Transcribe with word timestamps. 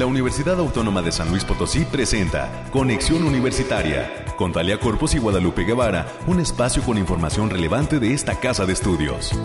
la 0.00 0.06
Universidad 0.06 0.58
Autónoma 0.58 1.02
de 1.02 1.12
San 1.12 1.28
Luis 1.28 1.44
Potosí 1.44 1.84
presenta 1.84 2.64
Conexión 2.72 3.22
Universitaria 3.22 4.24
con 4.34 4.50
Talia 4.50 4.80
Corpus 4.80 5.14
y 5.14 5.18
Guadalupe 5.18 5.64
Guevara, 5.64 6.10
un 6.26 6.40
espacio 6.40 6.82
con 6.82 6.96
información 6.96 7.50
relevante 7.50 8.00
de 8.00 8.14
esta 8.14 8.40
casa 8.40 8.64
de 8.64 8.72
estudios. 8.72 9.38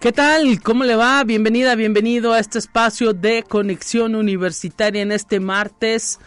¿Qué 0.00 0.12
tal? 0.12 0.60
¿Cómo 0.62 0.84
le 0.84 0.96
va? 0.96 1.24
Bienvenida, 1.24 1.74
bienvenido 1.76 2.34
a 2.34 2.40
este 2.40 2.58
espacio 2.58 3.14
de 3.14 3.42
conexión 3.42 4.16
universitaria 4.16 5.00
en 5.00 5.12
este 5.12 5.40
martes 5.40 6.20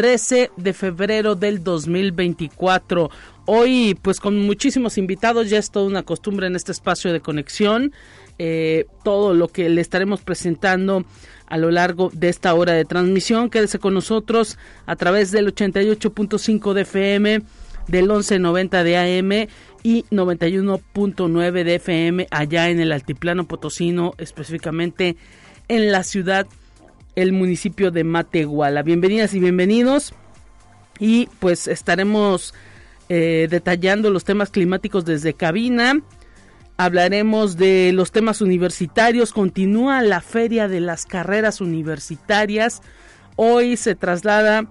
13 0.00 0.50
de 0.56 0.72
febrero 0.72 1.34
del 1.34 1.62
2024. 1.62 3.10
Hoy, 3.44 3.94
pues 4.00 4.18
con 4.18 4.38
muchísimos 4.38 4.96
invitados, 4.96 5.50
ya 5.50 5.58
es 5.58 5.70
toda 5.70 5.84
una 5.84 6.04
costumbre 6.04 6.46
en 6.46 6.56
este 6.56 6.72
espacio 6.72 7.12
de 7.12 7.20
conexión. 7.20 7.92
Eh, 8.38 8.86
todo 9.04 9.34
lo 9.34 9.48
que 9.48 9.68
le 9.68 9.82
estaremos 9.82 10.22
presentando 10.22 11.04
a 11.48 11.58
lo 11.58 11.70
largo 11.70 12.08
de 12.14 12.30
esta 12.30 12.54
hora 12.54 12.72
de 12.72 12.86
transmisión. 12.86 13.50
Quédese 13.50 13.78
con 13.78 13.92
nosotros 13.92 14.56
a 14.86 14.96
través 14.96 15.32
del 15.32 15.54
88.5 15.54 16.72
de 16.72 16.80
FM, 16.80 17.42
del 17.88 18.06
1190 18.06 18.82
de 18.82 18.96
AM 18.96 19.48
y 19.82 20.04
91.9 20.04 21.62
de 21.62 21.74
FM 21.74 22.26
allá 22.30 22.70
en 22.70 22.80
el 22.80 22.92
altiplano 22.92 23.46
potosino, 23.46 24.14
específicamente 24.16 25.18
en 25.68 25.92
la 25.92 26.04
ciudad, 26.04 26.46
el 27.16 27.32
municipio 27.32 27.90
de 27.90 28.04
Matehuala. 28.04 28.82
Bienvenidas 28.82 29.34
y 29.34 29.40
bienvenidos 29.40 30.14
y 30.98 31.28
pues 31.38 31.66
estaremos 31.66 32.54
eh, 33.08 33.48
detallando 33.50 34.10
los 34.10 34.24
temas 34.24 34.50
climáticos 34.50 35.04
desde 35.04 35.34
cabina. 35.34 36.00
Hablaremos 36.76 37.56
de 37.56 37.92
los 37.92 38.12
temas 38.12 38.40
universitarios. 38.40 39.32
Continúa 39.32 40.02
la 40.02 40.20
feria 40.20 40.68
de 40.68 40.80
las 40.80 41.06
carreras 41.06 41.60
universitarias. 41.60 42.82
Hoy 43.36 43.76
se 43.76 43.94
traslada 43.94 44.70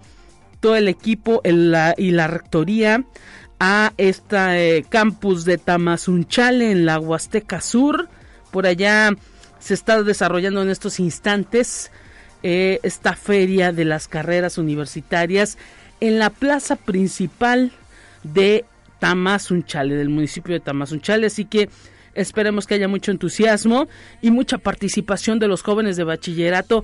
todo 0.59 0.75
el 0.75 0.87
equipo 0.87 1.41
y 1.43 2.11
la 2.11 2.27
rectoría 2.27 3.05
a 3.59 3.93
este 3.97 4.85
campus 4.89 5.45
de 5.45 5.57
Tamazunchale 5.57 6.71
en 6.71 6.85
la 6.85 6.99
Huasteca 6.99 7.61
Sur. 7.61 8.09
Por 8.51 8.65
allá 8.65 9.15
se 9.59 9.73
está 9.73 10.01
desarrollando 10.01 10.61
en 10.61 10.69
estos 10.69 10.99
instantes 10.99 11.91
eh, 12.43 12.79
esta 12.83 13.13
feria 13.13 13.71
de 13.71 13.85
las 13.85 14.07
carreras 14.07 14.57
universitarias 14.57 15.57
en 15.99 16.19
la 16.19 16.29
plaza 16.29 16.75
principal 16.75 17.71
de 18.23 18.65
Tamazunchale, 18.99 19.95
del 19.95 20.09
municipio 20.09 20.53
de 20.53 20.59
Tamazunchale. 20.59 21.27
Así 21.27 21.45
que 21.45 21.69
esperemos 22.13 22.67
que 22.67 22.75
haya 22.75 22.87
mucho 22.87 23.11
entusiasmo 23.11 23.87
y 24.21 24.31
mucha 24.31 24.57
participación 24.57 25.39
de 25.39 25.47
los 25.47 25.61
jóvenes 25.61 25.97
de 25.97 26.03
bachillerato 26.03 26.83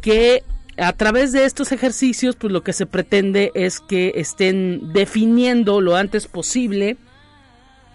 que 0.00 0.42
a 0.76 0.92
través 0.92 1.32
de 1.32 1.44
estos 1.44 1.72
ejercicios, 1.72 2.36
pues 2.36 2.52
lo 2.52 2.62
que 2.62 2.72
se 2.72 2.86
pretende 2.86 3.52
es 3.54 3.80
que 3.80 4.12
estén 4.16 4.92
definiendo 4.92 5.80
lo 5.80 5.96
antes 5.96 6.26
posible 6.26 6.96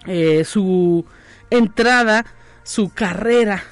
eh, 0.06 0.44
su 0.44 1.04
entrada, 1.50 2.24
su 2.62 2.88
carrera 2.88 3.62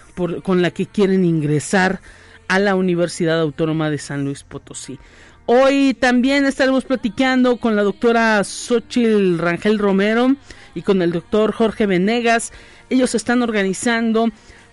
con 0.42 0.62
la 0.62 0.72
que 0.72 0.86
quieren 0.86 1.24
ingresar 1.24 2.00
a 2.48 2.58
la 2.58 2.74
Universidad 2.74 3.40
Autónoma 3.40 3.90
de 3.90 3.98
San 3.98 4.24
Luis 4.24 4.42
Potosí. 4.42 4.98
Hoy 5.46 5.96
también 5.98 6.44
estaremos 6.44 6.84
platicando 6.84 7.56
con 7.56 7.76
la 7.76 7.82
doctora 7.82 8.42
Xochil 8.44 9.38
Rangel 9.38 9.78
Romero 9.78 10.34
y 10.74 10.82
con 10.82 11.00
el 11.00 11.12
doctor 11.12 11.52
Jorge 11.52 11.86
Venegas. 11.86 12.52
Ellos 12.90 13.14
están 13.14 13.42
organizando 13.42 14.28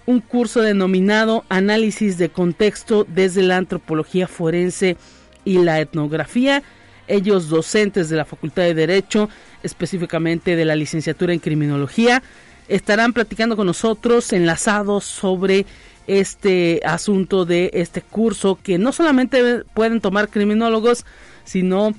un 0.06 0.20
curso 0.20 0.62
denominado 0.62 1.46
Análisis 1.50 2.18
de 2.18 2.30
Contexto 2.30 3.06
desde 3.08 3.42
la 3.42 3.58
Antropología 3.58 4.28
Forense 4.28 4.98
y 5.46 5.60
la 5.60 5.80
Etnografía. 5.80 6.62
Ellos 7.08 7.50
docentes 7.50 8.10
de 8.10 8.18
la 8.18 8.26
Facultad 8.26 8.64
de 8.64 8.74
Derecho, 8.74 9.30
específicamente 9.64 10.56
de 10.56 10.66
la 10.66 10.76
licenciatura 10.76 11.34
en 11.34 11.40
Criminología, 11.40 12.22
estarán 12.68 13.14
platicando 13.14 13.56
con 13.56 13.68
nosotros 13.68 14.34
enlazados 14.34 15.06
sobre 15.06 15.66
este 16.08 16.82
asunto 16.86 17.46
de 17.46 17.72
este 17.74 18.02
curso 18.02 18.60
que 18.62 18.78
no 18.78 18.92
solamente 18.92 19.64
pueden 19.74 20.02
tomar 20.02 20.30
criminólogos, 20.30 21.06
sino 21.44 21.94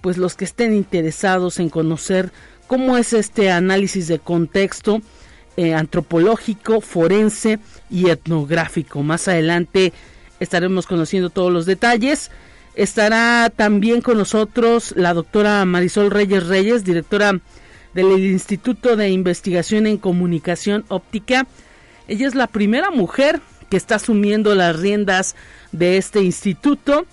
pues 0.00 0.16
los 0.16 0.34
que 0.34 0.44
estén 0.44 0.74
interesados 0.74 1.58
en 1.58 1.68
conocer 1.68 2.32
cómo 2.66 2.96
es 2.96 3.12
este 3.12 3.50
análisis 3.50 4.08
de 4.08 4.18
contexto 4.18 5.02
eh, 5.56 5.74
antropológico, 5.74 6.80
forense 6.80 7.58
y 7.90 8.08
etnográfico. 8.08 9.02
Más 9.02 9.28
adelante 9.28 9.92
estaremos 10.38 10.86
conociendo 10.86 11.30
todos 11.30 11.52
los 11.52 11.66
detalles. 11.66 12.30
Estará 12.74 13.50
también 13.54 14.00
con 14.00 14.16
nosotros 14.16 14.94
la 14.96 15.12
doctora 15.12 15.64
Marisol 15.64 16.10
Reyes 16.10 16.46
Reyes, 16.46 16.84
directora 16.84 17.40
del 17.94 18.24
Instituto 18.24 18.96
de 18.96 19.10
Investigación 19.10 19.86
en 19.86 19.98
Comunicación 19.98 20.84
Óptica. 20.88 21.46
Ella 22.10 22.26
es 22.26 22.34
la 22.34 22.48
primera 22.48 22.90
mujer 22.90 23.40
que 23.68 23.76
está 23.76 23.94
asumiendo 23.94 24.56
las 24.56 24.76
riendas 24.76 25.36
de 25.70 25.96
este 25.96 26.20
instituto, 26.20 27.06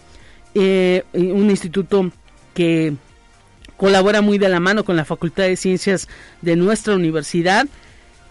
eh, 0.56 1.04
un 1.14 1.52
instituto 1.52 2.12
que 2.56 2.96
colabora 3.78 4.22
muy 4.22 4.40
de 4.40 4.50
la 4.50 4.60
mano 4.60 4.84
con 4.84 4.96
la 4.96 5.06
Facultad 5.06 5.44
de 5.44 5.56
Ciencias 5.56 6.08
de 6.42 6.56
nuestra 6.56 6.96
universidad 6.96 7.68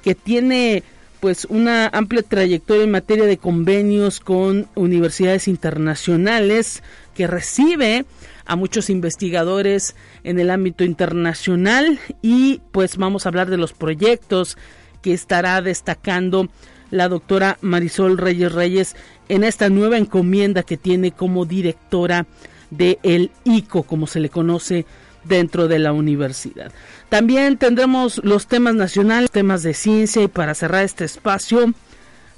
que 0.03 0.16
tiene 0.16 0.82
pues 1.21 1.44
una 1.44 1.87
amplia 1.87 2.25
trayectoria 2.25 2.83
en 2.83 2.91
materia 2.91 3.27
de 3.27 3.38
convenios 3.38 4.19
con 4.19 4.66
universidades 4.75 5.47
internacionales, 5.47 6.83
que 7.15 7.28
recibe 7.28 8.06
a 8.44 8.56
muchos 8.56 8.91
investigadores 8.91 9.94
en 10.25 10.41
el 10.41 10.50
ámbito 10.50 10.83
internacional 10.83 12.00
y 12.22 12.60
pues 12.72 12.97
vamos 12.97 13.25
a 13.25 13.28
hablar 13.28 13.50
de 13.50 13.56
los 13.56 13.72
proyectos 13.72 14.59
que 15.06 15.14
estará 15.14 15.62
destacando 15.62 16.48
la 16.90 17.08
doctora 17.08 17.58
Marisol 17.60 18.18
Reyes 18.18 18.50
Reyes 18.50 18.96
en 19.28 19.44
esta 19.44 19.68
nueva 19.68 19.98
encomienda 19.98 20.64
que 20.64 20.76
tiene 20.76 21.12
como 21.12 21.44
directora 21.46 22.26
de 22.70 22.98
el 23.04 23.30
ICO, 23.44 23.84
como 23.84 24.08
se 24.08 24.18
le 24.18 24.30
conoce 24.30 24.84
dentro 25.22 25.68
de 25.68 25.78
la 25.78 25.92
universidad. 25.92 26.72
También 27.08 27.56
tendremos 27.56 28.20
los 28.24 28.48
temas 28.48 28.74
nacionales, 28.74 29.30
temas 29.30 29.62
de 29.62 29.74
ciencia 29.74 30.24
y 30.24 30.26
para 30.26 30.56
cerrar 30.56 30.82
este 30.82 31.04
espacio 31.04 31.72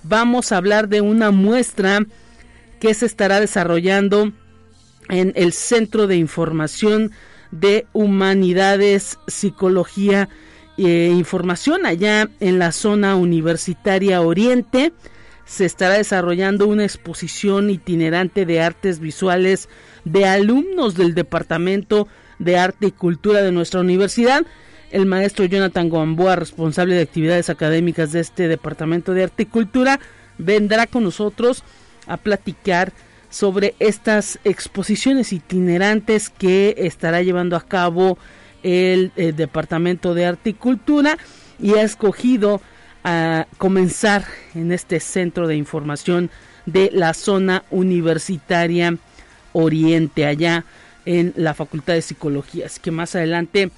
vamos 0.03 0.53
a 0.53 0.59
hablar 0.59 0.91
de 0.91 1.01
una 1.01 1.31
muestra 1.31 2.05
que 2.81 2.93
se 2.93 3.07
estará 3.07 3.41
desarrollando 3.41 4.31
en 5.09 5.33
el 5.37 5.55
Centro 5.55 6.07
de 6.07 6.17
Información 6.17 7.13
de 7.51 7.87
Humanidades, 7.95 9.19
Psicología 9.27 10.29
e 10.79 11.09
Información 11.09 11.87
allá 11.87 12.29
en 12.41 12.59
la 12.59 12.73
zona 12.73 13.17
universitaria 13.17 14.21
Oriente. 14.21 14.93
Se 15.45 15.65
estará 15.65 15.95
desarrollando 15.95 16.67
una 16.67 16.85
exposición 16.85 17.71
itinerante 17.71 18.47
de 18.47 18.61
artes 18.61 19.01
visuales 19.01 19.69
de 20.05 20.27
alumnos 20.27 20.95
del 20.95 21.15
Departamento 21.15 22.07
de 22.39 22.59
Arte 22.59 22.87
y 22.87 22.93
Cultura 22.93 23.43
de 23.43 23.53
nuestra 23.53 23.81
universidad. 23.81 24.47
El 24.91 25.07
maestro 25.07 25.45
Jonathan 25.45 25.91
Gamboa, 25.91 26.37
responsable 26.37 26.95
de 26.95 27.03
actividades 27.03 27.51
académicas 27.51 28.13
de 28.13 28.21
este 28.21 28.49
Departamento 28.49 29.13
de 29.13 29.25
Arte 29.25 29.43
y 29.43 29.47
Cultura, 29.47 30.01
vendrá 30.39 30.87
con 30.87 31.03
nosotros 31.03 31.65
a 32.07 32.17
platicar 32.17 32.93
sobre 33.31 33.75
estas 33.79 34.39
exposiciones 34.45 35.33
itinerantes 35.33 36.31
que 36.31 36.75
estará 36.79 37.23
llevando 37.23 37.57
a 37.57 37.61
cabo 37.61 38.17
el, 38.63 39.13
el, 39.17 39.37
Departamento 39.37 40.15
de 40.15 40.27
Arte 40.27 40.55
y 41.61 41.75
ha 41.75 41.83
escogido 41.83 42.61
a 43.05 43.47
comenzar 43.59 44.25
en 44.55 44.73
este 44.73 45.01
centro 45.01 45.47
de 45.47 45.57
información 45.57 46.31
de 46.67 46.91
la 46.93 47.15
zona 47.15 47.65
universitaria 47.71 48.97
Oriente 49.53 50.27
allá 50.27 50.65
en 51.07 51.33
la 51.37 51.55
Facultad 51.55 51.95
de 51.95 52.03
Psicología. 52.03 52.67
Así 52.67 52.81
que 52.81 52.91
más 52.91 53.15
adelante 53.15 53.71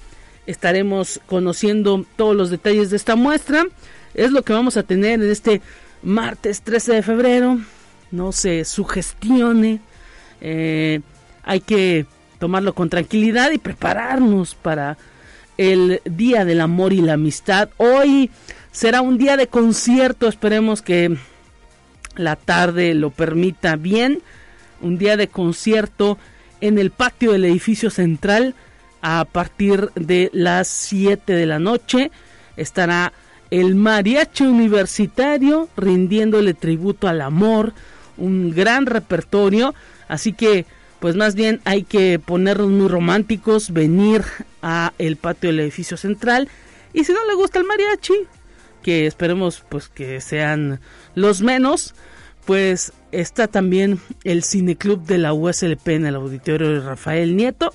estaremos 0.45 1.21
conociendo 1.25 2.05
todos 2.17 2.35
los 2.35 2.49
detalles 2.49 2.89
de 2.89 2.97
esta 2.97 3.15
muestra. 3.15 3.65
Es 4.13 4.31
lo 4.31 4.43
que 4.43 4.53
vamos 4.53 4.75
a 4.75 4.83
tener 4.83 5.21
en 5.21 5.31
este 5.31 5.61
martes 6.03 6.61
13 6.61 6.95
de 6.95 7.03
febrero. 7.03 7.59
No 8.11 8.31
se 8.33 8.65
sugestione. 8.65 9.79
Eh, 10.41 10.99
hay 11.43 11.61
que 11.61 12.05
tomarlo 12.41 12.73
con 12.73 12.89
tranquilidad 12.89 13.51
y 13.51 13.59
prepararnos 13.59 14.55
para 14.55 14.97
el 15.59 16.01
Día 16.05 16.43
del 16.43 16.59
Amor 16.59 16.91
y 16.91 16.99
la 16.99 17.13
Amistad. 17.13 17.69
Hoy 17.77 18.31
será 18.71 19.03
un 19.03 19.19
día 19.19 19.37
de 19.37 19.45
concierto. 19.45 20.27
Esperemos 20.27 20.81
que 20.81 21.15
la 22.15 22.35
tarde 22.35 22.95
lo 22.95 23.11
permita 23.11 23.75
bien. 23.75 24.23
Un 24.81 24.97
día 24.97 25.17
de 25.17 25.27
concierto 25.27 26.17
en 26.61 26.79
el 26.79 26.89
patio 26.89 27.33
del 27.33 27.45
edificio 27.45 27.91
central 27.91 28.55
a 29.03 29.23
partir 29.31 29.91
de 29.93 30.31
las 30.33 30.67
7 30.67 31.33
de 31.33 31.45
la 31.45 31.59
noche 31.59 32.09
estará 32.57 33.13
el 33.51 33.75
mariachi 33.75 34.45
universitario 34.45 35.69
rindiéndole 35.77 36.55
tributo 36.55 37.07
al 37.07 37.21
amor, 37.21 37.73
un 38.17 38.49
gran 38.49 38.87
repertorio, 38.87 39.75
así 40.07 40.33
que 40.33 40.65
pues 41.01 41.15
más 41.15 41.33
bien 41.33 41.61
hay 41.65 41.81
que 41.81 42.19
ponernos 42.19 42.69
muy 42.69 42.87
románticos, 42.87 43.73
venir 43.73 44.23
a 44.61 44.93
el 44.99 45.17
patio 45.17 45.49
del 45.49 45.59
edificio 45.59 45.97
central. 45.97 46.47
Y 46.93 47.05
si 47.05 47.11
no 47.11 47.25
le 47.25 47.33
gusta 47.33 47.57
el 47.57 47.65
mariachi, 47.65 48.13
que 48.83 49.07
esperemos 49.07 49.65
pues 49.67 49.89
que 49.89 50.21
sean 50.21 50.79
los 51.15 51.41
menos, 51.41 51.95
pues 52.45 52.93
está 53.11 53.47
también 53.47 53.99
el 54.23 54.43
cineclub 54.43 55.03
de 55.03 55.17
la 55.17 55.33
USLP 55.33 55.87
en 55.87 56.05
el 56.05 56.13
auditorio 56.13 56.69
de 56.69 56.81
Rafael 56.81 57.35
Nieto 57.35 57.73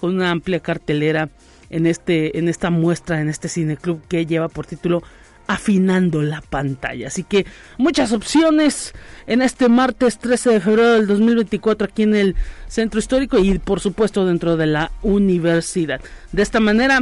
con 0.00 0.14
una 0.14 0.30
amplia 0.30 0.60
cartelera 0.60 1.30
en 1.70 1.84
este 1.84 2.38
en 2.38 2.48
esta 2.48 2.70
muestra 2.70 3.20
en 3.20 3.28
este 3.28 3.48
cineclub 3.48 4.00
que 4.06 4.24
lleva 4.24 4.48
por 4.48 4.66
título 4.66 5.02
afinando 5.48 6.22
la 6.22 6.42
pantalla. 6.42 7.08
Así 7.08 7.24
que 7.24 7.46
muchas 7.78 8.12
opciones 8.12 8.92
en 9.26 9.42
este 9.42 9.68
martes 9.68 10.18
13 10.18 10.50
de 10.50 10.60
febrero 10.60 10.92
del 10.92 11.06
2024 11.08 11.88
aquí 11.88 12.04
en 12.04 12.14
el 12.14 12.36
centro 12.68 13.00
histórico 13.00 13.38
y 13.38 13.58
por 13.58 13.80
supuesto 13.80 14.24
dentro 14.24 14.56
de 14.56 14.66
la 14.66 14.92
universidad. 15.02 16.00
De 16.30 16.42
esta 16.42 16.60
manera 16.60 17.00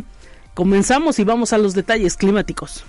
comenzamos 0.55 1.19
y 1.19 1.25
vamos 1.25 1.53
a 1.53 1.59
los 1.59 1.75
detalles 1.75 2.17
climáticos. 2.17 2.85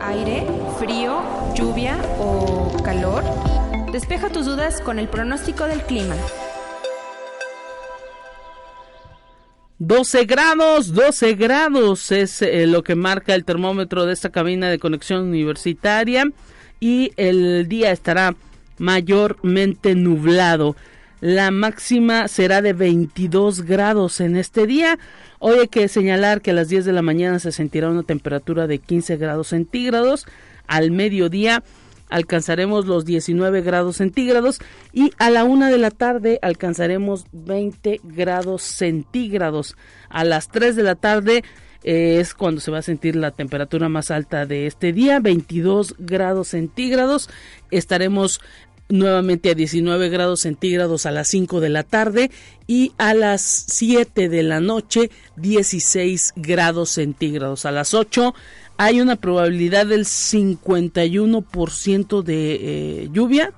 Aire, 0.00 0.46
frío, 0.78 1.22
lluvia 1.54 1.98
o 2.20 2.80
calor. 2.84 3.24
Despeja 3.90 4.28
tus 4.28 4.46
dudas 4.46 4.80
con 4.80 5.00
el 5.00 5.08
pronóstico 5.08 5.64
del 5.64 5.82
clima. 5.82 6.14
12 9.80 10.24
grados, 10.26 10.94
12 10.94 11.34
grados 11.34 12.12
es 12.12 12.42
eh, 12.42 12.66
lo 12.68 12.84
que 12.84 12.94
marca 12.94 13.34
el 13.34 13.44
termómetro 13.44 14.06
de 14.06 14.12
esta 14.12 14.30
cabina 14.30 14.70
de 14.70 14.78
conexión 14.78 15.22
universitaria 15.22 16.30
y 16.78 17.10
el 17.16 17.66
día 17.66 17.90
estará 17.90 18.36
mayormente 18.78 19.96
nublado. 19.96 20.76
La 21.20 21.50
máxima 21.50 22.28
será 22.28 22.62
de 22.62 22.72
22 22.72 23.62
grados 23.62 24.20
en 24.20 24.36
este 24.36 24.66
día. 24.66 24.98
Hoy 25.40 25.58
hay 25.58 25.68
que 25.68 25.88
señalar 25.88 26.40
que 26.40 26.52
a 26.52 26.54
las 26.54 26.68
10 26.68 26.84
de 26.84 26.92
la 26.92 27.02
mañana 27.02 27.40
se 27.40 27.50
sentirá 27.50 27.90
una 27.90 28.04
temperatura 28.04 28.68
de 28.68 28.78
15 28.78 29.16
grados 29.16 29.48
centígrados. 29.48 30.26
Al 30.68 30.92
mediodía 30.92 31.64
alcanzaremos 32.14 32.86
los 32.86 33.04
19 33.04 33.62
grados 33.62 33.96
centígrados 33.96 34.60
y 34.92 35.10
a 35.18 35.30
la 35.30 35.42
una 35.42 35.68
de 35.68 35.78
la 35.78 35.90
tarde 35.90 36.38
alcanzaremos 36.42 37.26
20 37.32 38.00
grados 38.04 38.62
centígrados. 38.62 39.76
A 40.10 40.22
las 40.22 40.46
3 40.48 40.76
de 40.76 40.82
la 40.84 40.94
tarde 40.94 41.42
eh, 41.82 42.20
es 42.20 42.34
cuando 42.34 42.60
se 42.60 42.70
va 42.70 42.78
a 42.78 42.82
sentir 42.82 43.16
la 43.16 43.32
temperatura 43.32 43.88
más 43.88 44.12
alta 44.12 44.46
de 44.46 44.68
este 44.68 44.92
día, 44.92 45.18
22 45.18 45.96
grados 45.98 46.48
centígrados. 46.48 47.28
Estaremos 47.72 48.40
nuevamente 48.88 49.50
a 49.50 49.54
19 49.54 50.08
grados 50.08 50.42
centígrados 50.42 51.06
a 51.06 51.10
las 51.10 51.26
5 51.26 51.60
de 51.60 51.68
la 51.68 51.82
tarde 51.82 52.30
y 52.68 52.92
a 52.96 53.14
las 53.14 53.42
7 53.42 54.28
de 54.28 54.42
la 54.44 54.60
noche 54.60 55.10
16 55.36 56.34
grados 56.36 56.90
centígrados. 56.90 57.66
A 57.66 57.72
las 57.72 57.92
8 57.92 58.34
hay 58.76 59.00
una 59.00 59.16
probabilidad 59.16 59.86
del 59.86 60.04
51% 60.04 62.22
de 62.22 62.54
eh, 62.54 63.08
lluvia. 63.12 63.52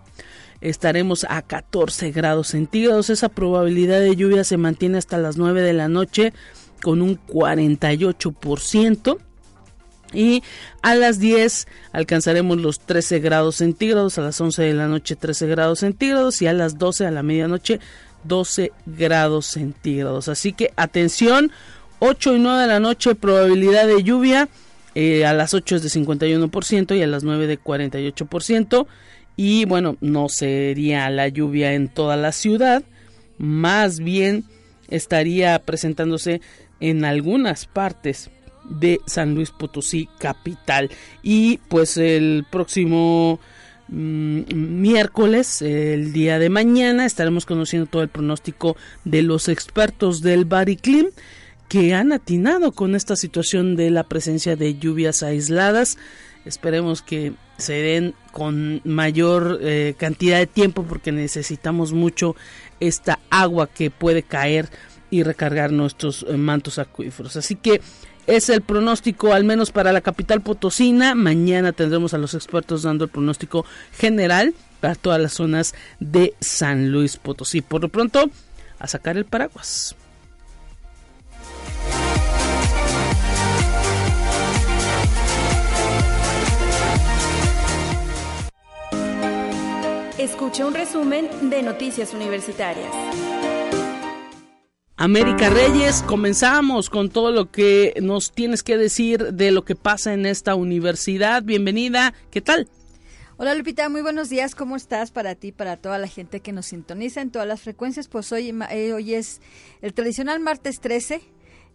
Estaremos 0.61 1.27
a 1.29 1.43
14 1.43 2.13
grados 2.13 2.47
centígrados. 2.49 3.11
Esa 3.11 3.29
probabilidad 3.29 4.01
de 4.01 4.17
lluvia 4.17 4.43
se 4.45 4.57
mantiene 4.57 4.97
hasta 4.99 5.19
las 5.19 5.37
9 5.37 5.63
de 5.63 5.73
la 5.73 5.89
noche 5.89 6.33
con 6.83 7.03
un 7.03 7.19
48%. 7.27 9.19
Y 10.13 10.45
a 10.83 10.95
las 10.95 11.19
10 11.19 11.67
alcanzaremos 11.93 12.59
los 12.59 12.79
13 12.81 13.19
grados 13.19 13.57
centígrados, 13.57 14.19
a 14.19 14.23
las 14.23 14.41
11 14.41 14.63
de 14.63 14.73
la 14.73 14.87
noche 14.87 15.17
13 15.17 15.49
grados 15.49 15.81
centígrados 15.81 16.41
y 16.43 16.47
a 16.47 16.53
las 16.53 16.79
12 16.79 17.07
a 17.07 17.11
la 17.11 17.25
medianoche 17.25 17.81
12 18.25 18.71
grados 18.87 19.47
centígrados. 19.47 20.29
Así 20.29 20.53
que 20.53 20.73
atención, 20.77 21.51
8 21.99 22.37
y 22.37 22.39
9 22.39 22.63
de 22.63 22.69
la 22.69 22.81
noche 22.81 23.15
probabilidad 23.15 23.89
de 23.89 24.03
lluvia 24.05 24.49
eh, 24.99 25.27
a 25.27 25.35
las 25.35 25.53
8 25.53 25.77
es 25.77 25.83
de 25.83 25.91
51% 25.91 26.97
y 26.97 27.03
a 27.03 27.07
las 27.07 27.23
9 27.23 27.47
de 27.47 27.61
48%. 27.61 28.87
Y 29.37 29.67
bueno, 29.67 29.99
no 30.01 30.31
sería 30.31 31.11
la 31.11 31.29
lluvia 31.29 31.75
en 31.75 31.89
toda 31.89 32.17
la 32.17 32.33
ciudad, 32.33 32.83
más 33.37 34.01
bien 34.01 34.45
estaría 34.89 35.59
presentándose 35.59 36.41
en 36.81 37.05
algunas 37.05 37.67
partes 37.67 38.31
de 38.65 38.99
San 39.05 39.35
Luis 39.35 39.51
Potosí 39.51 40.09
capital. 40.19 40.91
Y 41.23 41.59
pues 41.69 41.99
el 41.99 42.47
próximo 42.51 43.39
mm, 43.89 44.55
miércoles, 44.81 45.61
el 45.61 46.15
día 46.15 46.39
de 46.39 46.49
mañana, 46.49 47.05
estaremos 47.05 47.45
conociendo 47.45 47.87
todo 47.87 48.01
el 48.01 48.09
pronóstico 48.09 48.79
de 49.05 49.21
los 49.21 49.51
expertos 49.51 50.23
del 50.23 50.47
Bariclim 50.47 51.09
que 51.69 51.95
han 51.95 52.13
atinado 52.13 52.73
con 52.73 52.95
esta 52.95 53.17
situación 53.17 53.77
de 53.77 53.91
la 53.91 54.05
presencia 54.05 54.57
de 54.57 54.79
lluvias 54.79 55.23
aisladas. 55.23 55.99
Esperemos 56.45 57.03
que 57.03 57.33
se 57.59 57.75
den 57.75 58.15
con 58.33 58.81
mayor 58.85 59.59
eh, 59.63 59.95
cantidad 59.99 60.39
de 60.39 60.47
tiempo 60.47 60.85
porque 60.85 61.11
necesitamos 61.11 61.93
mucho 61.93 62.37
esta 62.81 63.19
agua 63.31 63.69
que 63.69 63.91
puede 63.91 64.23
caer 64.23 64.69
y 65.11 65.23
recargar 65.23 65.73
nuestros 65.73 66.25
eh, 66.29 66.37
mantos 66.37 66.79
acuíferos. 66.79 67.37
Así 67.37 67.57
que 67.57 67.81
es 68.27 68.49
el 68.49 68.61
pronóstico 68.61 69.33
al 69.33 69.45
menos 69.45 69.71
para 69.71 69.93
la 69.93 70.01
capital 70.01 70.41
potosina. 70.41 71.15
Mañana 71.15 71.73
tendremos 71.73 72.15
a 72.15 72.19
los 72.19 72.35
expertos 72.35 72.83
dando 72.83 73.05
el 73.05 73.11
pronóstico 73.11 73.65
general 73.93 74.55
para 74.81 74.95
todas 74.95 75.21
las 75.21 75.33
zonas 75.33 75.75
de 76.01 76.35
San 76.41 76.91
Luis 76.91 77.17
Potosí. 77.17 77.61
Por 77.61 77.83
lo 77.83 77.89
pronto, 77.89 78.31
a 78.79 78.87
sacar 78.87 79.17
el 79.17 79.25
paraguas. 79.25 79.97
Escuche 90.19 90.65
un 90.65 90.73
resumen 90.73 91.29
de 91.51 91.63
Noticias 91.63 92.15
Universitarias. 92.15 92.89
América 94.97 95.51
Reyes, 95.51 96.03
comenzamos 96.03 96.89
con 96.89 97.11
todo 97.11 97.31
lo 97.33 97.51
que 97.51 97.93
nos 98.01 98.33
tienes 98.33 98.63
que 98.63 98.79
decir 98.79 99.35
de 99.35 99.51
lo 99.51 99.67
que 99.67 99.77
pasa 99.77 100.15
en 100.15 100.25
esta 100.25 100.55
universidad. 100.55 101.43
Bienvenida, 101.43 102.15
¿qué 102.31 102.41
tal? 102.41 102.67
Hola 103.37 103.55
Lupita, 103.55 103.91
muy 103.91 104.01
buenos 104.01 104.31
días. 104.31 104.55
¿Cómo 104.55 104.77
estás 104.77 105.11
para 105.11 105.35
ti, 105.35 105.53
para 105.53 105.77
toda 105.77 105.99
la 105.99 106.09
gente 106.09 106.41
que 106.41 106.53
nos 106.53 106.65
sintoniza 106.65 107.21
en 107.21 107.31
todas 107.31 107.47
las 107.47 107.61
frecuencias? 107.61 108.09
Pues 108.09 108.33
hoy, 108.33 108.55
eh, 108.71 108.95
hoy 108.95 109.13
es 109.13 109.43
el 109.83 109.93
tradicional 109.93 110.41
martes 110.41 110.81
13 110.81 111.21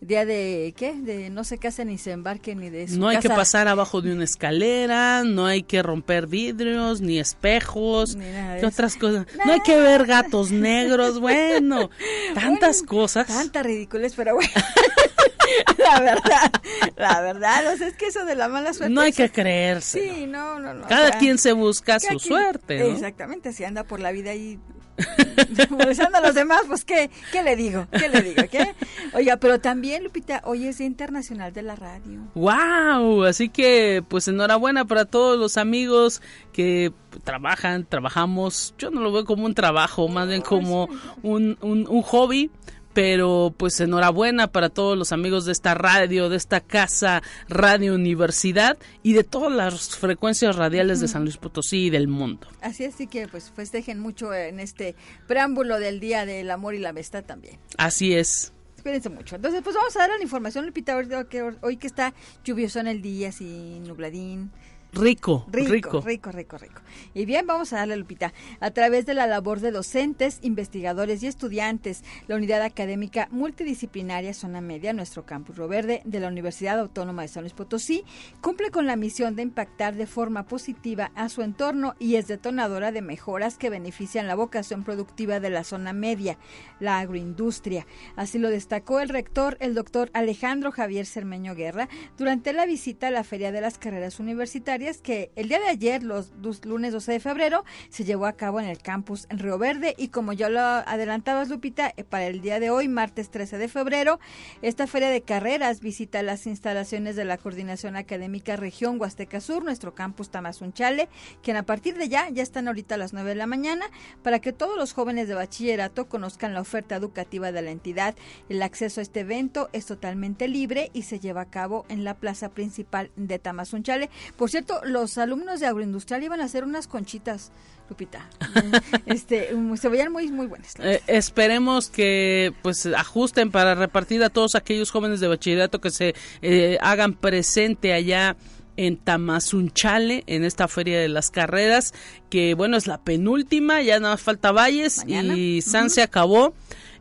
día 0.02 0.26
de 0.26 0.74
qué 0.76 0.94
de 0.94 1.30
no 1.30 1.44
se 1.44 1.60
casen 1.60 1.88
ni 1.88 2.00
se 2.00 2.12
embarquen 2.12 2.60
ni 2.60 2.72
de 2.72 2.88
no 2.88 3.08
hay 3.08 3.20
que 3.20 3.30
pasar 3.30 3.68
abajo 3.68 4.02
de 4.02 4.12
una 4.12 4.24
escalera 4.24 5.24
no 5.24 5.46
hay 5.46 5.62
que 5.62 5.84
romper 5.84 6.26
vidrios 6.26 7.02
ni 7.02 7.20
espejos 7.20 8.16
ni 8.16 8.26
otras 8.66 8.96
cosas 8.96 9.28
no 9.46 9.54
hay 9.54 9.60
que 9.60 9.78
ver 9.78 10.08
gatos 10.08 10.50
negros 10.50 11.20
bueno 11.20 11.92
tantas 12.34 12.82
cosas. 12.82 13.28
tantas 13.28 13.64
ridículas 13.64 14.14
pero 14.16 14.36
bueno. 14.36 14.50
La 15.78 16.00
verdad 16.00 16.52
la 16.96 17.22
verdad 17.22 17.74
o 17.74 17.78
sea, 17.78 17.88
es 17.88 17.96
que 17.96 18.08
eso 18.08 18.24
de 18.26 18.36
la 18.36 18.48
mala 18.48 18.74
suerte 18.74 18.94
no 18.94 19.02
hay 19.02 19.12
que 19.12 19.30
creerse 19.30 20.00
sí 20.00 20.26
no 20.26 20.60
no 20.60 20.74
no 20.74 20.88
cada 20.88 21.20
quien 21.20 21.38
se 21.38 21.52
busca 21.52 22.00
su 22.00 22.18
suerte 22.20 22.80
¿no? 22.80 22.86
exactamente 22.86 23.52
si 23.52 23.66
anda 23.66 23.84
por 23.84 24.00
la 24.00 24.12
vida 24.12 24.34
y 24.34 24.60
molestando 25.70 26.18
a 26.18 26.22
los 26.22 26.36
demás, 26.36 26.62
pues 26.68 26.86
¿qué, 26.86 27.10
¿qué 27.32 27.44
le 27.44 27.56
digo? 27.56 27.88
¿Qué 27.92 28.10
le 28.10 28.22
digo? 28.22 28.44
¿Qué? 28.50 28.76
Oiga, 29.14 29.38
pero 29.38 29.60
también, 29.60 30.04
Lupita, 30.04 30.42
hoy 30.46 30.68
es 30.68 30.78
Día 30.78 30.88
Internacional 30.88 31.54
de 31.54 31.62
la 31.62 31.76
Radio. 31.76 32.20
¡Wow! 32.36 33.24
Así 33.26 33.50
que, 33.50 34.04
pues 34.08 34.28
enhorabuena 34.28 34.86
para 34.86 35.06
todos 35.06 35.40
los 35.40 35.58
amigos 35.58 36.22
que 36.54 36.94
trabajan, 37.24 37.86
trabajamos. 37.86 38.74
Yo 38.78 38.92
no 38.92 39.02
lo 39.02 39.12
veo 39.12 39.26
como 39.26 39.46
un 39.46 39.56
trabajo, 39.56 40.08
más 40.08 40.28
bien 40.28 40.42
como 40.42 40.90
un, 41.24 41.58
un, 41.62 41.88
un 41.88 42.02
hobby 42.02 42.52
pero 42.94 43.54
pues 43.58 43.80
enhorabuena 43.80 44.48
para 44.48 44.70
todos 44.70 44.98
los 44.98 45.12
amigos 45.12 45.46
de 45.46 45.52
esta 45.52 45.74
radio, 45.74 46.30
de 46.30 46.38
esta 46.38 46.60
casa 46.60 47.22
Radio 47.48 47.96
Universidad 47.96 48.78
y 49.04 49.14
de 49.14 49.24
todas 49.24 49.52
las 49.52 49.96
frecuencias 49.96 50.56
radiales 50.56 51.00
de 51.00 51.08
San 51.08 51.24
Luis 51.24 51.38
Potosí 51.38 51.86
y 51.86 51.90
del 51.90 52.08
mundo. 52.08 52.48
Así 52.62 52.84
es, 52.84 52.96
que 53.10 53.28
pues 53.28 53.52
festejen 53.56 54.00
mucho 54.00 54.34
en 54.34 54.60
este 54.60 54.96
preámbulo 55.28 55.80
del 55.80 56.00
Día 56.00 56.26
del 56.26 56.52
Amor 56.52 56.76
y 56.76 56.80
la 56.80 56.90
Amistad 56.90 57.24
también. 57.24 57.58
Así 57.78 58.14
es. 58.14 58.54
Cuídense 58.82 59.10
mucho. 59.10 59.36
Entonces, 59.36 59.62
pues 59.64 59.76
vamos 59.76 59.96
a 59.96 60.00
dar 60.00 60.10
la 60.10 60.24
información, 60.24 60.66
Lupita, 60.66 60.96
hoy 60.98 61.08
que, 61.30 61.54
hoy 61.62 61.78
que 61.78 61.88
está 61.88 62.14
lluvioso 62.44 62.80
en 62.80 62.88
el 62.88 63.02
día, 63.02 63.30
así 63.30 63.80
nubladín 63.86 64.52
rico, 64.94 65.46
rico, 65.52 66.02
rico, 66.02 66.32
rico, 66.32 66.58
rico, 66.58 66.82
Y 67.14 67.26
bien, 67.26 67.48
vamos 67.48 67.72
a 67.72 67.78
darle, 67.78 67.96
Lupita, 67.96 68.34
a 68.60 68.72
través 68.72 69.06
de 69.06 69.14
la 69.14 69.26
labor 69.26 69.62
de 69.62 69.72
docentes, 69.72 70.40
investigadores 70.42 71.24
y 71.24 71.28
estudiantes, 71.28 72.04
la 72.28 72.36
unidad 72.36 72.62
académica 72.62 73.30
multidisciplinaria 73.32 74.34
Zona 74.34 74.60
Media, 74.60 74.92
nuestro 74.92 75.26
campus 75.26 75.56
Roverde 75.56 76.02
de 76.04 76.20
la 76.20 76.28
Universidad 76.28 76.80
Autónoma 76.80 77.22
de 77.22 77.30
San 77.30 77.44
Luis 77.44 77.54
Potosí, 77.54 78.04
cumple 78.42 78.70
con 78.70 78.86
la 78.86 78.98
misión 78.98 79.36
de 79.36 79.44
impactar 79.44 79.96
de 79.96 80.08
forma 80.08 80.44
positiva 80.44 81.12
a 81.16 81.30
su 81.30 81.42
entorno 81.42 81.96
y 81.98 82.16
es 82.16 82.28
detonadora 82.28 82.92
de 82.92 83.02
mejoras 83.02 83.58
que 83.58 83.70
benefician 83.70 84.28
la 84.28 84.36
vocación 84.36 84.84
productiva 84.84 85.40
de 85.40 85.52
la 85.52 85.64
zona 85.64 85.94
media, 85.94 86.38
la 86.80 87.00
agroindustria. 87.00 87.86
Así 88.18 88.40
lo 88.40 88.50
destacó 88.50 89.00
el 89.00 89.10
rector, 89.10 89.56
el 89.62 89.74
doctor 89.74 90.10
Alejandro 90.14 90.72
Javier 90.72 91.06
Cermeño 91.06 91.56
Guerra, 91.56 91.88
durante 92.18 92.52
la 92.52 92.66
visita 92.66 93.08
a 93.08 93.12
la 93.12 93.24
Feria 93.24 93.54
de 93.54 93.62
las 93.62 93.78
Carreras 93.78 94.20
Universitarias 94.20 94.81
que 94.82 95.32
el 95.36 95.48
día 95.48 95.60
de 95.60 95.68
ayer, 95.68 96.02
los, 96.02 96.32
lunes 96.66 96.92
12 96.92 97.12
de 97.12 97.20
febrero, 97.20 97.64
se 97.90 98.04
llevó 98.04 98.26
a 98.26 98.34
cabo 98.34 98.60
en 98.60 98.66
el 98.66 98.80
campus 98.80 99.28
en 99.30 99.38
Río 99.38 99.60
Verde 99.60 99.94
y 99.96 100.08
como 100.08 100.34
ya 100.34 100.50
lo 100.50 100.60
adelantabas, 100.60 101.50
Lupita, 101.50 101.94
eh, 101.96 102.04
para 102.04 102.26
el 102.26 102.42
día 102.42 102.60
de 102.60 102.72
hoy, 102.72 102.88
martes 102.88 103.30
13 103.30 103.60
de 103.60 103.68
febrero, 103.68 104.20
esta 104.64 104.88
Feria 104.88 105.10
de 105.10 105.22
Carreras 105.22 105.82
visita 105.82 106.24
las 106.24 106.48
instalaciones 106.48 107.16
de 107.16 107.26
la 107.26 107.38
Coordinación 107.38 107.96
Académica 107.96 108.56
Región 108.56 109.00
Huasteca 109.00 109.40
Sur, 109.40 109.64
nuestro 109.64 109.94
campus 109.94 110.32
Tamazunchale, 110.32 111.10
quien 111.44 111.58
a 111.58 111.64
partir 111.64 111.98
de 111.98 112.10
ya, 112.10 112.30
ya 112.30 112.42
están 112.42 112.68
ahorita 112.68 112.96
a 112.96 112.98
las 112.98 113.14
9 113.14 113.30
de 113.30 113.36
la 113.36 113.48
mañana, 113.48 113.86
para 114.24 114.40
que 114.40 114.52
todos 114.52 114.78
los 114.78 114.94
jóvenes 114.94 115.28
de 115.28 115.36
bachillerato 115.36 116.10
conozcan 116.10 116.56
la 116.56 116.62
oferta 116.62 116.96
educativa 116.96 117.52
de 117.52 117.62
la 117.62 117.72
entidad. 117.72 118.16
El 118.50 118.64
acceso 118.64 119.00
a 119.00 119.04
este 119.04 119.20
evento 119.20 119.70
es 119.74 119.86
totalmente 119.86 120.48
libre 120.48 120.90
y 120.94 121.04
se 121.04 121.20
lleva 121.20 121.42
a 121.42 121.50
cabo 121.50 121.86
en 121.90 122.04
la 122.04 122.16
plaza 122.16 122.50
principal 122.50 123.12
de 123.16 123.38
Tamazunchale. 123.38 124.10
Por 124.38 124.50
cierto, 124.50 124.71
los 124.84 125.18
alumnos 125.18 125.60
de 125.60 125.68
agroindustrial 125.68 126.24
iban 126.24 126.42
a 126.42 126.46
hacer 126.46 126.64
unas 126.64 126.88
conchitas. 126.88 127.52
Lupita. 127.90 128.30
este, 129.06 129.50
se 129.76 129.90
veían 129.90 130.14
muy, 130.14 130.32
muy 130.32 130.48
buenas. 130.48 130.76
Eh, 130.80 131.02
esperemos 131.08 131.90
que 131.90 132.54
pues 132.62 132.86
ajusten 132.86 133.52
para 133.52 133.76
repartir 133.76 134.24
a 134.24 134.30
todos 134.30 134.56
aquellos 134.56 134.92
jóvenes 134.92 135.20
de 135.20 135.28
bachillerato 135.28 135.82
que 135.82 135.92
se 135.92 136.16
eh, 136.42 136.78
hagan 136.82 137.14
presente 137.14 137.92
allá 137.92 138.38
en 138.78 138.98
Tamazunchale, 138.98 140.24
en 140.28 140.46
esta 140.46 140.68
feria 140.68 141.00
de 141.00 141.10
las 141.10 141.30
carreras, 141.30 141.94
que 142.30 142.54
bueno, 142.54 142.78
es 142.78 142.88
la 142.88 143.00
penúltima, 143.00 143.82
ya 143.82 144.00
nada 144.00 144.14
más 144.14 144.22
falta 144.22 144.54
Valles 144.54 145.04
y 145.06 145.62
San 145.62 145.90
se 145.90 146.02
acabó. 146.02 146.54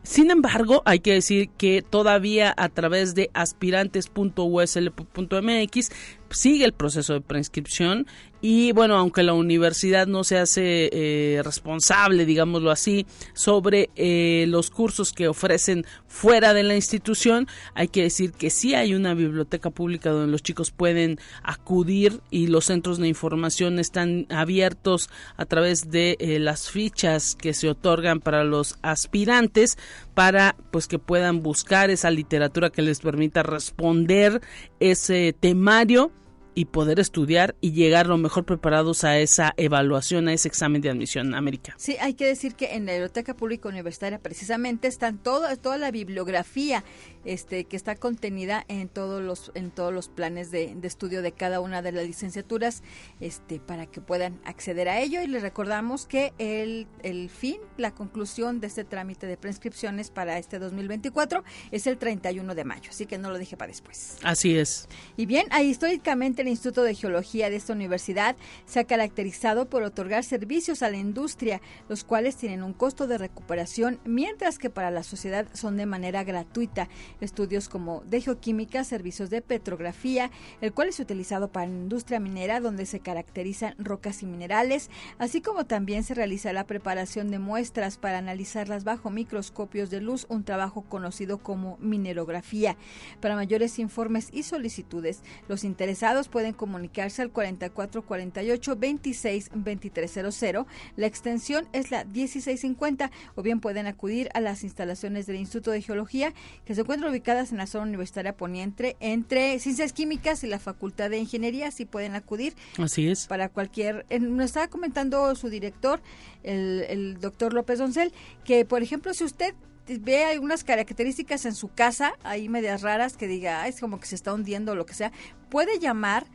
Sin 0.03 0.31
embargo, 0.31 0.81
hay 0.85 0.99
que 0.99 1.13
decir 1.13 1.49
que 1.57 1.83
todavía 1.87 2.53
a 2.57 2.69
través 2.69 3.13
de 3.13 3.29
aspirantes.usl.mx 3.33 5.91
sigue 6.31 6.65
el 6.65 6.73
proceso 6.73 7.13
de 7.13 7.21
preinscripción 7.21 8.07
y 8.41 8.71
bueno, 8.71 8.97
aunque 8.97 9.21
la 9.21 9.33
universidad 9.33 10.07
no 10.07 10.23
se 10.23 10.39
hace 10.39 10.89
eh, 10.91 11.41
responsable, 11.43 12.25
digámoslo 12.25 12.71
así, 12.71 13.05
sobre 13.33 13.91
eh, 13.95 14.45
los 14.47 14.71
cursos 14.71 15.13
que 15.13 15.27
ofrecen 15.27 15.85
fuera 16.07 16.55
de 16.55 16.63
la 16.63 16.75
institución, 16.75 17.47
hay 17.75 17.87
que 17.87 18.01
decir 18.01 18.31
que 18.31 18.49
sí 18.49 18.73
hay 18.73 18.95
una 18.95 19.13
biblioteca 19.13 19.69
pública 19.69 20.09
donde 20.09 20.31
los 20.31 20.41
chicos 20.41 20.71
pueden 20.71 21.19
acudir 21.43 22.21
y 22.31 22.47
los 22.47 22.65
centros 22.65 22.97
de 22.97 23.07
información 23.07 23.77
están 23.77 24.25
abiertos 24.31 25.11
a 25.37 25.45
través 25.45 25.91
de 25.91 26.17
eh, 26.19 26.39
las 26.39 26.71
fichas 26.71 27.35
que 27.35 27.53
se 27.53 27.69
otorgan 27.69 28.21
para 28.21 28.43
los 28.43 28.79
aspirantes 28.81 29.77
para 30.15 30.55
pues 30.71 30.87
que 30.87 30.97
puedan 30.97 31.43
buscar 31.43 31.91
esa 31.91 32.09
literatura 32.09 32.71
que 32.71 32.81
les 32.81 33.01
permita 33.01 33.43
responder 33.43 34.41
ese 34.79 35.35
temario 35.39 36.11
y 36.53 36.65
poder 36.65 36.99
estudiar 36.99 37.55
y 37.61 37.71
llegar 37.71 38.07
lo 38.07 38.17
mejor 38.17 38.45
preparados 38.45 39.03
a 39.03 39.17
esa 39.19 39.53
evaluación, 39.57 40.27
a 40.27 40.33
ese 40.33 40.47
examen 40.47 40.81
de 40.81 40.89
admisión 40.89 41.33
a 41.33 41.37
América. 41.37 41.73
Sí, 41.77 41.95
hay 41.99 42.13
que 42.13 42.25
decir 42.25 42.55
que 42.55 42.75
en 42.75 42.85
la 42.85 42.93
Biblioteca 42.93 43.35
Pública 43.35 43.69
Universitaria 43.69 44.19
precisamente 44.19 44.87
están 44.87 45.17
toda, 45.17 45.55
toda 45.55 45.77
la 45.77 45.91
bibliografía 45.91 46.83
este, 47.25 47.65
que 47.65 47.75
está 47.75 47.95
contenida 47.95 48.65
en 48.67 48.89
todos 48.89 49.21
los, 49.21 49.51
en 49.55 49.71
todos 49.71 49.93
los 49.93 50.09
planes 50.09 50.51
de, 50.51 50.75
estudio 50.83 51.21
de 51.21 51.31
cada 51.31 51.59
una 51.59 51.81
de 51.81 51.91
las 51.91 52.05
licenciaturas 52.05 52.83
este, 53.19 53.59
para 53.59 53.85
que 53.85 54.01
puedan 54.01 54.39
acceder 54.45 54.89
a 54.89 54.99
ello. 54.99 55.21
Y 55.21 55.27
les 55.27 55.41
recordamos 55.41 56.05
que 56.05 56.33
el, 56.37 56.87
el 57.03 57.29
fin, 57.29 57.57
la 57.77 57.93
conclusión 57.93 58.59
de 58.59 58.67
este 58.67 58.83
trámite 58.83 59.27
de 59.27 59.37
prescripciones 59.37 60.11
para 60.11 60.37
este 60.37 60.59
2024 60.59 61.43
es 61.71 61.87
el 61.87 61.97
31 61.97 62.55
de 62.55 62.63
mayo, 62.63 62.89
así 62.89 63.05
que 63.05 63.17
no 63.17 63.31
lo 63.31 63.37
dije 63.37 63.57
para 63.57 63.69
después. 63.69 64.17
Así 64.23 64.57
es. 64.57 64.87
Y 65.17 65.25
bien, 65.25 65.47
ahí 65.51 65.69
históricamente 65.69 66.41
el 66.41 66.47
Instituto 66.47 66.83
de 66.83 66.95
Geología 66.95 67.49
de 67.49 67.55
esta 67.55 67.73
universidad 67.73 68.35
se 68.65 68.79
ha 68.79 68.83
caracterizado 68.85 69.69
por 69.69 69.83
otorgar 69.83 70.23
servicios 70.23 70.81
a 70.81 70.89
la 70.89 70.97
industria, 70.97 71.61
los 71.89 72.03
cuales 72.03 72.35
tienen 72.35 72.63
un 72.63 72.73
costo 72.73 73.07
de 73.07 73.17
recuperación, 73.17 73.99
mientras 74.05 74.57
que 74.57 74.69
para 74.69 74.91
la 74.91 75.03
sociedad 75.03 75.47
son 75.53 75.77
de 75.77 75.85
manera 75.85 76.23
gratuita. 76.23 76.89
Estudios 77.21 77.69
como 77.69 78.01
de 78.01 78.19
geoquímica, 78.21 78.83
servicios 78.83 79.29
de 79.29 79.41
petrografía, 79.41 80.31
el 80.59 80.73
cual 80.73 80.89
es 80.89 80.99
utilizado 80.99 81.51
para 81.51 81.67
la 81.67 81.73
industria 81.73 82.19
minera, 82.19 82.59
donde 82.59 82.85
se 82.85 82.99
caracterizan 82.99 83.75
rocas 83.77 84.23
y 84.23 84.25
minerales, 84.25 84.89
así 85.17 85.41
como 85.41 85.65
también 85.65 86.03
se 86.03 86.13
realiza 86.13 86.51
la 86.51 86.65
preparación 86.65 87.31
de 87.31 87.39
muestras 87.39 87.97
para 87.97 88.17
analizarlas 88.17 88.83
bajo 88.83 89.09
microscopios 89.09 89.89
de 89.89 90.01
luz, 90.01 90.25
un 90.29 90.43
trabajo 90.43 90.81
conocido 90.81 91.37
como 91.37 91.77
minerografía. 91.77 92.75
Para 93.19 93.35
mayores 93.35 93.79
informes 93.79 94.29
y 94.31 94.43
solicitudes, 94.43 95.21
los 95.47 95.63
interesados 95.63 96.27
pueden 96.27 96.53
comunicarse 96.53 97.21
al 97.21 97.31
4448 97.31 98.75
26 98.75 99.49
2300. 99.53 100.65
La 100.95 101.07
extensión 101.07 101.67
es 101.73 101.91
la 101.91 102.03
1650 102.05 103.11
o 103.35 103.41
bien 103.41 103.59
pueden 103.59 103.87
acudir 103.87 104.29
a 104.33 104.39
las 104.39 104.63
instalaciones 104.63 105.27
del 105.27 105.35
Instituto 105.37 105.71
de 105.71 105.81
Geología 105.81 106.33
que 106.65 106.75
se 106.75 106.81
encuentran 106.81 107.10
ubicadas 107.11 107.51
en 107.51 107.57
la 107.57 107.67
zona 107.67 107.85
universitaria 107.85 108.35
poniente 108.35 108.97
entre 108.99 109.59
Ciencias 109.59 109.93
Químicas 109.93 110.43
y 110.43 110.47
la 110.47 110.59
Facultad 110.59 111.09
de 111.09 111.19
Ingeniería. 111.19 111.71
Si 111.71 111.85
pueden 111.85 112.15
acudir. 112.15 112.55
Así 112.77 113.07
es. 113.07 113.27
Para 113.27 113.49
cualquier. 113.49 114.05
nos 114.19 114.45
estaba 114.45 114.67
comentando 114.67 115.35
su 115.35 115.49
director, 115.49 116.01
el, 116.43 116.85
el 116.89 117.19
doctor 117.19 117.53
López 117.53 117.79
Doncel, 117.79 118.11
que 118.43 118.65
por 118.65 118.81
ejemplo, 118.81 119.13
si 119.13 119.23
usted 119.23 119.53
ve 119.99 120.25
algunas 120.25 120.63
características 120.63 121.45
en 121.45 121.55
su 121.55 121.69
casa, 121.69 122.13
ahí 122.23 122.49
medias 122.49 122.81
raras, 122.81 123.17
que 123.17 123.27
diga, 123.27 123.67
es 123.67 123.79
como 123.79 123.99
que 123.99 124.05
se 124.05 124.15
está 124.15 124.33
hundiendo 124.33 124.71
o 124.71 124.75
lo 124.75 124.85
que 124.85 124.93
sea, 124.93 125.11
puede 125.49 125.79
llamar 125.79 126.25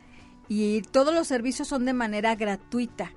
y 0.47 0.81
todos 0.81 1.13
los 1.13 1.27
servicios 1.27 1.67
son 1.67 1.85
de 1.85 1.93
manera 1.93 2.35
gratuita 2.35 3.11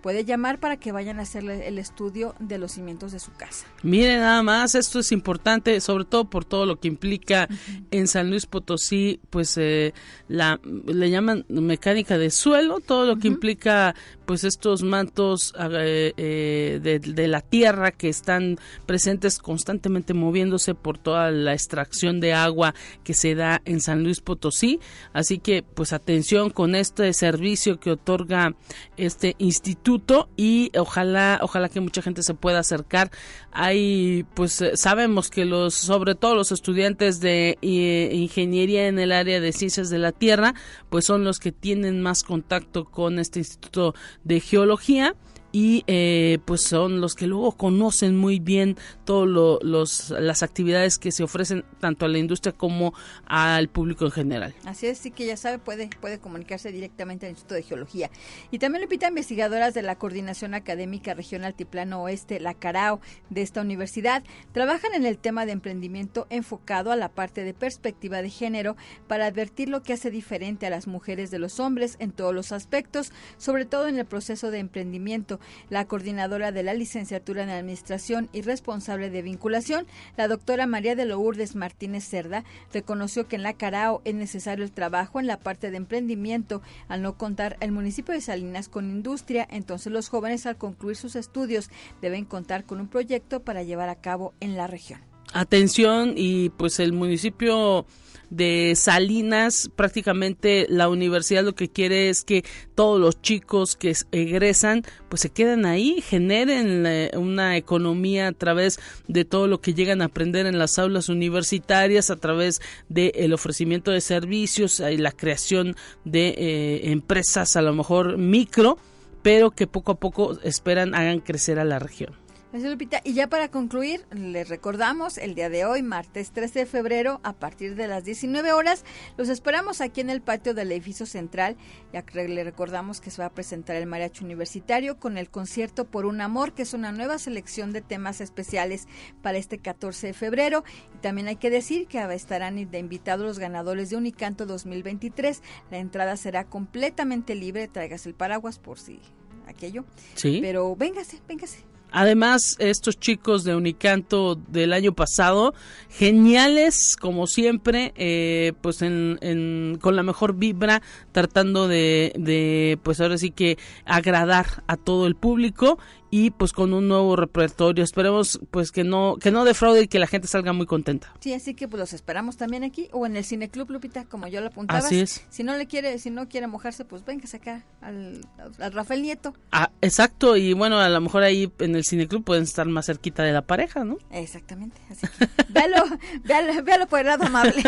puede 0.00 0.24
llamar 0.24 0.58
para 0.58 0.76
que 0.76 0.92
vayan 0.92 1.18
a 1.18 1.22
hacer 1.22 1.44
el 1.44 1.78
estudio 1.78 2.34
de 2.38 2.58
los 2.58 2.72
cimientos 2.72 3.12
de 3.12 3.20
su 3.20 3.32
casa. 3.32 3.66
Mire 3.82 4.16
nada 4.16 4.42
más, 4.42 4.74
esto 4.74 4.98
es 5.00 5.12
importante, 5.12 5.80
sobre 5.80 6.04
todo 6.04 6.24
por 6.24 6.44
todo 6.44 6.66
lo 6.66 6.80
que 6.80 6.88
implica 6.88 7.48
en 7.90 8.08
San 8.08 8.30
Luis 8.30 8.46
Potosí, 8.46 9.20
pues 9.30 9.56
eh, 9.56 9.94
la 10.28 10.60
le 10.86 11.10
llaman 11.10 11.44
mecánica 11.48 12.18
de 12.18 12.30
suelo, 12.30 12.80
todo 12.80 13.06
lo 13.06 13.16
que 13.16 13.28
implica 13.28 13.94
pues 14.30 14.44
estos 14.44 14.84
mantos 14.84 15.52
eh, 15.58 16.12
eh, 16.16 17.00
de, 17.02 17.26
la 17.26 17.40
tierra 17.40 17.90
que 17.90 18.08
están 18.08 18.58
presentes 18.86 19.40
constantemente 19.40 20.14
moviéndose 20.14 20.76
por 20.76 20.98
toda 20.98 21.32
la 21.32 21.52
extracción 21.52 22.20
de 22.20 22.32
agua 22.32 22.76
que 23.02 23.12
se 23.12 23.34
da 23.34 23.60
en 23.64 23.80
San 23.80 24.04
Luis 24.04 24.20
Potosí. 24.20 24.78
Así 25.12 25.38
que 25.38 25.64
pues 25.64 25.92
atención 25.92 26.50
con 26.50 26.76
este 26.76 27.12
servicio 27.12 27.80
que 27.80 27.90
otorga 27.90 28.54
este 28.96 29.34
instituto 29.38 30.28
y 30.36 30.70
ojalá, 30.78 31.40
ojalá 31.42 31.68
que 31.68 31.80
mucha 31.80 32.00
gente 32.00 32.22
se 32.22 32.34
pueda 32.34 32.60
acercar. 32.60 33.10
Hay 33.50 34.24
pues 34.34 34.60
eh, 34.60 34.76
sabemos 34.76 35.28
que 35.28 35.44
los, 35.44 35.74
sobre 35.74 36.14
todo 36.14 36.36
los 36.36 36.52
estudiantes 36.52 37.18
de 37.18 37.58
ingeniería 37.62 38.86
en 38.86 39.00
el 39.00 39.10
área 39.10 39.40
de 39.40 39.50
ciencias 39.50 39.90
de 39.90 39.98
la 39.98 40.12
tierra, 40.12 40.54
pues 40.88 41.04
son 41.04 41.24
los 41.24 41.40
que 41.40 41.50
tienen 41.50 42.00
más 42.00 42.22
contacto 42.22 42.84
con 42.84 43.18
este 43.18 43.40
instituto 43.40 43.94
de 44.24 44.40
geología 44.40 45.14
y 45.52 45.84
eh, 45.86 46.38
pues 46.44 46.62
son 46.62 47.00
los 47.00 47.14
que 47.14 47.26
luego 47.26 47.52
conocen 47.52 48.16
muy 48.16 48.38
bien 48.38 48.76
todas 49.04 50.10
las 50.10 50.42
actividades 50.42 50.98
que 50.98 51.12
se 51.12 51.22
ofrecen 51.22 51.64
tanto 51.80 52.06
a 52.06 52.08
la 52.08 52.18
industria 52.18 52.52
como 52.52 52.94
al 53.26 53.68
público 53.68 54.04
en 54.04 54.10
general. 54.12 54.54
Así 54.64 54.86
es, 54.86 54.98
sí 54.98 55.10
que 55.10 55.26
ya 55.26 55.36
sabe, 55.36 55.58
puede, 55.58 55.90
puede 56.00 56.18
comunicarse 56.18 56.70
directamente 56.70 57.26
al 57.26 57.32
Instituto 57.32 57.54
de 57.54 57.62
Geología. 57.62 58.10
Y 58.50 58.58
también 58.58 58.82
le 58.82 58.88
pita 58.88 59.08
investigadoras 59.08 59.74
de 59.74 59.82
la 59.82 59.96
Coordinación 59.96 60.54
Académica 60.54 61.14
Regional 61.14 61.54
Tiplano 61.54 62.02
Oeste, 62.02 62.40
la 62.40 62.54
CARAO, 62.54 63.00
de 63.30 63.42
esta 63.42 63.60
universidad, 63.60 64.22
trabajan 64.52 64.94
en 64.94 65.06
el 65.06 65.18
tema 65.18 65.46
de 65.46 65.52
emprendimiento 65.52 66.26
enfocado 66.30 66.92
a 66.92 66.96
la 66.96 67.08
parte 67.08 67.44
de 67.44 67.54
perspectiva 67.54 68.22
de 68.22 68.30
género 68.30 68.76
para 69.08 69.26
advertir 69.26 69.68
lo 69.68 69.82
que 69.82 69.92
hace 69.92 70.10
diferente 70.10 70.66
a 70.66 70.70
las 70.70 70.86
mujeres 70.86 71.30
de 71.30 71.38
los 71.38 71.60
hombres 71.60 71.96
en 71.98 72.12
todos 72.12 72.34
los 72.34 72.52
aspectos, 72.52 73.12
sobre 73.38 73.64
todo 73.64 73.88
en 73.88 73.98
el 73.98 74.06
proceso 74.06 74.50
de 74.50 74.58
emprendimiento 74.58 75.39
la 75.68 75.86
coordinadora 75.86 76.52
de 76.52 76.62
la 76.62 76.74
licenciatura 76.74 77.42
en 77.42 77.50
Administración 77.50 78.28
y 78.32 78.42
responsable 78.42 79.10
de 79.10 79.22
vinculación, 79.22 79.86
la 80.16 80.28
doctora 80.28 80.66
María 80.66 80.94
de 80.94 81.04
Lourdes 81.04 81.54
Martínez 81.54 82.04
Cerda, 82.04 82.44
reconoció 82.72 83.28
que 83.28 83.36
en 83.36 83.42
la 83.42 83.54
Carao 83.54 84.02
es 84.04 84.14
necesario 84.14 84.64
el 84.64 84.72
trabajo 84.72 85.20
en 85.20 85.26
la 85.26 85.38
parte 85.38 85.70
de 85.70 85.76
emprendimiento 85.76 86.62
al 86.88 87.02
no 87.02 87.16
contar 87.16 87.56
el 87.60 87.72
municipio 87.72 88.14
de 88.14 88.20
Salinas 88.20 88.68
con 88.68 88.90
industria, 88.90 89.46
entonces 89.50 89.92
los 89.92 90.08
jóvenes 90.08 90.46
al 90.46 90.56
concluir 90.56 90.96
sus 90.96 91.16
estudios 91.16 91.70
deben 92.00 92.24
contar 92.24 92.64
con 92.64 92.80
un 92.80 92.88
proyecto 92.88 93.40
para 93.40 93.62
llevar 93.62 93.88
a 93.88 94.00
cabo 94.00 94.34
en 94.40 94.56
la 94.56 94.66
región. 94.66 95.00
Atención 95.32 96.14
y 96.16 96.50
pues 96.50 96.80
el 96.80 96.92
municipio 96.92 97.86
de 98.30 98.74
Salinas, 98.76 99.70
prácticamente 99.74 100.66
la 100.68 100.88
universidad 100.88 101.44
lo 101.44 101.54
que 101.54 101.68
quiere 101.68 102.08
es 102.08 102.24
que 102.24 102.44
todos 102.74 103.00
los 103.00 103.20
chicos 103.20 103.76
que 103.76 103.94
egresan 104.12 104.82
pues 105.08 105.22
se 105.22 105.30
queden 105.30 105.66
ahí, 105.66 106.00
generen 106.00 106.86
eh, 106.86 107.10
una 107.16 107.56
economía 107.56 108.28
a 108.28 108.32
través 108.32 108.78
de 109.08 109.24
todo 109.24 109.46
lo 109.46 109.60
que 109.60 109.74
llegan 109.74 110.00
a 110.00 110.06
aprender 110.06 110.46
en 110.46 110.58
las 110.58 110.78
aulas 110.78 111.08
universitarias, 111.08 112.10
a 112.10 112.16
través 112.16 112.60
del 112.88 113.32
ofrecimiento 113.32 113.90
de 113.90 114.00
servicios 114.00 114.80
y 114.80 114.96
la 114.96 115.12
creación 115.12 115.76
de 116.04 116.28
eh, 116.28 116.92
empresas 116.92 117.56
a 117.56 117.62
lo 117.62 117.74
mejor 117.74 118.16
micro, 118.16 118.78
pero 119.22 119.50
que 119.50 119.66
poco 119.66 119.92
a 119.92 120.00
poco 120.00 120.38
esperan 120.42 120.94
hagan 120.94 121.20
crecer 121.20 121.58
a 121.58 121.64
la 121.64 121.78
región. 121.78 122.14
Gracias, 122.52 122.72
Lupita. 122.72 123.00
Y 123.04 123.12
ya 123.12 123.28
para 123.28 123.48
concluir, 123.48 124.04
les 124.10 124.48
recordamos 124.48 125.18
el 125.18 125.36
día 125.36 125.48
de 125.48 125.64
hoy, 125.64 125.82
martes 125.82 126.32
13 126.32 126.58
de 126.58 126.66
febrero, 126.66 127.20
a 127.22 127.32
partir 127.32 127.76
de 127.76 127.86
las 127.86 128.02
19 128.02 128.52
horas, 128.52 128.84
los 129.16 129.28
esperamos 129.28 129.80
aquí 129.80 130.00
en 130.00 130.10
el 130.10 130.20
patio 130.20 130.52
del 130.52 130.72
edificio 130.72 131.06
central. 131.06 131.56
Ya 131.92 132.02
que 132.02 132.26
le 132.26 132.42
recordamos 132.42 133.00
que 133.00 133.12
se 133.12 133.22
va 133.22 133.26
a 133.26 133.32
presentar 133.32 133.76
el 133.76 133.86
mariachi 133.86 134.24
universitario 134.24 134.98
con 134.98 135.16
el 135.16 135.30
concierto 135.30 135.84
Por 135.84 136.06
un 136.06 136.20
Amor, 136.20 136.52
que 136.52 136.62
es 136.62 136.74
una 136.74 136.90
nueva 136.90 137.18
selección 137.18 137.72
de 137.72 137.82
temas 137.82 138.20
especiales 138.20 138.88
para 139.22 139.38
este 139.38 139.58
14 139.58 140.08
de 140.08 140.12
febrero. 140.12 140.64
Y 140.96 140.98
también 140.98 141.28
hay 141.28 141.36
que 141.36 141.50
decir 141.50 141.86
que 141.86 142.00
estarán 142.12 142.68
de 142.68 142.78
invitados 142.80 143.24
los 143.24 143.38
ganadores 143.38 143.90
de 143.90 143.96
Unicanto 143.96 144.44
2023. 144.44 145.40
La 145.70 145.78
entrada 145.78 146.16
será 146.16 146.42
completamente 146.42 147.36
libre. 147.36 147.68
Traigas 147.68 148.06
el 148.06 148.14
paraguas 148.14 148.58
por 148.58 148.80
si 148.80 148.98
aquello. 149.46 149.84
Sí. 150.16 150.40
Pero 150.42 150.74
véngase, 150.74 151.20
véngase. 151.28 151.70
Además, 151.92 152.56
estos 152.58 152.98
chicos 152.98 153.44
de 153.44 153.54
Unicanto 153.54 154.34
del 154.34 154.72
año 154.72 154.92
pasado, 154.92 155.54
geniales 155.88 156.96
como 157.00 157.26
siempre, 157.26 157.92
eh, 157.96 158.52
pues 158.60 158.82
en, 158.82 159.78
con 159.80 159.96
la 159.96 160.02
mejor 160.02 160.34
vibra, 160.34 160.82
tratando 161.12 161.68
de, 161.68 162.12
de, 162.16 162.78
pues 162.82 163.00
ahora 163.00 163.18
sí 163.18 163.30
que 163.30 163.58
agradar 163.84 164.62
a 164.66 164.76
todo 164.76 165.06
el 165.06 165.16
público 165.16 165.78
y 166.10 166.30
pues 166.30 166.52
con 166.52 166.72
un 166.72 166.88
nuevo 166.88 167.16
repertorio. 167.16 167.84
Esperemos 167.84 168.40
pues 168.50 168.72
que 168.72 168.84
no 168.84 169.16
que 169.20 169.30
no 169.30 169.44
defraude 169.44 169.82
y 169.82 169.88
que 169.88 169.98
la 169.98 170.06
gente 170.06 170.28
salga 170.28 170.52
muy 170.52 170.66
contenta. 170.66 171.14
Sí, 171.20 171.32
así 171.32 171.54
que 171.54 171.68
pues 171.68 171.80
los 171.80 171.92
esperamos 171.92 172.36
también 172.36 172.64
aquí 172.64 172.88
o 172.92 173.06
en 173.06 173.16
el 173.16 173.24
Cine 173.24 173.48
Club 173.48 173.70
Lupita, 173.70 174.04
como 174.04 174.26
yo 174.26 174.40
lo 174.40 174.48
apuntaba. 174.48 174.78
Así 174.80 175.00
es. 175.00 175.24
Si 175.30 175.42
no 175.42 175.56
le 175.56 175.66
quiere 175.66 175.98
si 175.98 176.10
no 176.10 176.28
quiere 176.28 176.46
mojarse, 176.46 176.84
pues 176.84 177.04
venga 177.04 177.24
acá 177.32 177.64
al, 177.80 178.20
al 178.58 178.72
Rafael 178.72 179.02
Nieto. 179.02 179.34
Ah, 179.52 179.70
exacto, 179.80 180.36
y 180.36 180.52
bueno, 180.52 180.78
a 180.78 180.88
lo 180.88 181.00
mejor 181.00 181.22
ahí 181.22 181.52
en 181.58 181.76
el 181.76 181.84
Cine 181.84 182.08
Club 182.08 182.24
pueden 182.24 182.44
estar 182.44 182.66
más 182.66 182.86
cerquita 182.86 183.22
de 183.22 183.32
la 183.32 183.42
pareja, 183.42 183.84
¿no? 183.84 183.98
Exactamente, 184.10 184.80
así 184.90 185.06
que 185.06 185.28
véalo, 185.48 185.84
véalo, 186.24 186.62
véalo 186.62 186.86
por 186.86 187.00
el 187.00 187.06
lado 187.06 187.24
amable. 187.26 187.62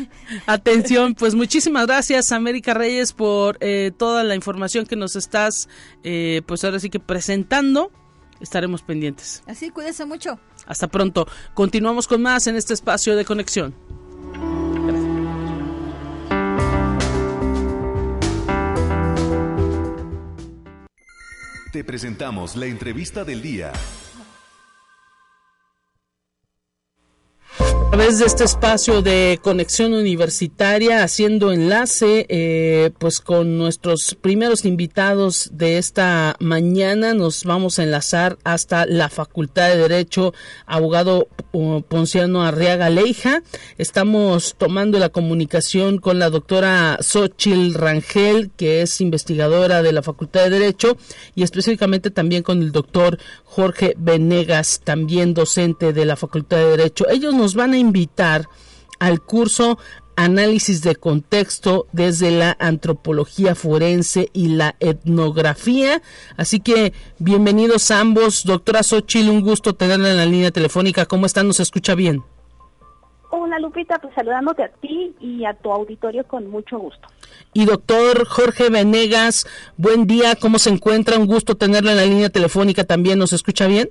Atención, 0.46 1.14
pues 1.14 1.34
muchísimas 1.34 1.86
gracias 1.86 2.32
América 2.32 2.74
Reyes 2.74 3.12
por 3.12 3.56
eh, 3.60 3.92
toda 3.96 4.24
la 4.24 4.34
información 4.34 4.86
que 4.86 4.96
nos 4.96 5.16
estás 5.16 5.68
eh, 6.04 6.42
pues 6.46 6.64
ahora 6.64 6.78
sí 6.78 6.90
que 6.90 7.00
presentando 7.00 7.87
estaremos 8.40 8.82
pendientes. 8.82 9.42
Así, 9.46 9.70
cuídese 9.70 10.04
mucho. 10.04 10.38
Hasta 10.66 10.88
pronto. 10.88 11.26
Continuamos 11.54 12.06
con 12.06 12.22
más 12.22 12.46
en 12.46 12.56
este 12.56 12.74
espacio 12.74 13.16
de 13.16 13.24
conexión. 13.24 13.74
Te 21.72 21.84
presentamos 21.84 22.56
la 22.56 22.66
entrevista 22.66 23.24
del 23.24 23.42
día. 23.42 23.72
A 27.88 27.92
través 27.92 28.18
de 28.18 28.26
este 28.26 28.44
espacio 28.44 29.00
de 29.00 29.40
conexión 29.42 29.94
universitaria, 29.94 31.02
haciendo 31.02 31.52
enlace 31.52 32.26
eh, 32.28 32.90
pues 32.98 33.20
con 33.20 33.56
nuestros 33.56 34.14
primeros 34.14 34.66
invitados 34.66 35.48
de 35.54 35.78
esta 35.78 36.36
mañana, 36.38 37.14
nos 37.14 37.44
vamos 37.44 37.78
a 37.78 37.84
enlazar 37.84 38.36
hasta 38.44 38.84
la 38.84 39.08
Facultad 39.08 39.70
de 39.70 39.78
Derecho, 39.78 40.34
abogado 40.66 41.28
uh, 41.52 41.80
Ponciano 41.80 42.44
Arriaga 42.44 42.90
Leija. 42.90 43.42
Estamos 43.78 44.54
tomando 44.58 44.98
la 44.98 45.08
comunicación 45.08 45.96
con 45.96 46.18
la 46.18 46.28
doctora 46.28 46.98
Xochil 47.00 47.72
Rangel, 47.72 48.50
que 48.54 48.82
es 48.82 49.00
investigadora 49.00 49.82
de 49.82 49.92
la 49.92 50.02
Facultad 50.02 50.44
de 50.44 50.50
Derecho, 50.50 50.98
y 51.34 51.42
específicamente 51.42 52.10
también 52.10 52.42
con 52.42 52.62
el 52.62 52.70
doctor 52.70 53.18
Jorge 53.44 53.94
Venegas, 53.96 54.82
también 54.84 55.32
docente 55.32 55.94
de 55.94 56.04
la 56.04 56.16
Facultad 56.16 56.58
de 56.58 56.76
Derecho. 56.76 57.08
Ellos 57.08 57.34
nos 57.34 57.54
van 57.54 57.72
a 57.72 57.77
invitar 57.78 58.48
al 58.98 59.20
curso 59.20 59.78
Análisis 60.18 60.82
de 60.82 60.96
Contexto 60.96 61.86
desde 61.92 62.32
la 62.32 62.56
Antropología 62.58 63.54
Forense 63.54 64.30
y 64.32 64.48
la 64.48 64.74
Etnografía. 64.80 66.02
Así 66.36 66.58
que 66.58 66.92
bienvenidos 67.20 67.92
ambos. 67.92 68.42
Doctora 68.44 68.82
Xochil, 68.82 69.30
un 69.30 69.42
gusto 69.42 69.76
tenerla 69.76 70.10
en 70.10 70.16
la 70.16 70.26
línea 70.26 70.50
telefónica. 70.50 71.06
¿Cómo 71.06 71.26
están? 71.26 71.46
¿Nos 71.46 71.60
escucha 71.60 71.94
bien? 71.94 72.24
Hola 73.30 73.60
Lupita, 73.60 73.98
pues 74.00 74.12
saludándote 74.14 74.64
a 74.64 74.68
ti 74.68 75.14
y 75.20 75.44
a 75.44 75.54
tu 75.54 75.70
auditorio 75.70 76.26
con 76.26 76.50
mucho 76.50 76.78
gusto. 76.78 77.06
Y 77.52 77.66
doctor 77.66 78.26
Jorge 78.26 78.70
Venegas, 78.70 79.46
buen 79.76 80.06
día, 80.06 80.34
¿cómo 80.34 80.58
se 80.58 80.70
encuentra? 80.70 81.18
Un 81.18 81.26
gusto 81.26 81.54
tenerlo 81.54 81.90
en 81.90 81.96
la 81.96 82.06
línea 82.06 82.30
telefónica 82.30 82.84
también, 82.84 83.18
¿nos 83.18 83.32
escucha 83.32 83.66
bien? 83.68 83.90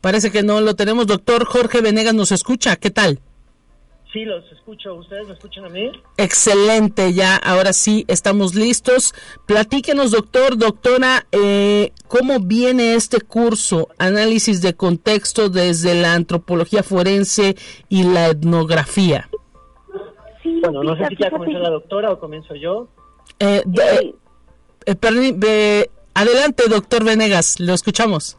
Parece 0.00 0.30
que 0.30 0.42
no 0.42 0.60
lo 0.60 0.74
tenemos. 0.74 1.06
Doctor 1.06 1.44
Jorge 1.44 1.80
Venegas 1.80 2.14
nos 2.14 2.32
escucha. 2.32 2.76
¿Qué 2.76 2.90
tal? 2.90 3.20
Sí, 4.12 4.24
los 4.24 4.50
escucho. 4.50 4.94
¿Ustedes 4.94 5.28
me 5.28 5.34
escuchan 5.34 5.66
a 5.66 5.68
mí? 5.68 5.92
Excelente, 6.16 7.12
ya 7.12 7.36
ahora 7.36 7.72
sí 7.72 8.04
estamos 8.08 8.54
listos. 8.56 9.14
Platíquenos, 9.46 10.10
doctor, 10.10 10.56
doctora, 10.56 11.26
eh, 11.30 11.92
¿cómo 12.08 12.40
viene 12.40 12.94
este 12.94 13.20
curso? 13.20 13.88
Análisis 13.98 14.62
de 14.62 14.74
contexto 14.74 15.48
desde 15.48 15.94
la 15.94 16.14
antropología 16.14 16.82
forense 16.82 17.56
y 17.88 18.02
la 18.02 18.28
etnografía. 18.28 19.28
Sí, 20.42 20.58
bueno, 20.60 20.82
no 20.82 20.96
sé 20.96 21.06
si 21.10 21.16
ya 21.22 21.30
comenzó 21.30 21.58
la 21.58 21.70
doctora 21.70 22.12
o 22.12 22.18
comienzo 22.18 22.56
yo. 22.56 22.88
Eh, 23.38 23.62
eh, 24.86 25.90
adelante, 26.14 26.64
doctor 26.68 27.04
Venegas, 27.04 27.60
lo 27.60 27.74
escuchamos. 27.74 28.36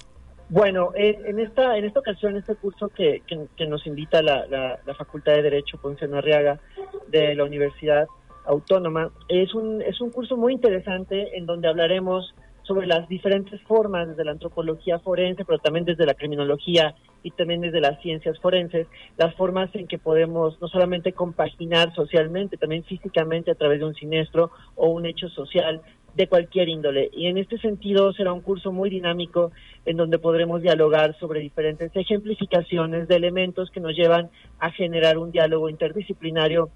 Bueno, 0.51 0.91
en, 0.95 1.39
esta 1.39 1.77
en 1.77 1.85
esta 1.85 2.01
ocasión, 2.01 2.35
este 2.35 2.55
curso 2.55 2.89
que, 2.89 3.23
que, 3.55 3.67
nos 3.67 3.87
invita 3.87 4.21
la, 4.21 4.45
la, 4.85 4.95
Facultad 4.95 5.31
de 5.35 5.43
Derecho 5.43 5.77
Ponciano 5.77 6.17
Arriaga 6.17 6.59
de 7.07 7.33
la 7.35 7.45
Universidad 7.45 8.05
Autónoma, 8.45 9.11
es 9.29 9.55
un, 9.55 9.81
es 9.81 10.01
un 10.01 10.11
curso 10.11 10.35
muy 10.35 10.51
interesante 10.51 11.37
en 11.37 11.45
donde 11.45 11.69
hablaremos 11.69 12.35
sobre 12.63 12.85
las 12.85 13.07
diferentes 13.07 13.61
formas 13.61 14.09
desde 14.09 14.25
la 14.25 14.31
antropología 14.31 14.99
forense, 14.99 15.45
pero 15.45 15.59
también 15.59 15.85
desde 15.85 16.05
la 16.05 16.15
criminología 16.15 16.95
y 17.23 17.31
también 17.31 17.61
desde 17.61 17.79
las 17.79 18.01
ciencias 18.01 18.37
forenses, 18.39 18.87
las 19.17 19.33
formas 19.35 19.73
en 19.73 19.87
que 19.87 19.99
podemos 19.99 20.59
no 20.59 20.67
solamente 20.67 21.13
compaginar 21.13 21.95
socialmente, 21.95 22.57
también 22.57 22.83
físicamente 22.83 23.51
a 23.51 23.55
través 23.55 23.79
de 23.79 23.85
un 23.85 23.95
siniestro 23.95 24.51
o 24.75 24.89
un 24.89 25.05
hecho 25.05 25.29
social 25.29 25.81
de 26.15 26.27
cualquier 26.27 26.69
índole. 26.69 27.09
Y 27.13 27.27
en 27.27 27.37
este 27.37 27.57
sentido 27.57 28.11
será 28.13 28.33
un 28.33 28.41
curso 28.41 28.71
muy 28.71 28.89
dinámico 28.89 29.51
en 29.85 29.97
donde 29.97 30.19
podremos 30.19 30.61
dialogar 30.61 31.17
sobre 31.19 31.39
diferentes 31.39 31.91
ejemplificaciones 31.95 33.07
de 33.07 33.15
elementos 33.15 33.71
que 33.71 33.79
nos 33.79 33.95
llevan 33.95 34.29
a 34.59 34.71
generar 34.71 35.17
un 35.17 35.31
diálogo 35.31 35.69
interdisciplinario 35.69 36.69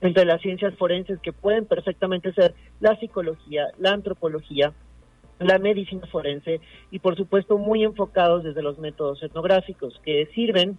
entre 0.00 0.26
las 0.26 0.42
ciencias 0.42 0.74
forenses 0.74 1.18
que 1.20 1.32
pueden 1.32 1.64
perfectamente 1.64 2.32
ser 2.32 2.54
la 2.80 2.96
psicología, 2.96 3.68
la 3.78 3.92
antropología, 3.92 4.72
la 5.38 5.58
medicina 5.58 6.06
forense 6.06 6.60
y 6.90 6.98
por 6.98 7.16
supuesto 7.16 7.58
muy 7.58 7.82
enfocados 7.82 8.44
desde 8.44 8.62
los 8.62 8.78
métodos 8.78 9.22
etnográficos 9.22 9.98
que 10.04 10.26
sirven 10.34 10.78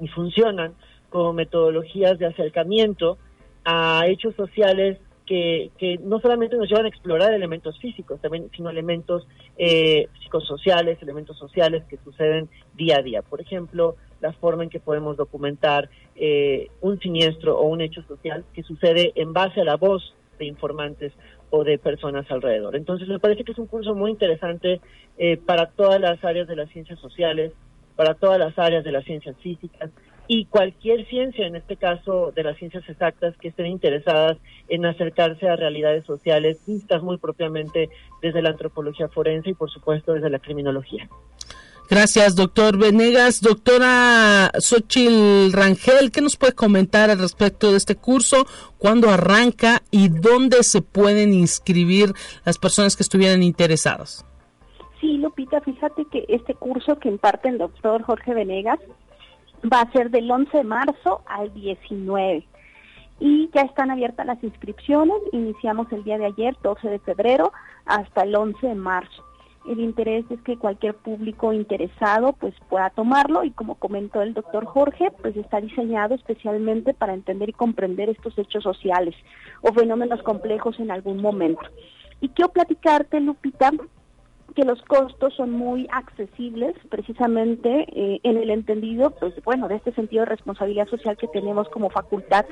y 0.00 0.08
funcionan 0.08 0.74
como 1.10 1.32
metodologías 1.32 2.18
de 2.18 2.26
acercamiento 2.26 3.18
a 3.64 4.06
hechos 4.06 4.34
sociales 4.34 4.98
que, 5.28 5.98
no 6.02 6.20
solamente 6.20 6.56
nos 6.56 6.68
llevan 6.68 6.86
a 6.86 6.88
explorar 6.88 7.32
elementos 7.32 7.78
físicos, 7.78 8.20
también, 8.20 8.50
sino 8.56 8.70
elementos 8.70 9.26
eh, 9.58 10.08
psicosociales, 10.22 11.00
elementos 11.02 11.36
sociales 11.36 11.84
que 11.88 11.98
suceden 11.98 12.48
día 12.74 12.98
a 12.98 13.02
día. 13.02 13.22
Por 13.22 13.40
ejemplo, 13.40 13.96
la 14.20 14.32
forma 14.32 14.64
en 14.64 14.70
que 14.70 14.80
podemos 14.80 15.16
documentar 15.16 15.90
eh, 16.16 16.68
un 16.80 16.98
siniestro 16.98 17.58
o 17.58 17.68
un 17.68 17.82
hecho 17.82 18.02
social 18.02 18.44
que 18.54 18.62
sucede 18.62 19.12
en 19.16 19.32
base 19.32 19.60
a 19.60 19.64
la 19.64 19.76
voz 19.76 20.14
de 20.38 20.46
informantes 20.46 21.12
o 21.50 21.62
de 21.62 21.78
personas 21.78 22.30
alrededor. 22.30 22.74
Entonces 22.76 23.08
me 23.08 23.18
parece 23.18 23.44
que 23.44 23.52
es 23.52 23.58
un 23.58 23.66
curso 23.66 23.94
muy 23.94 24.10
interesante 24.10 24.80
eh, 25.18 25.36
para 25.36 25.66
todas 25.66 26.00
las 26.00 26.22
áreas 26.24 26.48
de 26.48 26.56
las 26.56 26.70
ciencias 26.70 26.98
sociales, 27.00 27.52
para 27.96 28.14
todas 28.14 28.38
las 28.38 28.58
áreas 28.58 28.84
de 28.84 28.92
las 28.92 29.04
ciencias 29.04 29.36
físicas 29.38 29.90
y 30.28 30.44
cualquier 30.44 31.06
ciencia, 31.08 31.46
en 31.46 31.56
este 31.56 31.76
caso 31.76 32.32
de 32.32 32.42
las 32.44 32.58
ciencias 32.58 32.86
exactas, 32.86 33.34
que 33.38 33.48
estén 33.48 33.66
interesadas 33.66 34.36
en 34.68 34.84
acercarse 34.84 35.48
a 35.48 35.56
realidades 35.56 36.04
sociales 36.04 36.58
vistas 36.66 37.02
muy 37.02 37.16
propiamente 37.16 37.88
desde 38.20 38.42
la 38.42 38.50
antropología 38.50 39.08
forense 39.08 39.50
y 39.50 39.54
por 39.54 39.70
supuesto 39.70 40.12
desde 40.12 40.28
la 40.28 40.38
criminología. 40.38 41.08
Gracias, 41.90 42.36
doctor 42.36 42.76
Venegas. 42.76 43.40
Doctora 43.40 44.50
Xochil 44.58 45.50
Rangel, 45.50 46.12
¿qué 46.12 46.20
nos 46.20 46.36
puede 46.36 46.52
comentar 46.52 47.08
al 47.08 47.18
respecto 47.18 47.70
de 47.70 47.78
este 47.78 47.96
curso? 47.96 48.44
¿Cuándo 48.76 49.08
arranca 49.08 49.80
y 49.90 50.10
dónde 50.10 50.62
se 50.62 50.82
pueden 50.82 51.32
inscribir 51.32 52.12
las 52.44 52.58
personas 52.58 52.94
que 52.94 53.02
estuvieran 53.02 53.42
interesadas? 53.42 54.26
Sí, 55.00 55.16
Lupita, 55.16 55.62
fíjate 55.62 56.04
que 56.12 56.26
este 56.28 56.54
curso 56.54 56.98
que 56.98 57.08
imparte 57.08 57.48
el 57.48 57.56
doctor 57.56 58.02
Jorge 58.02 58.34
Venegas 58.34 58.78
va 59.64 59.80
a 59.80 59.92
ser 59.92 60.10
del 60.10 60.30
11 60.30 60.56
de 60.56 60.64
marzo 60.64 61.22
al 61.26 61.52
19 61.54 62.46
y 63.20 63.50
ya 63.52 63.62
están 63.62 63.90
abiertas 63.90 64.26
las 64.26 64.42
inscripciones. 64.42 65.16
Iniciamos 65.32 65.90
el 65.92 66.04
día 66.04 66.18
de 66.18 66.26
ayer, 66.26 66.56
12 66.62 66.88
de 66.88 66.98
febrero, 67.00 67.52
hasta 67.84 68.22
el 68.22 68.34
11 68.34 68.66
de 68.66 68.74
marzo. 68.74 69.24
El 69.68 69.80
interés 69.80 70.24
es 70.30 70.40
que 70.42 70.56
cualquier 70.56 70.94
público 70.94 71.52
interesado 71.52 72.32
pues 72.32 72.54
pueda 72.70 72.88
tomarlo 72.90 73.44
y 73.44 73.50
como 73.50 73.74
comentó 73.74 74.22
el 74.22 74.32
doctor 74.32 74.64
Jorge, 74.64 75.10
pues 75.20 75.36
está 75.36 75.60
diseñado 75.60 76.14
especialmente 76.14 76.94
para 76.94 77.12
entender 77.12 77.50
y 77.50 77.52
comprender 77.52 78.08
estos 78.08 78.38
hechos 78.38 78.62
sociales 78.62 79.14
o 79.60 79.72
fenómenos 79.72 80.22
complejos 80.22 80.78
en 80.80 80.90
algún 80.90 81.20
momento. 81.20 81.60
Y 82.20 82.30
quiero 82.30 82.50
platicarte, 82.50 83.20
Lupita, 83.20 83.70
que 84.58 84.64
los 84.64 84.82
costos 84.82 85.32
son 85.36 85.52
muy 85.52 85.86
accesibles 85.92 86.74
precisamente 86.88 87.86
eh, 87.92 88.18
en 88.24 88.38
el 88.38 88.50
entendido, 88.50 89.10
pues 89.10 89.32
bueno, 89.44 89.68
de 89.68 89.76
este 89.76 89.92
sentido 89.92 90.24
de 90.24 90.30
responsabilidad 90.30 90.88
social 90.88 91.16
que 91.16 91.28
tenemos 91.28 91.68
como 91.68 91.90
facultad 91.90 92.44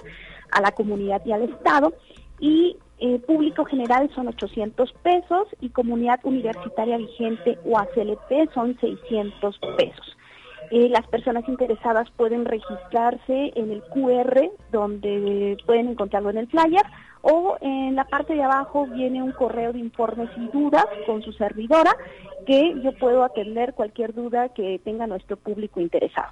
a 0.52 0.60
la 0.60 0.70
comunidad 0.70 1.20
y 1.26 1.32
al 1.32 1.42
Estado 1.42 1.92
y 2.38 2.76
eh, 3.00 3.18
público 3.26 3.64
general 3.64 4.08
son 4.14 4.28
800 4.28 4.92
pesos 5.02 5.48
y 5.60 5.70
comunidad 5.70 6.20
universitaria 6.22 6.96
vigente 6.96 7.58
o 7.64 7.76
ACLP 7.76 8.54
son 8.54 8.78
600 8.78 9.58
pesos. 9.76 10.16
Eh, 10.70 10.88
las 10.88 11.08
personas 11.08 11.48
interesadas 11.48 12.08
pueden 12.16 12.44
registrarse 12.44 13.50
en 13.56 13.72
el 13.72 13.82
QR 13.82 14.48
donde 14.70 15.56
pueden 15.66 15.88
encontrarlo 15.88 16.30
en 16.30 16.38
el 16.38 16.46
flyer 16.46 16.84
o 17.28 17.56
en 17.60 17.96
la 17.96 18.04
parte 18.04 18.34
de 18.34 18.42
abajo 18.42 18.86
viene 18.86 19.20
un 19.20 19.32
correo 19.32 19.72
de 19.72 19.80
informes 19.80 20.28
y 20.36 20.46
dudas 20.48 20.86
con 21.06 21.22
su 21.22 21.32
servidora 21.32 21.96
que 22.46 22.80
yo 22.82 22.92
puedo 22.92 23.24
atender 23.24 23.74
cualquier 23.74 24.14
duda 24.14 24.50
que 24.50 24.80
tenga 24.84 25.08
nuestro 25.08 25.36
público 25.36 25.80
interesado 25.80 26.28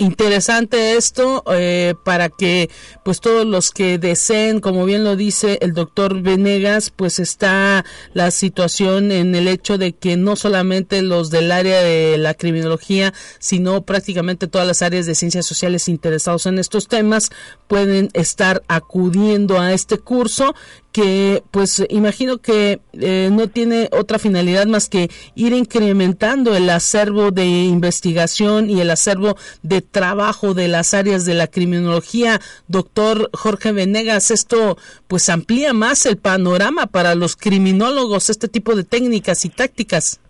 interesante 0.00 0.96
esto 0.96 1.44
eh, 1.52 1.94
para 2.04 2.30
que 2.30 2.70
pues 3.04 3.20
todos 3.20 3.44
los 3.46 3.70
que 3.70 3.98
deseen 3.98 4.60
como 4.60 4.86
bien 4.86 5.04
lo 5.04 5.14
dice 5.14 5.58
el 5.60 5.74
doctor 5.74 6.22
Venegas 6.22 6.90
pues 6.90 7.18
está 7.18 7.84
la 8.14 8.30
situación 8.30 9.12
en 9.12 9.34
el 9.34 9.46
hecho 9.46 9.76
de 9.76 9.92
que 9.92 10.16
no 10.16 10.36
solamente 10.36 11.02
los 11.02 11.28
del 11.28 11.52
área 11.52 11.82
de 11.82 12.16
la 12.16 12.32
criminología 12.32 13.12
sino 13.40 13.82
prácticamente 13.82 14.46
todas 14.46 14.66
las 14.66 14.80
áreas 14.80 15.04
de 15.04 15.14
ciencias 15.14 15.44
sociales 15.44 15.86
interesados 15.86 16.46
en 16.46 16.58
estos 16.58 16.88
temas 16.88 17.30
pueden 17.68 18.08
estar 18.14 18.62
acudiendo 18.68 19.60
a 19.60 19.74
este 19.74 19.98
curso 19.98 20.54
que 20.92 21.42
pues 21.50 21.84
imagino 21.88 22.38
que 22.38 22.80
eh, 22.92 23.28
no 23.30 23.48
tiene 23.48 23.88
otra 23.92 24.18
finalidad 24.18 24.66
más 24.66 24.88
que 24.88 25.08
ir 25.34 25.52
incrementando 25.52 26.56
el 26.56 26.68
acervo 26.68 27.30
de 27.30 27.44
investigación 27.44 28.68
y 28.68 28.80
el 28.80 28.90
acervo 28.90 29.36
de 29.62 29.82
trabajo 29.82 30.54
de 30.54 30.68
las 30.68 30.94
áreas 30.94 31.24
de 31.24 31.34
la 31.34 31.46
criminología. 31.46 32.40
Doctor 32.66 33.30
Jorge 33.32 33.72
Venegas, 33.72 34.30
esto 34.30 34.76
pues 35.06 35.28
amplía 35.28 35.72
más 35.72 36.06
el 36.06 36.16
panorama 36.16 36.86
para 36.86 37.14
los 37.14 37.36
criminólogos, 37.36 38.30
este 38.30 38.48
tipo 38.48 38.74
de 38.74 38.84
técnicas 38.84 39.44
y 39.44 39.50
tácticas. 39.50 40.20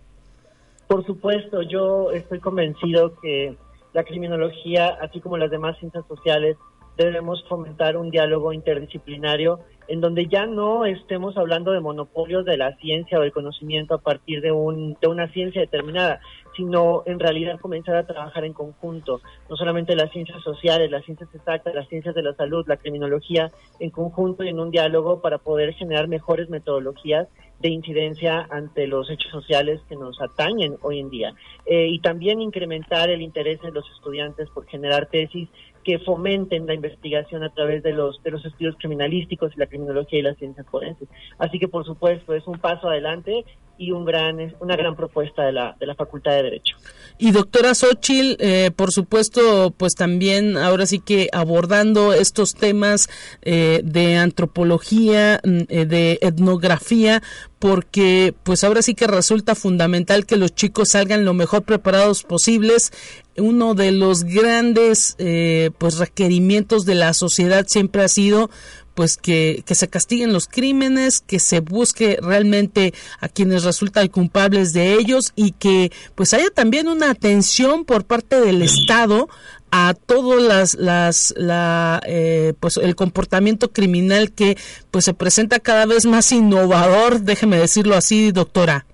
Por 0.87 1.05
supuesto, 1.05 1.61
yo 1.61 2.11
estoy 2.11 2.39
convencido 2.39 3.15
que 3.21 3.55
la 3.93 4.03
criminología, 4.03 4.97
así 5.01 5.19
como 5.19 5.37
las 5.37 5.49
demás 5.49 5.77
ciencias 5.79 6.05
sociales, 6.07 6.57
debemos 7.05 7.43
fomentar 7.47 7.97
un 7.97 8.09
diálogo 8.09 8.53
interdisciplinario 8.53 9.59
en 9.87 9.99
donde 9.99 10.27
ya 10.27 10.45
no 10.45 10.85
estemos 10.85 11.35
hablando 11.37 11.71
de 11.71 11.81
monopolios 11.81 12.45
de 12.45 12.55
la 12.55 12.75
ciencia 12.77 13.17
o 13.17 13.21
del 13.21 13.33
conocimiento 13.33 13.95
a 13.95 13.97
partir 14.01 14.41
de, 14.41 14.51
un, 14.51 14.95
de 15.01 15.07
una 15.07 15.27
ciencia 15.33 15.59
determinada, 15.59 16.21
sino 16.55 17.03
en 17.05 17.19
realidad 17.19 17.59
comenzar 17.59 17.95
a 17.95 18.05
trabajar 18.05 18.45
en 18.45 18.53
conjunto, 18.53 19.21
no 19.49 19.55
solamente 19.55 19.95
las 19.95 20.11
ciencias 20.11 20.41
sociales, 20.43 20.91
las 20.91 21.03
ciencias 21.03 21.29
exactas, 21.33 21.75
las 21.75 21.87
ciencias 21.89 22.15
de 22.15 22.23
la 22.23 22.33
salud, 22.35 22.65
la 22.67 22.77
criminología, 22.77 23.51
en 23.79 23.89
conjunto 23.89 24.43
y 24.43 24.49
en 24.49 24.59
un 24.59 24.71
diálogo 24.71 25.21
para 25.21 25.39
poder 25.39 25.73
generar 25.73 26.07
mejores 26.07 26.49
metodologías 26.49 27.27
de 27.59 27.69
incidencia 27.69 28.47
ante 28.49 28.87
los 28.87 29.09
hechos 29.09 29.31
sociales 29.31 29.81
que 29.87 29.95
nos 29.95 30.19
atañen 30.21 30.77
hoy 30.81 30.99
en 30.99 31.09
día. 31.09 31.33
Eh, 31.65 31.87
y 31.87 31.99
también 31.99 32.41
incrementar 32.41 33.09
el 33.09 33.21
interés 33.21 33.61
de 33.61 33.71
los 33.71 33.85
estudiantes 33.91 34.49
por 34.49 34.65
generar 34.65 35.07
tesis 35.07 35.47
que 35.83 35.99
fomenten 35.99 36.65
la 36.65 36.73
investigación 36.73 37.43
a 37.43 37.49
través 37.49 37.83
de 37.83 37.93
los 37.93 38.21
de 38.23 38.31
los 38.31 38.45
estudios 38.45 38.75
criminalísticos 38.77 39.51
y 39.55 39.59
la 39.59 39.67
criminología 39.67 40.19
y 40.19 40.21
las 40.21 40.37
ciencias 40.37 40.65
forenses. 40.67 41.07
Así 41.37 41.59
que 41.59 41.67
por 41.67 41.85
supuesto 41.85 42.33
es 42.33 42.45
un 42.47 42.59
paso 42.59 42.89
adelante 42.89 43.45
y 43.77 43.91
un 43.91 44.05
gran 44.05 44.55
una 44.59 44.75
gran 44.75 44.95
propuesta 44.95 45.43
de 45.43 45.53
la 45.53 45.75
de 45.79 45.85
la 45.85 45.95
Facultad 45.95 46.31
de 46.33 46.43
Derecho. 46.43 46.75
Y 47.17 47.31
doctora 47.31 47.73
Xochil, 47.73 48.37
eh, 48.39 48.71
por 48.75 48.91
supuesto, 48.91 49.73
pues 49.75 49.93
también 49.93 50.57
ahora 50.57 50.85
sí 50.85 50.99
que 50.99 51.29
abordando 51.33 52.13
estos 52.13 52.53
temas 52.53 53.09
eh, 53.41 53.81
de 53.83 54.17
antropología, 54.17 55.39
mm, 55.43 55.59
eh, 55.69 55.85
de 55.85 56.19
etnografía, 56.21 57.21
porque 57.59 58.33
pues 58.43 58.63
ahora 58.63 58.81
sí 58.81 58.95
que 58.95 59.05
resulta 59.05 59.53
fundamental 59.53 60.25
que 60.25 60.35
los 60.35 60.55
chicos 60.55 60.89
salgan 60.89 61.25
lo 61.25 61.35
mejor 61.35 61.61
preparados 61.61 62.23
posibles 62.23 62.91
uno 63.37 63.73
de 63.73 63.91
los 63.91 64.23
grandes 64.23 65.15
eh, 65.17 65.71
pues 65.77 65.97
requerimientos 65.97 66.85
de 66.85 66.95
la 66.95 67.13
sociedad 67.13 67.65
siempre 67.67 68.03
ha 68.03 68.07
sido 68.07 68.49
pues 68.93 69.15
que, 69.15 69.63
que, 69.65 69.73
se 69.73 69.87
castiguen 69.87 70.33
los 70.33 70.47
crímenes, 70.47 71.21
que 71.21 71.39
se 71.39 71.61
busque 71.61 72.17
realmente 72.21 72.93
a 73.21 73.29
quienes 73.29 73.63
resultan 73.63 74.09
culpables 74.09 74.73
de 74.73 74.93
ellos 74.95 75.31
y 75.35 75.53
que 75.53 75.91
pues 76.15 76.33
haya 76.33 76.49
también 76.49 76.89
una 76.89 77.09
atención 77.09 77.85
por 77.85 78.03
parte 78.03 78.41
del 78.41 78.61
Estado 78.61 79.29
a 79.71 79.93
todo 79.93 80.39
las, 80.39 80.73
las 80.75 81.33
la, 81.37 82.01
eh, 82.05 82.53
pues 82.59 82.77
el 82.77 82.95
comportamiento 82.95 83.71
criminal 83.71 84.31
que 84.33 84.57
pues 84.91 85.05
se 85.05 85.13
presenta 85.13 85.59
cada 85.59 85.85
vez 85.85 86.05
más 86.05 86.31
innovador, 86.33 87.21
déjeme 87.21 87.57
decirlo 87.57 87.95
así, 87.95 88.31
doctora. 88.31 88.85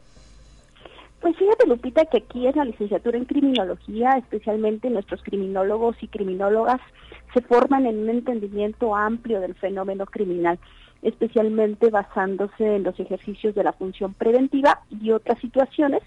Pues 1.28 1.40
fíjate, 1.40 1.68
Lupita, 1.68 2.06
que 2.06 2.20
aquí 2.20 2.48
en 2.48 2.56
la 2.56 2.64
licenciatura 2.64 3.18
en 3.18 3.26
criminología, 3.26 4.14
especialmente 4.14 4.90
nuestros 4.90 5.22
criminólogos 5.24 6.02
y 6.02 6.08
criminólogas, 6.08 6.80
se 7.34 7.42
forman 7.42 7.86
en 7.86 8.00
un 8.00 8.10
entendimiento 8.10 8.96
amplio 8.96 9.42
del 9.42 9.54
fenómeno 9.56 10.06
criminal, 10.06 10.58
especialmente 11.02 11.90
basándose 11.90 12.78
en 12.78 12.84
los 12.84 12.98
ejercicios 12.98 13.54
de 13.56 13.66
la 13.66 13.74
función 13.74 14.14
preventiva 14.14 14.84
y 14.90 15.12
otras 15.12 15.38
situaciones. 15.42 16.02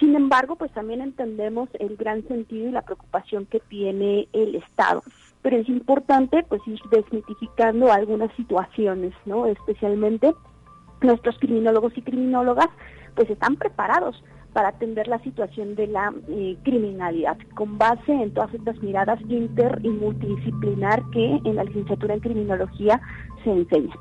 Sin 0.00 0.16
embargo, 0.16 0.56
pues 0.56 0.72
también 0.72 1.02
entendemos 1.02 1.68
el 1.78 1.98
gran 1.98 2.26
sentido 2.26 2.66
y 2.66 2.72
la 2.72 2.80
preocupación 2.80 3.44
que 3.44 3.60
tiene 3.60 4.26
el 4.32 4.54
Estado. 4.54 5.02
Pero 5.42 5.58
es 5.58 5.68
importante 5.68 6.46
pues 6.48 6.62
ir 6.66 6.80
desmitificando 6.90 7.92
algunas 7.92 8.34
situaciones, 8.36 9.12
¿no? 9.26 9.44
Especialmente 9.44 10.34
nuestros 11.02 11.38
criminólogos 11.40 11.92
y 11.98 12.00
criminólogas 12.00 12.68
pues 13.14 13.28
están 13.28 13.56
preparados 13.56 14.22
para 14.56 14.68
atender 14.68 15.06
la 15.06 15.22
situación 15.22 15.74
de 15.74 15.86
la 15.86 16.14
eh, 16.30 16.56
criminalidad, 16.64 17.36
con 17.54 17.76
base 17.76 18.10
en 18.10 18.32
todas 18.32 18.54
estas 18.54 18.82
miradas 18.82 19.20
inter 19.28 19.80
y 19.82 19.90
multidisciplinar 19.90 21.02
que 21.12 21.40
en 21.44 21.56
la 21.56 21.64
licenciatura 21.64 22.14
en 22.14 22.20
criminología 22.20 22.98
se 23.44 23.50
enseña. 23.50 23.94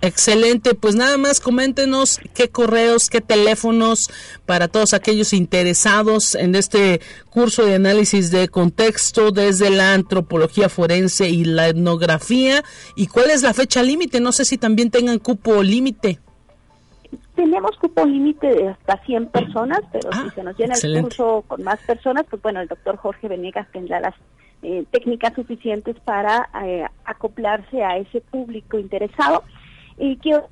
Excelente, 0.00 0.74
pues 0.74 0.94
nada 0.94 1.16
más 1.16 1.40
coméntenos 1.40 2.20
qué 2.34 2.50
correos, 2.50 3.10
qué 3.10 3.20
teléfonos 3.20 4.12
para 4.46 4.68
todos 4.68 4.94
aquellos 4.94 5.32
interesados 5.32 6.36
en 6.36 6.54
este 6.54 7.00
curso 7.28 7.66
de 7.66 7.74
análisis 7.74 8.30
de 8.30 8.46
contexto 8.46 9.32
desde 9.32 9.70
la 9.70 9.94
antropología 9.94 10.68
forense 10.68 11.30
y 11.30 11.44
la 11.44 11.66
etnografía 11.66 12.62
y 12.94 13.08
cuál 13.08 13.30
es 13.30 13.42
la 13.42 13.52
fecha 13.54 13.82
límite, 13.82 14.20
no 14.20 14.30
sé 14.30 14.44
si 14.44 14.56
también 14.56 14.92
tengan 14.92 15.18
cupo 15.18 15.64
límite. 15.64 16.20
Tenemos 17.34 17.76
cupo 17.78 18.04
límite 18.04 18.46
de 18.46 18.68
hasta 18.68 18.96
100 19.04 19.26
personas, 19.26 19.80
pero 19.92 20.10
Ah, 20.12 20.22
si 20.24 20.30
se 20.30 20.42
nos 20.44 20.56
llena 20.56 20.74
excelente. 20.74 20.98
el 21.00 21.04
curso 21.04 21.44
con 21.48 21.62
más 21.64 21.80
personas, 21.80 22.24
pues 22.30 22.40
bueno, 22.42 22.60
el 22.60 22.68
doctor 22.68 22.96
Jorge 22.96 23.28
Venegas 23.28 23.66
tendrá 23.72 23.98
las 24.00 24.14
eh, 24.62 24.84
técnicas 24.92 25.34
suficientes 25.34 25.96
para 26.00 26.48
eh, 26.64 26.84
acoplarse 27.04 27.82
a 27.82 27.96
ese 27.98 28.20
público 28.20 28.78
interesado. 28.78 29.42
Y 29.98 30.16
quiero 30.18 30.48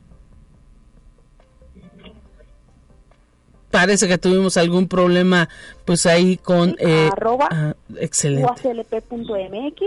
Parece 3.73 4.07
que 4.07 4.19
tuvimos 4.19 4.57
algún 4.59 4.87
problema 4.87 5.49
pues 5.85 6.07
ahí 6.07 6.37
con... 6.37 6.77
eh, 6.79 7.09
Arroba. 7.11 7.49
ah, 7.51 7.75
excelente. 7.99 8.47
uaclp.mx 8.47 9.83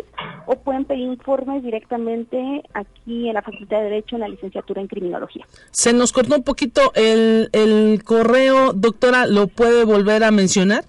o 0.48 0.56
pueden 0.56 0.86
pedir 0.86 1.04
informes 1.04 1.64
directamente 1.64 2.64
aquí 2.74 3.30
en 3.30 3.36
la 3.36 3.42
Facultad 3.42 3.78
de 3.78 3.84
Derecho 3.84 4.16
en 4.16 4.22
la 4.22 4.28
licenciatura 4.28 4.82
en 4.82 4.88
Criminología. 4.88 5.46
Se 5.72 5.94
nos 5.94 6.12
cortó 6.12 6.36
un 6.36 6.44
poquito 6.44 6.92
el, 6.96 7.50
el 7.54 8.04
correo, 8.04 8.74
doctora, 8.74 9.28
¿lo 9.28 9.48
puede 9.48 9.86
volver 9.86 10.24
a 10.24 10.32
mencionar? 10.32 10.84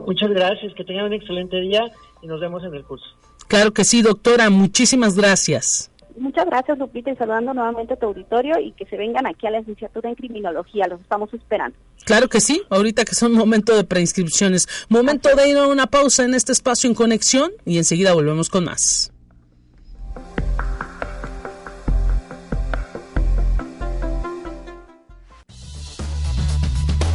Muchas 0.06 0.30
gracias, 0.30 0.72
que 0.74 0.84
tengan 0.84 1.06
un 1.06 1.14
excelente 1.14 1.60
día 1.60 1.82
y 2.22 2.28
nos 2.28 2.40
vemos 2.40 2.62
en 2.62 2.74
el 2.74 2.84
curso. 2.84 3.06
Claro 3.48 3.72
que 3.72 3.84
sí, 3.84 4.02
doctora. 4.02 4.48
Muchísimas 4.50 5.16
gracias. 5.16 5.90
Muchas 6.16 6.46
gracias 6.46 6.78
Lupita 6.78 7.10
y 7.10 7.16
saludando 7.16 7.52
nuevamente 7.54 7.94
a 7.94 7.96
tu 7.96 8.06
auditorio 8.06 8.58
y 8.60 8.72
que 8.72 8.86
se 8.86 8.96
vengan 8.96 9.26
aquí 9.26 9.46
a 9.46 9.50
la 9.50 9.60
licenciatura 9.60 10.08
en 10.08 10.14
Criminología, 10.14 10.86
los 10.86 11.00
estamos 11.00 11.32
esperando. 11.34 11.76
Claro 12.04 12.28
que 12.28 12.40
sí, 12.40 12.62
ahorita 12.70 13.04
que 13.04 13.14
son 13.14 13.32
momento 13.32 13.76
de 13.76 13.84
preinscripciones. 13.84 14.68
Momento 14.88 15.34
de 15.34 15.48
ir 15.48 15.56
a 15.56 15.66
una 15.66 15.86
pausa 15.86 16.24
en 16.24 16.34
este 16.34 16.52
espacio 16.52 16.88
en 16.88 16.94
conexión 16.94 17.50
y 17.64 17.78
enseguida 17.78 18.12
volvemos 18.14 18.48
con 18.48 18.64
más. 18.64 19.10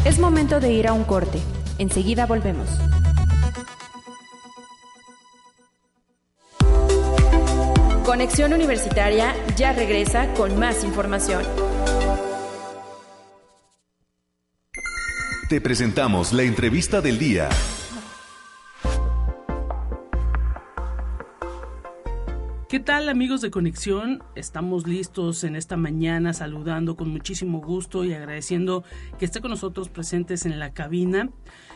Es 0.05 0.17
momento 0.17 0.59
de 0.59 0.73
ir 0.73 0.87
a 0.87 0.93
un 0.93 1.03
corte. 1.03 1.39
Enseguida 1.77 2.25
volvemos. 2.25 2.67
Conexión 8.09 8.53
Universitaria 8.53 9.35
ya 9.55 9.71
regresa 9.71 10.33
con 10.33 10.57
más 10.57 10.83
información. 10.83 11.43
Te 15.47 15.61
presentamos 15.61 16.33
la 16.33 16.41
entrevista 16.41 17.01
del 17.01 17.19
día. 17.19 17.49
¿Qué 22.67 22.79
tal 22.79 23.09
amigos 23.09 23.41
de 23.41 23.51
Conexión? 23.51 24.23
Estamos 24.33 24.87
listos 24.87 25.43
en 25.43 25.55
esta 25.55 25.77
mañana 25.77 26.33
saludando 26.33 26.95
con 26.95 27.09
muchísimo 27.09 27.61
gusto 27.61 28.05
y 28.05 28.15
agradeciendo 28.15 28.83
que 29.19 29.25
esté 29.25 29.39
con 29.39 29.51
nosotros 29.51 29.89
presentes 29.89 30.47
en 30.47 30.57
la 30.57 30.73
cabina 30.73 31.29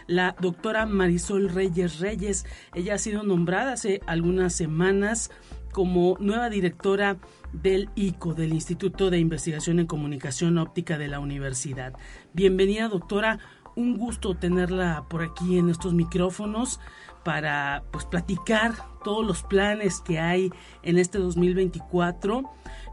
la 0.07 0.35
doctora 0.39 0.87
Marisol 0.87 1.49
Reyes 1.49 1.99
Reyes. 1.99 2.47
Ella 2.73 2.95
ha 2.95 2.97
sido 2.97 3.21
nombrada 3.21 3.73
hace 3.73 4.01
algunas 4.07 4.55
semanas 4.55 5.29
como 5.73 6.15
nueva 6.19 6.49
directora 6.49 7.17
del 7.51 7.89
ICO, 7.95 8.33
del 8.33 8.53
Instituto 8.53 9.09
de 9.09 9.19
Investigación 9.19 9.79
en 9.79 9.87
Comunicación 9.87 10.57
Óptica 10.57 10.97
de 10.97 11.07
la 11.07 11.19
Universidad. 11.19 11.93
Bienvenida 12.31 12.87
doctora, 12.87 13.39
un 13.75 13.97
gusto 13.97 14.35
tenerla 14.35 15.05
por 15.09 15.23
aquí 15.23 15.57
en 15.57 15.69
estos 15.69 15.93
micrófonos 15.93 16.79
para 17.25 17.83
pues 17.91 18.05
platicar 18.05 18.73
todos 19.03 19.25
los 19.25 19.43
planes 19.43 19.99
que 20.01 20.19
hay 20.19 20.51
en 20.83 20.97
este 20.97 21.17
2024 21.17 22.43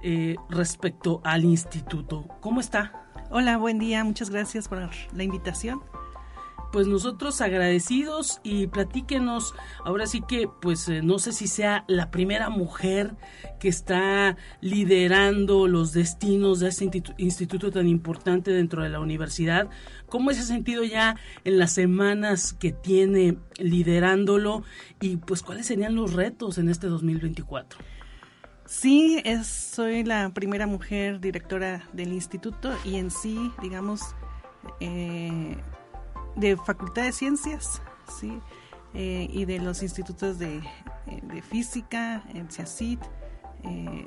eh, 0.02 0.36
respecto 0.48 1.20
al 1.22 1.44
instituto. 1.44 2.26
¿Cómo 2.40 2.60
está? 2.60 3.08
Hola, 3.30 3.58
buen 3.58 3.78
día, 3.78 4.02
muchas 4.04 4.30
gracias 4.30 4.68
por 4.68 4.90
la 5.12 5.22
invitación. 5.22 5.80
Pues 6.72 6.86
nosotros 6.86 7.40
agradecidos 7.40 8.40
y 8.44 8.68
platíquenos, 8.68 9.54
ahora 9.84 10.06
sí 10.06 10.22
que 10.28 10.48
pues 10.62 10.88
eh, 10.88 11.02
no 11.02 11.18
sé 11.18 11.32
si 11.32 11.48
sea 11.48 11.84
la 11.88 12.12
primera 12.12 12.48
mujer 12.48 13.16
que 13.58 13.68
está 13.68 14.36
liderando 14.60 15.66
los 15.66 15.92
destinos 15.92 16.60
de 16.60 16.68
este 16.68 16.84
institu- 16.84 17.14
instituto 17.18 17.72
tan 17.72 17.88
importante 17.88 18.52
dentro 18.52 18.84
de 18.84 18.88
la 18.88 19.00
universidad. 19.00 19.68
¿Cómo 20.08 20.32
se 20.32 20.40
ha 20.40 20.44
sentido 20.44 20.84
ya 20.84 21.16
en 21.42 21.58
las 21.58 21.72
semanas 21.72 22.52
que 22.52 22.70
tiene 22.70 23.36
liderándolo 23.58 24.62
y 25.00 25.16
pues 25.16 25.42
cuáles 25.42 25.66
serían 25.66 25.96
los 25.96 26.12
retos 26.12 26.58
en 26.58 26.68
este 26.68 26.86
2024? 26.86 27.80
Sí, 28.66 29.20
soy 29.44 30.04
la 30.04 30.32
primera 30.32 30.68
mujer 30.68 31.18
directora 31.20 31.88
del 31.92 32.12
instituto 32.12 32.72
y 32.84 32.94
en 32.96 33.10
sí, 33.10 33.50
digamos, 33.60 34.00
eh, 34.78 35.56
de 36.36 36.56
Facultad 36.56 37.02
de 37.02 37.12
Ciencias, 37.12 37.82
sí, 38.18 38.40
eh, 38.94 39.28
y 39.30 39.44
de 39.44 39.58
los 39.60 39.82
institutos 39.82 40.38
de, 40.38 40.58
eh, 40.58 41.20
de 41.22 41.42
física, 41.42 42.22
en 42.34 42.50
CIACIT, 42.50 43.00
eh, 43.64 44.06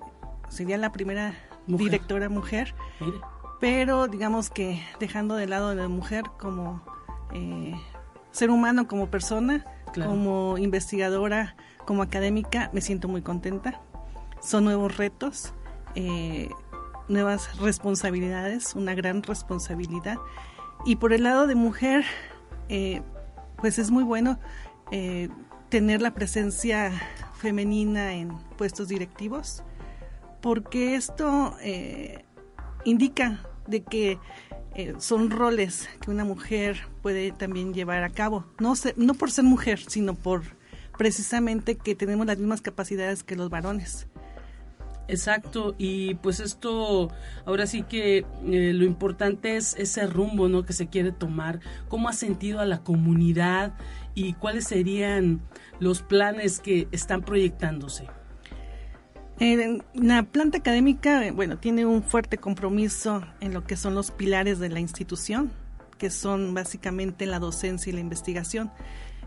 sería 0.49 0.77
la 0.77 0.91
primera 0.91 1.35
Mujer. 1.67 1.85
directora 1.85 2.29
mujer, 2.29 2.75
Mire, 2.99 3.17
pero 3.59 4.07
digamos 4.07 4.49
que 4.49 4.81
dejando 4.99 5.35
de 5.35 5.47
lado 5.47 5.69
a 5.69 5.75
la 5.75 5.87
mujer 5.87 6.25
como 6.39 6.83
eh, 7.31 7.73
ser 8.31 8.49
humano, 8.49 8.87
como 8.87 9.07
persona, 9.09 9.65
Claro. 9.93 10.09
como 10.11 10.57
investigadora, 10.57 11.55
como 11.85 12.01
académica, 12.01 12.69
me 12.73 12.81
siento 12.81 13.07
muy 13.07 13.21
contenta. 13.21 13.79
Son 14.41 14.63
nuevos 14.63 14.97
retos, 14.97 15.53
eh, 15.95 16.49
nuevas 17.07 17.57
responsabilidades, 17.59 18.73
una 18.75 18.95
gran 18.95 19.21
responsabilidad. 19.23 20.17
Y 20.85 20.97
por 20.97 21.13
el 21.13 21.23
lado 21.23 21.47
de 21.47 21.55
mujer, 21.55 22.03
eh, 22.69 23.01
pues 23.57 23.79
es 23.79 23.89
muy 23.89 24.03
bueno 24.03 24.39
eh, 24.91 25.29
tener 25.69 26.01
la 26.01 26.13
presencia 26.13 26.91
femenina 27.37 28.13
en 28.13 28.29
puestos 28.57 28.87
directivos, 28.89 29.63
porque 30.41 30.95
esto 30.95 31.55
eh, 31.61 32.25
indica 32.83 33.39
de 33.67 33.83
que 33.83 34.19
eh, 34.75 34.93
son 34.97 35.29
roles 35.31 35.87
que 36.01 36.11
una 36.11 36.25
mujer 36.25 36.81
puede 37.01 37.31
también 37.31 37.73
llevar 37.73 38.03
a 38.03 38.09
cabo, 38.09 38.45
no, 38.59 38.75
se- 38.75 38.93
no 38.97 39.13
por 39.13 39.31
ser 39.31 39.45
mujer, 39.45 39.79
sino 39.87 40.15
por 40.15 40.41
precisamente 40.97 41.75
que 41.75 41.95
tenemos 41.95 42.27
las 42.27 42.37
mismas 42.37 42.61
capacidades 42.61 43.23
que 43.23 43.35
los 43.35 43.49
varones. 43.49 44.07
Exacto, 45.07 45.75
y 45.77 46.15
pues 46.15 46.39
esto, 46.39 47.11
ahora 47.45 47.67
sí 47.67 47.83
que 47.83 48.19
eh, 48.45 48.71
lo 48.73 48.85
importante 48.85 49.57
es 49.57 49.75
ese 49.77 50.07
rumbo, 50.07 50.47
¿no? 50.47 50.65
Que 50.65 50.71
se 50.71 50.87
quiere 50.87 51.11
tomar, 51.11 51.59
cómo 51.89 52.07
ha 52.07 52.13
sentido 52.13 52.61
a 52.61 52.65
la 52.65 52.83
comunidad 52.83 53.73
y 54.15 54.33
cuáles 54.33 54.65
serían 54.65 55.41
los 55.79 56.01
planes 56.01 56.59
que 56.59 56.87
están 56.91 57.21
proyectándose. 57.21 58.07
Eh, 59.39 59.79
la 59.93 60.23
planta 60.23 60.59
académica, 60.59 61.31
bueno, 61.33 61.57
tiene 61.57 61.85
un 61.85 62.01
fuerte 62.01 62.37
compromiso 62.37 63.23
en 63.41 63.53
lo 63.53 63.65
que 63.65 63.75
son 63.75 63.95
los 63.95 64.11
pilares 64.11 64.59
de 64.59 64.69
la 64.69 64.79
institución, 64.79 65.51
que 65.97 66.09
son 66.09 66.53
básicamente 66.53 67.25
la 67.25 67.39
docencia 67.39 67.89
y 67.89 67.93
la 67.93 67.99
investigación. 67.99 68.71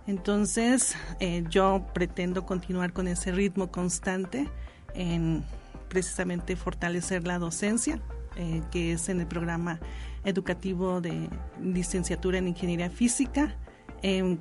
Entonces, 0.07 0.97
eh, 1.21 1.45
yo 1.51 1.85
pretendo 1.93 2.47
continuar 2.47 2.93
con 2.93 3.09
ese 3.09 3.33
ritmo 3.33 3.71
constante 3.71 4.49
en 4.95 5.45
precisamente 5.89 6.57
fortalecer 6.57 7.27
la 7.27 7.39
docencia, 7.39 8.01
eh, 8.37 8.63
que 8.71 8.93
es 8.93 9.09
en 9.09 9.21
el 9.21 9.27
programa 9.27 9.81
educativo 10.25 11.01
de 11.01 11.29
licenciatura 11.63 12.39
en 12.39 12.49
ingeniería 12.49 12.91
física, 12.91 13.57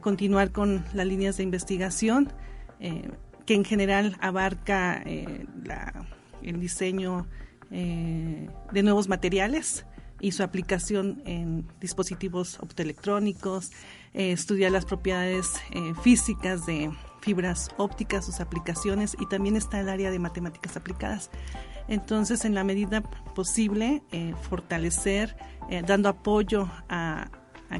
continuar 0.01 0.51
con 0.51 0.85
las 0.93 1.07
líneas 1.07 1.37
de 1.37 1.43
investigación, 1.43 2.31
eh, 2.79 3.09
que 3.47 3.55
en 3.55 3.65
general 3.65 4.15
abarca 4.19 5.01
eh, 5.05 5.47
el 6.43 6.59
diseño 6.59 7.25
de 7.71 8.83
nuevos 8.83 9.07
materiales 9.07 9.85
y 10.19 10.33
su 10.33 10.43
aplicación 10.43 11.23
en 11.25 11.67
dispositivos 11.81 12.59
optoelectrónicos, 12.59 13.71
estudiar 14.13 14.71
las 14.71 14.85
propiedades 14.85 15.53
físicas 16.03 16.65
de 16.67 16.91
fibras 17.25 17.69
ópticas, 17.77 18.23
sus 18.23 18.39
aplicaciones 18.39 19.17
y 19.19 19.25
también 19.25 19.55
está 19.55 19.79
el 19.79 19.89
área 19.89 20.11
de 20.11 20.19
matemáticas 20.19 20.77
aplicadas. 20.77 21.31
Entonces, 21.87 22.45
en 22.45 22.53
la 22.53 22.63
medida 22.63 23.01
posible, 23.01 24.03
eh, 24.11 24.35
fortalecer, 24.47 25.35
eh, 25.69 25.81
dando 25.85 26.07
apoyo 26.09 26.69
a, 26.87 27.27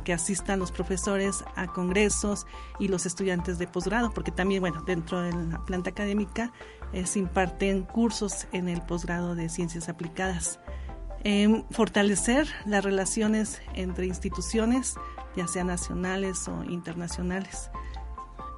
que 0.03 0.13
asistan 0.13 0.59
los 0.59 0.71
profesores 0.71 1.45
a 1.55 1.67
congresos 1.67 2.47
y 2.79 2.87
los 2.87 3.05
estudiantes 3.05 3.59
de 3.59 3.67
posgrado, 3.67 4.11
porque 4.11 4.31
también, 4.31 4.59
bueno, 4.59 4.81
dentro 4.81 5.21
de 5.21 5.31
la 5.31 5.63
planta 5.63 5.91
académica 5.91 6.51
eh, 6.91 7.05
se 7.05 7.19
imparten 7.19 7.83
cursos 7.83 8.47
en 8.51 8.67
el 8.67 8.81
posgrado 8.81 9.35
de 9.35 9.47
ciencias 9.47 9.87
aplicadas. 9.87 10.59
fortalecer 11.69 12.47
las 12.65 12.83
relaciones 12.83 13.61
entre 13.73 14.07
instituciones, 14.07 14.95
ya 15.35 15.47
sean 15.47 15.67
nacionales 15.67 16.47
o 16.47 16.63
internacionales. 16.63 17.69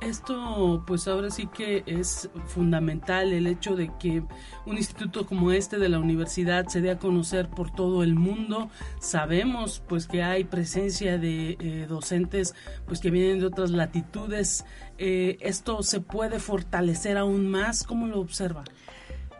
Esto 0.01 0.83
pues 0.85 1.07
ahora 1.07 1.31
sí 1.31 1.47
que 1.47 1.83
es 1.87 2.29
fundamental 2.45 3.33
el 3.33 3.47
hecho 3.47 3.75
de 3.75 3.91
que 3.99 4.21
un 4.65 4.77
instituto 4.77 5.25
como 5.25 5.51
este 5.51 5.79
de 5.79 5.89
la 5.89 5.99
universidad 5.99 6.67
se 6.67 6.81
dé 6.81 6.91
a 6.91 6.99
conocer 6.99 7.49
por 7.49 7.71
todo 7.71 8.03
el 8.03 8.13
mundo. 8.13 8.69
Sabemos 8.99 9.81
pues 9.87 10.07
que 10.07 10.21
hay 10.21 10.43
presencia 10.43 11.17
de 11.17 11.57
eh, 11.59 11.85
docentes 11.89 12.53
pues 12.85 12.99
que 12.99 13.09
vienen 13.09 13.39
de 13.39 13.47
otras 13.47 13.71
latitudes. 13.71 14.65
Eh, 14.99 15.37
¿Esto 15.41 15.81
se 15.81 15.99
puede 15.99 16.39
fortalecer 16.39 17.17
aún 17.17 17.49
más? 17.49 17.83
¿Cómo 17.83 18.05
lo 18.05 18.19
observa? 18.19 18.65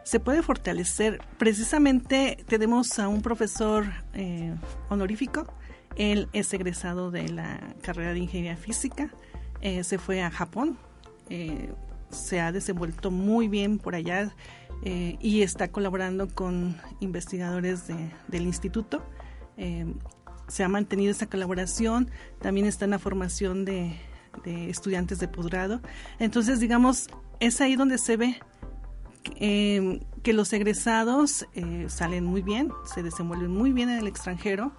Se 0.04 0.20
puede 0.20 0.42
fortalecer. 0.42 1.22
Precisamente 1.38 2.44
tenemos 2.48 2.98
a 2.98 3.08
un 3.10 3.22
profesor 3.22 3.86
eh, 4.16 4.56
honorífico. 4.90 5.54
Él 5.98 6.30
es 6.34 6.52
egresado 6.54 7.12
de 7.12 7.30
la 7.30 7.60
carrera 7.82 8.14
de 8.14 8.20
Ingeniería 8.20 8.58
Física 8.58 9.12
eh, 9.62 9.84
se 9.84 9.98
fue 9.98 10.22
a 10.22 10.30
Japón, 10.30 10.78
eh, 11.30 11.74
se 12.10 12.40
ha 12.40 12.52
desenvuelto 12.52 13.12
muy 13.12 13.48
bien 13.48 13.80
por 13.80 13.96
allá 13.96 14.34
eh, 14.84 15.18
y 15.20 15.42
está 15.42 15.70
colaborando 15.70 16.28
con 16.28 16.78
investigadores 17.00 17.84
del 17.88 18.44
instituto. 18.44 19.04
se 20.48 20.64
ha 20.64 20.70
mantenido 20.70 21.12
esa 21.12 21.28
colaboración, 21.28 22.10
también 22.40 22.68
está 22.68 22.86
en 22.86 22.92
la 22.92 23.00
formación 23.00 23.66
de, 23.66 23.98
estudiantes 24.46 25.20
de 25.20 25.28
posgrado. 25.28 25.82
Entonces, 26.20 26.60
digamos, 26.60 27.10
es 27.40 27.60
ahí 27.60 27.76
donde 27.76 27.98
se 27.98 28.18
ve 28.18 28.40
que 29.34 30.34
los 30.34 30.54
egresados 30.54 31.46
salen 31.88 32.24
muy 32.24 32.42
bien, 32.42 32.72
se 32.86 33.04
desenvuelven 33.04 33.52
muy 33.52 33.74
bien 33.74 33.90
en 33.90 33.98
el 33.98 34.08
extranjero 34.08 34.72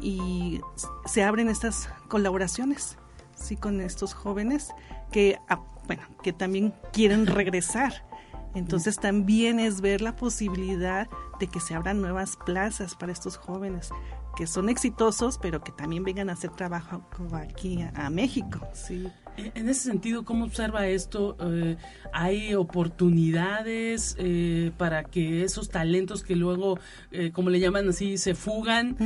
y 0.00 0.60
se 1.06 1.24
abren 1.24 1.48
estas 1.48 1.88
colaboraciones 2.08 2.96
sí 3.38 3.56
con 3.56 3.80
estos 3.80 4.14
jóvenes 4.14 4.74
que 5.10 5.38
ah, 5.48 5.60
bueno 5.86 6.02
que 6.22 6.32
también 6.32 6.74
quieren 6.92 7.26
regresar. 7.26 8.06
Entonces 8.54 8.98
también 8.98 9.60
es 9.60 9.80
ver 9.80 10.00
la 10.00 10.16
posibilidad 10.16 11.06
de 11.38 11.46
que 11.46 11.60
se 11.60 11.74
abran 11.74 12.00
nuevas 12.00 12.36
plazas 12.44 12.94
para 12.94 13.12
estos 13.12 13.36
jóvenes 13.36 13.90
que 14.36 14.46
son 14.46 14.68
exitosos 14.68 15.38
pero 15.38 15.62
que 15.62 15.72
también 15.72 16.04
vengan 16.04 16.30
a 16.30 16.32
hacer 16.32 16.50
trabajo 16.50 17.02
aquí 17.32 17.80
a, 17.94 18.08
México 18.08 18.60
sí. 18.72 19.08
En 19.54 19.68
ese 19.68 19.82
sentido, 19.82 20.24
¿cómo 20.24 20.44
observa 20.44 20.88
esto? 20.88 21.36
Eh, 21.40 21.76
¿Hay 22.12 22.56
oportunidades 22.56 24.16
eh, 24.18 24.72
para 24.76 25.04
que 25.04 25.44
esos 25.44 25.68
talentos 25.68 26.24
que 26.24 26.34
luego, 26.34 26.80
eh, 27.12 27.30
como 27.30 27.48
le 27.48 27.60
llaman 27.60 27.88
así, 27.88 28.18
se 28.18 28.34
fugan, 28.34 28.96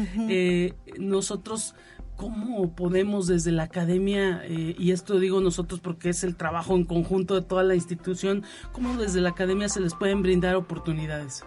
nosotros 0.99 1.75
¿Cómo 2.23 2.71
podemos 2.77 3.27
desde 3.27 3.51
la 3.51 3.65
academia, 3.65 4.43
eh, 4.45 4.77
y 4.79 4.93
esto 4.93 5.19
digo 5.19 5.41
nosotros 5.41 5.81
porque 5.81 6.11
es 6.11 6.23
el 6.23 6.37
trabajo 6.37 6.77
en 6.77 6.85
conjunto 6.85 7.35
de 7.35 7.43
toda 7.43 7.65
la 7.65 7.75
institución, 7.75 8.45
cómo 8.71 8.97
desde 8.97 9.21
la 9.21 9.31
academia 9.31 9.69
se 9.69 9.81
les 9.81 9.93
pueden 9.93 10.23
brindar 10.23 10.55
oportunidades? 10.55 11.45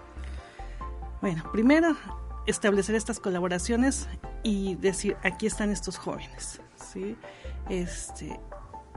Bueno, 1.22 1.50
primero 1.54 1.96
establecer 2.46 2.96
estas 2.96 3.22
colaboraciones 3.22 4.10
y 4.44 4.76
decir, 4.76 5.16
aquí 5.24 5.48
están 5.48 5.70
estos 5.70 5.98
jóvenes, 5.98 6.60
¿sí? 6.76 7.16
Este, 7.70 8.38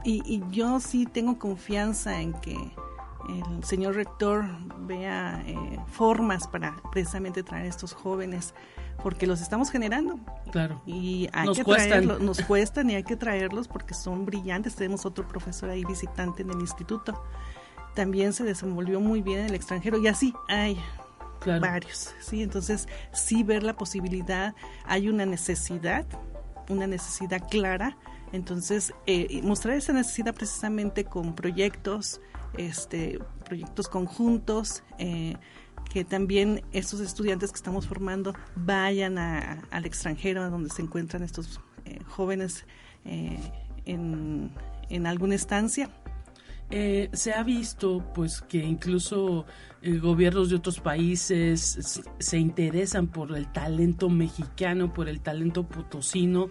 y, 0.03 0.43
yo 0.51 0.81
sí 0.81 1.05
tengo 1.05 1.39
confianza 1.39 2.19
en 2.19 2.33
que 2.33 2.57
el 2.57 3.63
señor 3.63 3.95
rector 3.95 4.43
vea 4.79 5.41
eh, 5.47 5.79
formas 5.87 6.45
para 6.45 6.75
precisamente 6.91 7.41
traer 7.41 7.67
a 7.67 7.69
estos 7.69 7.93
jóvenes 7.93 8.53
porque 9.03 9.27
los 9.27 9.41
estamos 9.41 9.71
generando. 9.71 10.19
Claro. 10.51 10.81
Y 10.85 11.29
hay 11.33 11.47
nos 11.47 11.57
que 11.57 11.63
traerlos, 11.63 12.21
nos 12.21 12.41
cuestan 12.41 12.89
y 12.89 12.95
hay 12.95 13.03
que 13.03 13.15
traerlos 13.15 13.67
porque 13.67 13.93
son 13.93 14.25
brillantes. 14.25 14.75
Tenemos 14.75 15.05
otro 15.05 15.27
profesor 15.27 15.69
ahí 15.69 15.83
visitante 15.85 16.43
en 16.43 16.51
el 16.51 16.59
instituto. 16.59 17.23
También 17.95 18.33
se 18.33 18.43
desenvolvió 18.43 18.99
muy 18.99 19.21
bien 19.21 19.39
en 19.39 19.45
el 19.47 19.55
extranjero 19.55 19.99
y 19.99 20.07
así 20.07 20.33
hay 20.47 20.79
varios. 21.45 22.13
Sí, 22.19 22.43
entonces 22.43 22.87
sí 23.13 23.43
ver 23.43 23.63
la 23.63 23.75
posibilidad, 23.75 24.53
hay 24.85 25.09
una 25.09 25.25
necesidad, 25.25 26.05
una 26.69 26.87
necesidad 26.87 27.47
clara. 27.49 27.97
Entonces 28.31 28.93
eh, 29.07 29.41
mostrar 29.43 29.75
esa 29.75 29.93
necesidad 29.93 30.35
precisamente 30.35 31.03
con 31.03 31.33
proyectos, 31.33 32.21
este, 32.57 33.19
proyectos 33.45 33.87
conjuntos. 33.87 34.83
Eh, 34.97 35.35
que 35.89 36.05
también 36.05 36.63
estos 36.71 36.99
estudiantes 36.99 37.51
que 37.51 37.57
estamos 37.57 37.87
formando 37.87 38.33
vayan 38.55 39.17
al 39.17 39.85
extranjero, 39.85 40.43
a 40.43 40.49
donde 40.49 40.69
se 40.69 40.81
encuentran 40.81 41.23
estos 41.23 41.59
eh, 41.85 41.99
jóvenes 42.07 42.65
eh, 43.05 43.39
en, 43.85 44.51
en, 44.89 45.07
alguna 45.07 45.35
estancia. 45.35 45.89
Eh, 46.71 47.09
se 47.13 47.33
ha 47.33 47.43
visto 47.43 48.03
pues 48.13 48.41
que 48.41 48.59
incluso 48.59 49.45
gobiernos 50.01 50.49
de 50.49 50.57
otros 50.57 50.81
países 50.81 52.03
se 52.19 52.37
interesan 52.37 53.07
por 53.07 53.35
el 53.35 53.49
talento 53.51 54.09
mexicano, 54.09 54.93
por 54.93 55.07
el 55.07 55.21
talento 55.21 55.67
potosino 55.67 56.49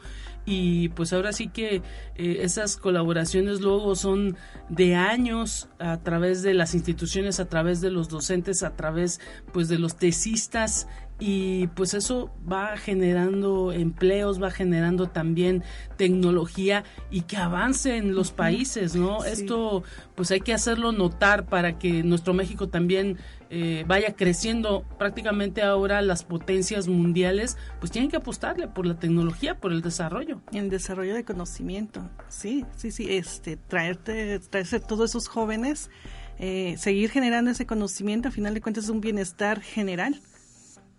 y 0.51 0.89
pues 0.91 1.13
ahora 1.13 1.33
sí 1.33 1.49
que 1.49 1.83
eh, 2.17 2.39
esas 2.41 2.79
colaboraciones 2.79 3.61
luego 3.61 3.95
son 3.95 4.37
de 4.71 4.95
años 4.95 5.69
a 5.79 5.99
través 5.99 6.43
de 6.43 6.55
las 6.55 6.75
instituciones, 6.75 7.39
a 7.39 7.51
través 7.51 7.83
de 7.83 7.91
los 7.91 8.09
docentes, 8.09 8.63
a 8.63 8.75
través 8.75 9.21
pues 9.53 9.69
de 9.69 9.79
los 9.79 9.97
tesistas 9.97 10.89
y 11.21 11.67
pues 11.69 11.95
eso 11.95 12.31
va 12.51 12.77
generando 12.77 13.73
empleos, 13.73 14.41
va 14.41 14.51
generando 14.51 15.09
también 15.09 15.65
tecnología 15.97 16.85
y 17.11 17.23
que 17.23 17.37
avance 17.37 17.97
en 17.97 18.15
los 18.15 18.31
países, 18.31 18.95
¿no? 18.95 19.25
Esto 19.25 19.83
pues 20.15 20.31
hay 20.31 20.41
que 20.41 20.55
hacerlo 20.55 20.93
notar 20.93 21.47
para 21.47 21.79
que 21.79 22.05
nuestro 22.05 22.35
México 22.35 22.69
también 22.69 23.19
eh, 23.51 23.85
vaya 23.89 24.15
creciendo. 24.15 24.85
Prácticamente 24.97 25.63
ahora 25.63 26.03
las 26.03 26.23
potencias 26.23 26.87
mundiales, 26.87 27.57
pues 27.81 27.91
tienen 27.91 28.11
que 28.11 28.19
apostarle 28.19 28.69
por 28.69 28.87
la 28.87 29.01
tecnología, 29.01 29.59
por 29.59 29.73
el 29.73 29.83
desarrollo. 29.83 30.41
El 30.53 30.71
desarrollo 30.71 31.15
de 31.15 31.25
conocimiento, 31.25 32.09
sí, 32.29 32.65
sí, 32.77 32.93
sí, 32.93 33.09
este, 33.11 33.57
traerte, 33.57 34.39
traerse 34.39 34.79
todos 34.79 35.11
esos 35.11 35.27
jóvenes, 35.27 35.91
eh, 36.39 36.77
seguir 36.79 37.11
generando 37.11 37.51
ese 37.51 37.67
conocimiento, 37.67 38.29
a 38.29 38.31
final 38.31 38.55
de 38.55 38.61
cuentas 38.61 38.85
es 38.85 38.91
un 38.91 39.01
bienestar 39.01 39.61
general 39.61 40.21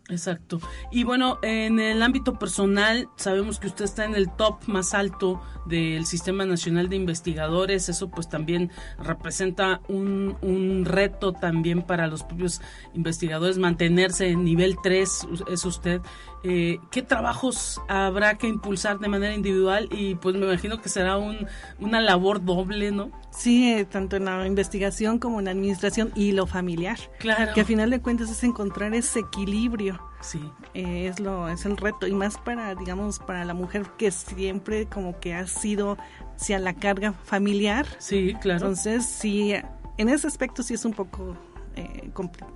Exacto. 0.09 0.59
Y 0.91 1.03
bueno, 1.03 1.39
en 1.43 1.79
el 1.79 2.01
ámbito 2.01 2.39
personal, 2.39 3.07
sabemos 3.15 3.59
que 3.59 3.67
usted 3.67 3.85
está 3.85 4.05
en 4.05 4.15
el 4.15 4.29
top 4.31 4.63
más 4.65 4.93
alto 4.93 5.41
del 5.67 6.05
Sistema 6.05 6.45
Nacional 6.45 6.89
de 6.89 6.95
Investigadores. 6.95 7.89
Eso 7.89 8.09
pues 8.09 8.27
también 8.27 8.71
representa 8.97 9.81
un, 9.87 10.35
un 10.41 10.85
reto 10.85 11.33
también 11.33 11.83
para 11.83 12.07
los 12.07 12.23
propios 12.23 12.59
investigadores, 12.93 13.59
mantenerse 13.59 14.29
en 14.29 14.43
nivel 14.43 14.77
3, 14.81 15.27
es 15.51 15.65
usted. 15.65 16.01
Eh, 16.43 16.79
¿Qué 16.91 17.01
trabajos 17.01 17.81
habrá 17.87 18.37
que 18.37 18.47
impulsar 18.47 18.99
de 18.99 19.07
manera 19.07 19.33
individual? 19.33 19.89
Y 19.91 20.15
pues 20.15 20.35
me 20.35 20.45
imagino 20.45 20.81
que 20.81 20.89
será 20.89 21.17
un, 21.17 21.47
una 21.79 21.99
labor 21.99 22.43
doble, 22.43 22.91
¿no? 22.91 23.11
Sí, 23.31 23.73
eh, 23.73 23.85
tanto 23.85 24.15
en 24.15 24.25
la 24.25 24.45
investigación 24.47 25.19
como 25.19 25.39
en 25.39 25.45
la 25.45 25.51
administración 25.51 26.11
y 26.15 26.31
lo 26.31 26.47
familiar. 26.47 26.97
Claro. 27.19 27.53
Que 27.53 27.61
a 27.61 27.65
final 27.65 27.89
de 27.89 28.01
cuentas 28.01 28.29
es 28.29 28.43
encontrar 28.43 28.93
ese 28.93 29.19
equilibrio. 29.19 29.99
Sí. 30.21 30.39
Eh, 30.73 31.07
es 31.07 31.19
lo 31.19 31.47
es 31.47 31.65
el 31.65 31.77
reto 31.77 32.05
y 32.05 32.13
más 32.13 32.37
para 32.37 32.75
digamos 32.75 33.19
para 33.19 33.45
la 33.45 33.53
mujer 33.53 33.85
que 33.97 34.11
siempre 34.11 34.85
como 34.85 35.17
que 35.19 35.33
ha 35.33 35.47
sido 35.47 35.97
hacia 36.35 36.59
la 36.59 36.73
carga 36.73 37.13
familiar. 37.13 37.85
Sí, 37.99 38.35
claro. 38.41 38.59
Entonces 38.59 39.05
sí, 39.05 39.53
en 39.97 40.09
ese 40.09 40.27
aspecto 40.27 40.63
sí 40.63 40.73
es 40.73 40.85
un 40.85 40.93
poco 40.93 41.37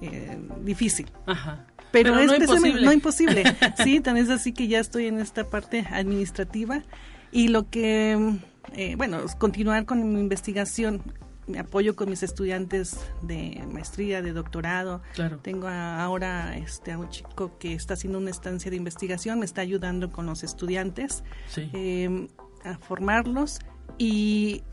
eh, 0.01 0.37
difícil. 0.61 1.09
Ajá. 1.25 1.65
Pero, 1.91 2.17
es 2.17 2.27
no 2.27 2.35
imposible. 2.35 2.85
No 2.85 2.91
imposible. 2.91 3.43
sí, 3.83 3.99
también 4.01 4.25
es 4.25 4.31
así 4.31 4.51
que 4.51 4.67
ya 4.67 4.79
estoy 4.79 5.07
en 5.07 5.19
esta 5.19 5.49
parte 5.49 5.85
administrativa 5.91 6.81
y 7.31 7.49
lo 7.49 7.69
que 7.69 8.39
eh, 8.71 8.95
bueno, 8.95 9.19
continuar 9.37 9.85
con 9.85 10.13
mi 10.13 10.19
investigación. 10.19 11.01
Me 11.45 11.59
apoyo 11.59 11.97
con 11.97 12.09
mis 12.09 12.23
estudiantes 12.23 12.97
de 13.21 13.61
maestría, 13.69 14.21
de 14.21 14.31
doctorado. 14.31 15.01
Claro. 15.13 15.39
Tengo 15.39 15.67
ahora 15.67 16.57
este, 16.57 16.93
a 16.93 16.97
un 16.97 17.09
chico 17.09 17.57
que 17.59 17.73
está 17.73 17.95
haciendo 17.95 18.17
una 18.17 18.29
estancia 18.29 18.71
de 18.71 18.77
investigación, 18.77 19.39
me 19.39 19.45
está 19.45 19.59
ayudando 19.59 20.09
con 20.09 20.25
los 20.25 20.43
estudiantes 20.43 21.25
em, 21.57 22.29
a 22.63 22.77
formarlos 22.77 23.59
y, 23.97 24.63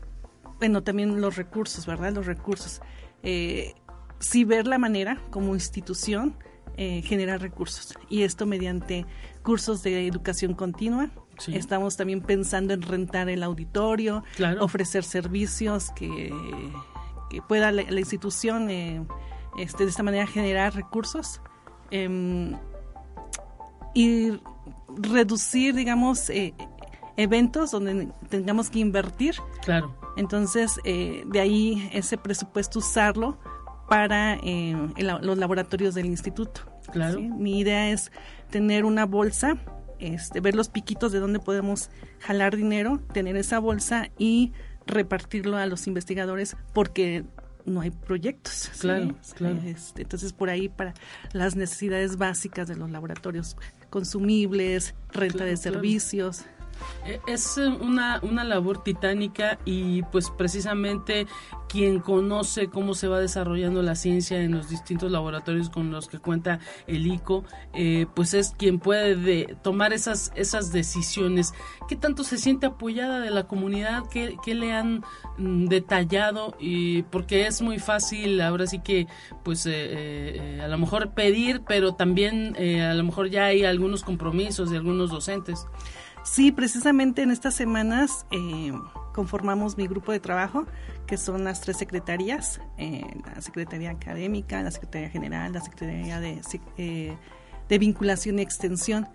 bueno, 0.59 0.81
también 0.81 1.19
los 1.19 1.35
recursos, 1.35 1.85
¿verdad? 1.85 2.13
Los 2.13 2.25
recursos. 2.25 2.81
Eh, 3.21 3.73
sí 4.21 4.45
ver 4.45 4.65
la 4.67 4.77
manera 4.77 5.21
como 5.29 5.53
institución 5.53 6.37
eh, 6.77 7.01
generar 7.01 7.41
recursos 7.41 7.93
y 8.09 8.23
esto 8.23 8.45
mediante 8.45 9.05
cursos 9.43 9.83
de 9.83 10.07
educación 10.07 10.53
continua, 10.53 11.09
Estamos 11.47 11.97
también 11.97 12.21
pensando 12.21 12.73
en 12.73 12.81
rentar 12.81 13.29
el 13.29 13.43
auditorio, 13.43 14.23
ofrecer 14.59 15.03
servicios 15.03 15.91
que, 15.91 16.31
pueda 17.47 17.71
la, 17.71 17.99
institución 17.99 18.69
eh, 18.69 19.05
este, 19.57 19.85
de 19.85 19.89
esta 19.89 20.03
manera 20.03 20.27
generar 20.27 20.75
recursos 20.75 21.41
em, 21.89 22.57
y 23.93 24.39
reducir, 24.97 25.73
digamos, 25.73 26.29
eh, 26.29 26.53
eventos 27.15 27.71
donde 27.71 28.09
tengamos 28.29 28.69
que 28.69 28.79
invertir. 28.79 29.35
Claro. 29.63 29.95
Entonces, 30.17 30.79
eh, 30.83 31.23
de 31.25 31.39
ahí 31.39 31.89
ese 31.93 32.17
presupuesto 32.17 32.79
usarlo 32.79 33.37
para 33.91 34.37
los 34.95 35.37
laboratorios 35.37 35.93
del 35.95 36.05
instituto. 36.05 36.61
Claro. 36.93 37.19
Mi 37.19 37.59
idea 37.59 37.91
es 37.91 38.09
tener 38.49 38.85
una 38.85 39.05
bolsa 39.05 39.57
este, 39.99 40.39
ver 40.39 40.55
los 40.55 40.69
piquitos 40.69 41.11
de 41.11 41.19
dónde 41.19 41.39
podemos 41.39 41.89
jalar 42.19 42.55
dinero, 42.55 43.01
tener 43.11 43.35
esa 43.35 43.59
bolsa 43.59 44.09
y 44.17 44.53
repartirlo 44.87 45.57
a 45.57 45.65
los 45.65 45.87
investigadores 45.87 46.55
porque 46.71 47.25
no 47.65 47.81
hay 47.81 47.91
proyectos. 47.91 48.71
Claro, 48.79 49.13
claro. 49.35 49.59
Este, 49.65 50.03
entonces, 50.03 50.31
por 50.31 50.49
ahí 50.49 50.69
para 50.69 50.93
las 51.33 51.57
necesidades 51.57 52.15
básicas 52.15 52.69
de 52.69 52.77
los 52.77 52.89
laboratorios, 52.91 53.57
consumibles, 53.89 54.95
renta 55.11 55.43
de 55.43 55.57
servicios. 55.57 56.45
Es 57.27 57.57
una, 57.57 58.19
una 58.21 58.43
labor 58.43 58.83
titánica 58.83 59.57
y 59.65 60.03
pues 60.03 60.29
precisamente 60.29 61.27
quien 61.71 62.01
conoce 62.01 62.67
cómo 62.67 62.93
se 62.95 63.07
va 63.07 63.21
desarrollando 63.21 63.81
la 63.81 63.95
ciencia 63.95 64.41
en 64.41 64.51
los 64.51 64.67
distintos 64.67 65.09
laboratorios 65.09 65.69
con 65.69 65.89
los 65.89 66.09
que 66.09 66.19
cuenta 66.19 66.59
el 66.85 67.07
ICO, 67.07 67.45
eh, 67.73 68.07
pues 68.13 68.33
es 68.33 68.53
quien 68.57 68.77
puede 68.77 69.55
tomar 69.63 69.93
esas, 69.93 70.33
esas 70.35 70.73
decisiones. 70.73 71.53
¿Qué 71.87 71.95
tanto 71.95 72.25
se 72.25 72.37
siente 72.37 72.65
apoyada 72.65 73.21
de 73.21 73.31
la 73.31 73.47
comunidad? 73.47 74.03
¿Qué, 74.11 74.35
le 74.53 74.73
han 74.73 75.05
mm, 75.37 75.67
detallado? 75.67 76.57
Y 76.59 77.03
porque 77.03 77.47
es 77.47 77.61
muy 77.61 77.79
fácil, 77.79 78.41
ahora 78.41 78.67
sí 78.67 78.79
que, 78.79 79.07
pues 79.45 79.65
eh, 79.65 79.71
eh, 79.71 80.61
a 80.61 80.67
lo 80.67 80.77
mejor 80.77 81.11
pedir, 81.11 81.61
pero 81.65 81.93
también 81.93 82.53
a 82.57 82.93
lo 82.93 83.03
mejor 83.05 83.29
ya 83.29 83.45
hay 83.45 83.63
algunos 83.63 84.03
compromisos 84.03 84.71
de 84.71 84.77
algunos 84.77 85.09
docentes. 85.09 85.67
Sí, 86.23 86.51
precisamente 86.51 87.23
en 87.23 87.31
estas 87.31 87.55
semanas 87.55 88.25
eh, 88.31 88.71
conformamos 89.13 89.77
mi 89.77 89.87
grupo 89.87 90.11
de 90.11 90.19
trabajo, 90.19 90.65
que 91.07 91.17
son 91.17 91.43
las 91.43 91.61
tres 91.61 91.77
secretarías, 91.77 92.61
eh, 92.77 93.03
la 93.25 93.41
Secretaría 93.41 93.89
Académica, 93.89 94.61
la 94.61 94.71
Secretaría 94.71 95.09
General, 95.09 95.51
la 95.51 95.61
Secretaría 95.61 96.19
de, 96.19 96.41
eh, 96.77 97.17
de 97.67 97.77
Vinculación 97.79 98.37
y 98.37 98.43
Extensión 98.43 99.07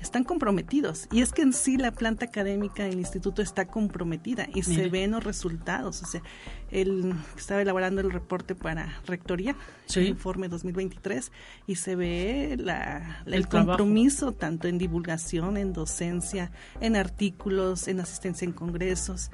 están 0.00 0.24
comprometidos. 0.24 1.08
Y 1.10 1.22
es 1.22 1.32
que 1.32 1.42
en 1.42 1.52
sí 1.52 1.76
la 1.76 1.92
planta 1.92 2.26
académica 2.26 2.84
del 2.84 2.98
instituto 2.98 3.42
está 3.42 3.66
comprometida 3.66 4.48
y 4.54 4.62
se 4.62 4.88
ven 4.88 5.12
los 5.12 5.24
resultados. 5.24 6.02
O 6.02 6.06
sea, 6.06 6.22
él 6.70 7.14
estaba 7.36 7.62
elaborando 7.62 8.00
el 8.00 8.10
reporte 8.10 8.54
para 8.54 9.00
rectoría, 9.06 9.56
el 9.94 10.06
informe 10.06 10.48
2023, 10.48 11.32
y 11.66 11.76
se 11.76 11.96
ve 11.96 12.56
la, 12.58 13.22
el, 13.26 13.48
compromiso 13.48 14.32
tanto 14.32 14.68
en 14.68 14.78
divulgación, 14.78 15.56
en 15.56 15.72
docencia, 15.72 16.52
en 16.80 16.96
artículos, 16.96 17.88
en 17.88 18.00
asistencia 18.00 18.44
en 18.44 18.52
congresos. 18.52 19.30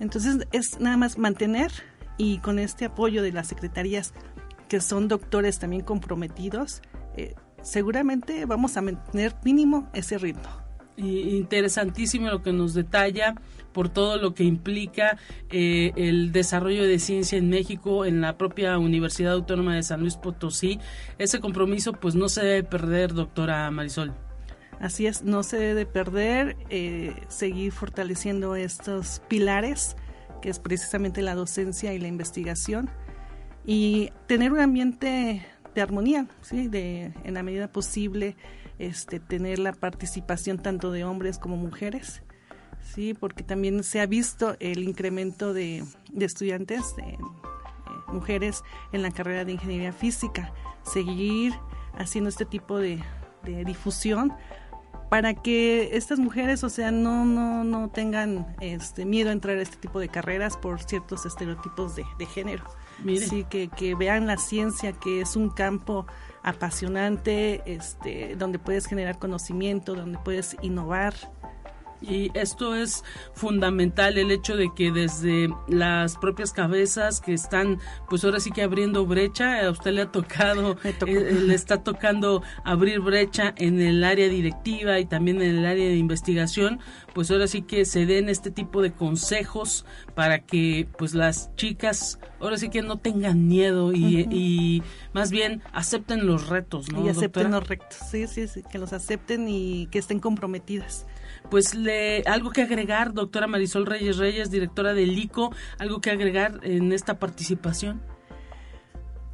Entonces 0.00 0.46
es 0.52 0.80
nada 0.80 0.96
más 0.96 1.18
mantener 1.18 1.72
y 2.16 2.38
con 2.38 2.58
este 2.58 2.84
apoyo 2.84 3.22
de 3.22 3.32
las 3.32 3.48
secretarías 3.48 4.12
que 4.68 4.80
son 4.80 5.08
doctores 5.08 5.58
también 5.58 5.82
comprometidos, 5.82 6.82
eh, 7.16 7.34
seguramente 7.68 8.46
vamos 8.46 8.76
a 8.76 8.82
mantener 8.82 9.34
mínimo 9.44 9.88
ese 9.92 10.18
ritmo. 10.18 10.48
Interesantísimo 10.96 12.28
lo 12.28 12.42
que 12.42 12.52
nos 12.52 12.74
detalla 12.74 13.36
por 13.72 13.88
todo 13.88 14.16
lo 14.16 14.34
que 14.34 14.42
implica 14.42 15.16
eh, 15.50 15.92
el 15.94 16.32
desarrollo 16.32 16.82
de 16.82 16.98
ciencia 16.98 17.38
en 17.38 17.48
México, 17.48 18.04
en 18.04 18.20
la 18.20 18.36
propia 18.36 18.78
Universidad 18.78 19.34
Autónoma 19.34 19.76
de 19.76 19.84
San 19.84 20.00
Luis 20.00 20.16
Potosí. 20.16 20.80
Ese 21.18 21.38
compromiso 21.38 21.92
pues 21.92 22.16
no 22.16 22.28
se 22.28 22.44
debe 22.44 22.64
perder, 22.64 23.14
doctora 23.14 23.70
Marisol. 23.70 24.12
Así 24.80 25.06
es, 25.06 25.22
no 25.22 25.42
se 25.42 25.58
debe 25.58 25.86
perder, 25.86 26.56
eh, 26.70 27.14
seguir 27.28 27.70
fortaleciendo 27.70 28.56
estos 28.56 29.22
pilares, 29.28 29.96
que 30.40 30.48
es 30.48 30.58
precisamente 30.58 31.20
la 31.22 31.34
docencia 31.34 31.92
y 31.92 31.98
la 31.98 32.08
investigación, 32.08 32.88
y 33.64 34.10
tener 34.26 34.52
un 34.52 34.60
ambiente 34.60 35.44
de 35.78 35.82
armonía, 35.82 36.26
¿sí? 36.40 36.66
de, 36.66 37.12
en 37.22 37.34
la 37.34 37.44
medida 37.44 37.68
posible 37.68 38.36
este, 38.80 39.20
tener 39.20 39.60
la 39.60 39.72
participación 39.72 40.58
tanto 40.58 40.90
de 40.90 41.04
hombres 41.04 41.38
como 41.38 41.56
mujeres, 41.56 42.22
sí, 42.82 43.14
porque 43.14 43.44
también 43.44 43.84
se 43.84 44.00
ha 44.00 44.06
visto 44.06 44.56
el 44.58 44.82
incremento 44.82 45.54
de, 45.54 45.84
estudiantes, 46.18 46.96
de, 46.96 47.02
eh, 47.04 47.18
mujeres 48.08 48.64
en 48.92 49.02
la 49.02 49.12
carrera 49.12 49.44
de 49.44 49.52
ingeniería 49.52 49.92
física, 49.92 50.52
seguir 50.82 51.54
haciendo 51.96 52.28
este 52.28 52.44
tipo 52.44 52.78
de, 52.78 53.00
difusión 53.64 54.34
para 55.08 55.32
que 55.32 55.96
estas 55.96 56.18
mujeres, 56.18 56.64
o 56.64 56.68
sea, 56.68 56.90
no, 56.90 57.24
no, 57.24 57.64
no 57.64 57.88
tengan 57.88 58.54
este 58.60 59.06
miedo 59.06 59.30
a 59.30 59.32
entrar 59.32 59.56
a 59.56 59.62
este 59.62 59.76
tipo 59.76 60.00
de 60.00 60.08
carreras 60.08 60.58
por 60.58 60.82
ciertos 60.82 61.24
estereotipos 61.24 61.96
de, 61.96 62.04
de 62.18 62.26
género. 62.26 62.64
Sí, 63.04 63.44
que, 63.48 63.68
que 63.68 63.94
vean 63.94 64.26
la 64.26 64.36
ciencia, 64.36 64.92
que 64.92 65.20
es 65.20 65.36
un 65.36 65.50
campo 65.50 66.06
apasionante, 66.42 67.62
este, 67.66 68.36
donde 68.36 68.58
puedes 68.58 68.86
generar 68.86 69.18
conocimiento, 69.18 69.94
donde 69.94 70.18
puedes 70.18 70.56
innovar. 70.62 71.14
Y 72.00 72.30
esto 72.34 72.74
es 72.74 73.04
fundamental, 73.32 74.18
el 74.18 74.30
hecho 74.30 74.56
de 74.56 74.72
que 74.74 74.92
desde 74.92 75.48
las 75.66 76.16
propias 76.16 76.52
cabezas 76.52 77.20
que 77.20 77.34
están, 77.34 77.78
pues 78.08 78.24
ahora 78.24 78.40
sí 78.40 78.50
que 78.50 78.62
abriendo 78.62 79.04
brecha, 79.04 79.66
a 79.66 79.70
usted 79.70 79.92
le 79.92 80.02
ha 80.02 80.12
tocado, 80.12 80.76
eh, 80.84 81.38
le 81.46 81.54
está 81.54 81.82
tocando 81.82 82.42
abrir 82.64 83.00
brecha 83.00 83.52
en 83.56 83.80
el 83.80 84.04
área 84.04 84.28
directiva 84.28 84.98
y 85.00 85.06
también 85.06 85.42
en 85.42 85.58
el 85.58 85.66
área 85.66 85.88
de 85.88 85.96
investigación, 85.96 86.78
pues 87.14 87.30
ahora 87.30 87.48
sí 87.48 87.62
que 87.62 87.84
se 87.84 88.06
den 88.06 88.28
este 88.28 88.50
tipo 88.50 88.80
de 88.80 88.92
consejos 88.92 89.84
para 90.14 90.40
que 90.40 90.88
pues 90.96 91.14
las 91.14 91.54
chicas 91.56 92.18
ahora 92.40 92.56
sí 92.56 92.68
que 92.68 92.82
no 92.82 92.98
tengan 92.98 93.48
miedo 93.48 93.92
y, 93.92 94.82
más 95.12 95.30
bien 95.30 95.62
acepten 95.72 96.26
los 96.26 96.48
retos, 96.48 96.92
¿no? 96.92 97.04
Y 97.04 97.08
acepten 97.08 97.50
los 97.50 97.66
retos, 97.66 97.98
sí, 98.10 98.26
sí, 98.26 98.46
sí, 98.46 98.62
que 98.70 98.78
los 98.78 98.92
acepten 98.92 99.48
y 99.48 99.88
que 99.88 99.98
estén 99.98 100.20
comprometidas. 100.20 101.06
Pues 101.50 101.74
le, 101.74 102.22
algo 102.22 102.50
que 102.50 102.62
agregar, 102.62 103.14
doctora 103.14 103.46
Marisol 103.46 103.86
Reyes 103.86 104.18
Reyes, 104.18 104.50
directora 104.50 104.92
del 104.92 105.18
ICO, 105.18 105.52
algo 105.78 106.00
que 106.00 106.10
agregar 106.10 106.60
en 106.62 106.92
esta 106.92 107.18
participación. 107.18 108.02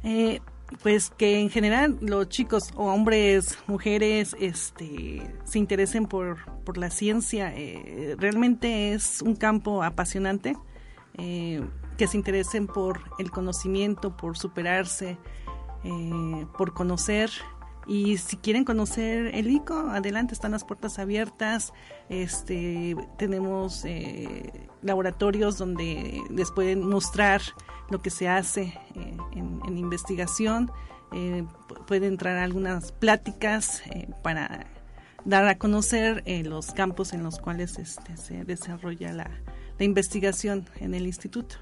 Eh, 0.03 0.39
pues 0.81 1.09
que 1.09 1.39
en 1.39 1.49
general 1.49 1.97
los 2.01 2.29
chicos 2.29 2.71
o 2.75 2.85
hombres, 2.85 3.57
mujeres, 3.67 4.35
este, 4.39 5.21
se 5.43 5.59
interesen 5.59 6.05
por, 6.05 6.37
por 6.63 6.77
la 6.77 6.89
ciencia. 6.89 7.53
Eh, 7.55 8.15
realmente 8.17 8.93
es 8.93 9.21
un 9.21 9.35
campo 9.35 9.83
apasionante. 9.83 10.55
Eh, 11.17 11.61
que 11.97 12.07
se 12.07 12.17
interesen 12.17 12.67
por 12.67 12.99
el 13.19 13.31
conocimiento, 13.31 14.17
por 14.17 14.37
superarse, 14.37 15.17
por 16.57 16.73
conocer 16.73 17.29
y 17.87 18.17
si 18.17 18.37
quieren 18.37 18.63
conocer 18.63 19.27
el 19.35 19.49
ICO, 19.49 19.89
adelante, 19.89 20.33
están 20.33 20.51
las 20.51 20.63
puertas 20.63 20.97
abiertas. 20.97 21.71
Este, 22.09 22.95
tenemos 23.17 23.85
eh, 23.85 24.67
laboratorios 24.81 25.57
donde 25.57 26.21
les 26.29 26.51
pueden 26.51 26.87
mostrar 26.87 27.41
lo 27.89 28.01
que 28.01 28.09
se 28.09 28.27
hace 28.27 28.73
eh, 28.95 29.17
en, 29.33 29.77
investigación. 29.77 30.71
Eh, 31.13 31.45
pueden 31.85 32.13
entrar 32.13 32.37
a 32.37 32.43
algunas 32.43 32.91
pláticas 32.91 33.83
para 34.23 34.65
dar 35.23 35.47
a 35.47 35.57
conocer 35.57 36.23
los 36.45 36.71
campos 36.71 37.13
en 37.13 37.23
los 37.23 37.39
cuales 37.39 37.77
este, 37.77 38.17
se 38.17 38.43
desarrolla 38.45 39.13
la 39.13 39.29
investigación 39.79 40.67
en 40.79 40.95
el 40.95 41.05
instituto. 41.05 41.57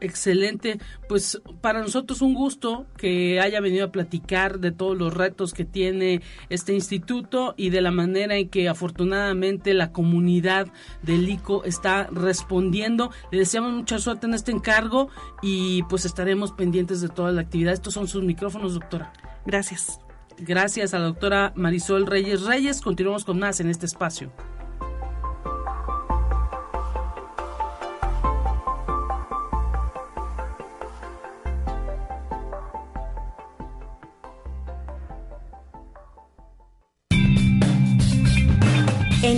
Excelente, 0.00 0.78
pues 1.08 1.40
para 1.60 1.80
nosotros 1.80 2.20
un 2.20 2.34
gusto 2.34 2.86
que 2.96 3.40
haya 3.40 3.60
venido 3.60 3.86
a 3.86 3.92
platicar 3.92 4.58
de 4.58 4.72
todos 4.72 4.96
los 4.96 5.14
retos 5.14 5.54
que 5.54 5.64
tiene 5.64 6.22
este 6.50 6.74
instituto 6.74 7.54
y 7.56 7.70
de 7.70 7.80
la 7.80 7.90
manera 7.90 8.36
en 8.36 8.48
que 8.48 8.68
afortunadamente 8.68 9.72
la 9.74 9.92
comunidad 9.92 10.68
del 11.02 11.28
ICO 11.28 11.64
está 11.64 12.08
respondiendo. 12.12 13.10
Le 13.30 13.38
deseamos 13.38 13.72
mucha 13.72 13.98
suerte 13.98 14.26
en 14.26 14.34
este 14.34 14.52
encargo 14.52 15.08
y 15.42 15.82
pues 15.84 16.04
estaremos 16.04 16.52
pendientes 16.52 17.00
de 17.00 17.08
toda 17.08 17.32
la 17.32 17.40
actividad. 17.40 17.72
Estos 17.72 17.94
son 17.94 18.08
sus 18.08 18.22
micrófonos, 18.22 18.74
doctora. 18.74 19.12
Gracias. 19.46 20.00
Gracias 20.38 20.92
a 20.92 20.98
la 20.98 21.06
doctora 21.06 21.52
Marisol 21.56 22.06
Reyes 22.06 22.42
Reyes. 22.42 22.82
Continuamos 22.82 23.24
con 23.24 23.38
más 23.38 23.60
en 23.60 23.70
este 23.70 23.86
espacio. 23.86 24.30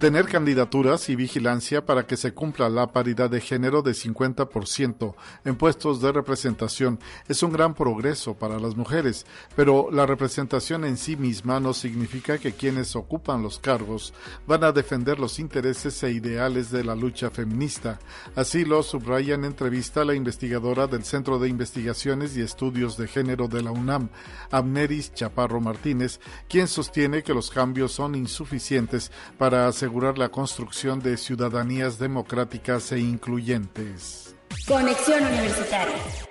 tener 0.00 0.24
candidaturas 0.24 1.10
y 1.10 1.14
vigilancia 1.14 1.84
para 1.84 2.06
que 2.06 2.16
se 2.16 2.32
cumpla 2.32 2.70
la 2.70 2.90
paridad 2.90 3.28
de 3.28 3.42
género 3.42 3.82
de 3.82 3.92
50% 3.92 5.14
en 5.44 5.56
puestos 5.56 6.00
de 6.00 6.10
representación 6.10 6.98
es 7.28 7.42
un 7.42 7.52
gran 7.52 7.74
progreso 7.74 8.32
para 8.32 8.58
las 8.58 8.76
mujeres, 8.76 9.26
pero 9.54 9.90
la 9.92 10.06
representación 10.06 10.86
en 10.86 10.96
sí 10.96 11.16
misma 11.16 11.60
no 11.60 11.74
significa 11.74 12.38
que 12.38 12.52
quienes 12.52 12.96
ocupan 12.96 13.42
los 13.42 13.58
cargos 13.58 14.14
van 14.46 14.64
a 14.64 14.72
defender 14.72 15.18
los 15.18 15.38
intereses 15.38 16.02
e 16.02 16.12
ideales 16.12 16.70
de 16.70 16.82
la 16.82 16.94
lucha 16.94 17.28
feminista. 17.28 17.98
Así 18.34 18.64
lo 18.64 18.82
subraya 18.82 19.34
en 19.34 19.44
entrevista 19.44 20.06
la 20.06 20.14
investigadora 20.14 20.86
del 20.86 21.04
Centro 21.04 21.38
de 21.38 21.50
Investigaciones 21.50 22.34
y 22.38 22.40
Estudios 22.40 22.96
de 22.96 23.06
Género 23.06 23.48
de 23.48 23.62
la 23.62 23.70
UNAM, 23.70 24.08
Amneris 24.50 25.12
Chaparro 25.12 25.60
Martínez, 25.60 26.20
quien 26.48 26.68
sostiene 26.68 27.22
que 27.22 27.34
los 27.34 27.50
cambios 27.50 27.92
son 27.92 28.14
insuficientes 28.14 29.12
para 29.36 29.68
asegurar 29.68 29.89
la 30.18 30.28
construcción 30.28 31.00
de 31.00 31.16
ciudadanías 31.16 31.98
democráticas 31.98 32.92
e 32.92 33.00
incluyentes. 33.00 34.34
Conexión 34.66 35.24
Universitaria. 35.24 36.29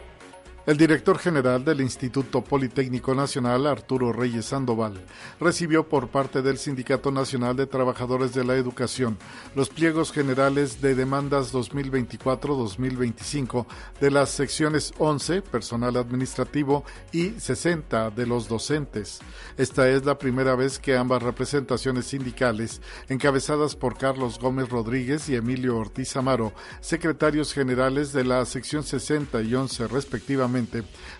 El 0.69 0.77
director 0.77 1.17
general 1.17 1.65
del 1.65 1.81
Instituto 1.81 2.43
Politécnico 2.43 3.15
Nacional, 3.15 3.65
Arturo 3.65 4.13
Reyes 4.13 4.45
Sandoval, 4.45 5.03
recibió 5.39 5.89
por 5.89 6.09
parte 6.09 6.43
del 6.43 6.59
Sindicato 6.59 7.11
Nacional 7.11 7.55
de 7.55 7.65
Trabajadores 7.65 8.35
de 8.35 8.43
la 8.43 8.53
Educación 8.53 9.17
los 9.55 9.69
pliegos 9.69 10.11
generales 10.11 10.79
de 10.79 10.93
demandas 10.93 11.51
2024-2025 11.55 13.65
de 13.99 14.11
las 14.11 14.29
secciones 14.29 14.93
11, 14.99 15.41
personal 15.41 15.97
administrativo, 15.97 16.83
y 17.11 17.31
60 17.31 18.11
de 18.11 18.27
los 18.27 18.47
docentes. 18.47 19.21
Esta 19.57 19.89
es 19.89 20.05
la 20.05 20.19
primera 20.19 20.53
vez 20.53 20.77
que 20.77 20.95
ambas 20.95 21.23
representaciones 21.23 22.05
sindicales, 22.05 22.79
encabezadas 23.07 23.75
por 23.75 23.97
Carlos 23.97 24.37
Gómez 24.37 24.69
Rodríguez 24.69 25.29
y 25.29 25.35
Emilio 25.35 25.77
Ortiz 25.77 26.15
Amaro, 26.15 26.53
secretarios 26.79 27.55
generales 27.55 28.13
de 28.13 28.23
la 28.23 28.45
sección 28.45 28.83
60 28.83 29.41
y 29.41 29.55
11 29.55 29.87
respectivamente, 29.87 30.58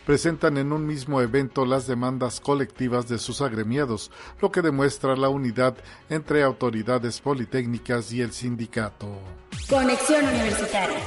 presentan 0.05 0.57
en 0.57 0.73
un 0.73 0.85
mismo 0.85 1.21
evento 1.21 1.65
las 1.65 1.87
demandas 1.87 2.39
colectivas 2.39 3.07
de 3.07 3.19
sus 3.19 3.41
agremiados, 3.41 4.11
lo 4.41 4.51
que 4.51 4.61
demuestra 4.61 5.15
la 5.15 5.29
unidad 5.29 5.75
entre 6.09 6.43
autoridades 6.43 7.21
politécnicas 7.21 8.11
y 8.11 8.21
el 8.21 8.31
sindicato. 8.31 9.19
Conexión 9.69 10.25
Universitaria. 10.25 10.99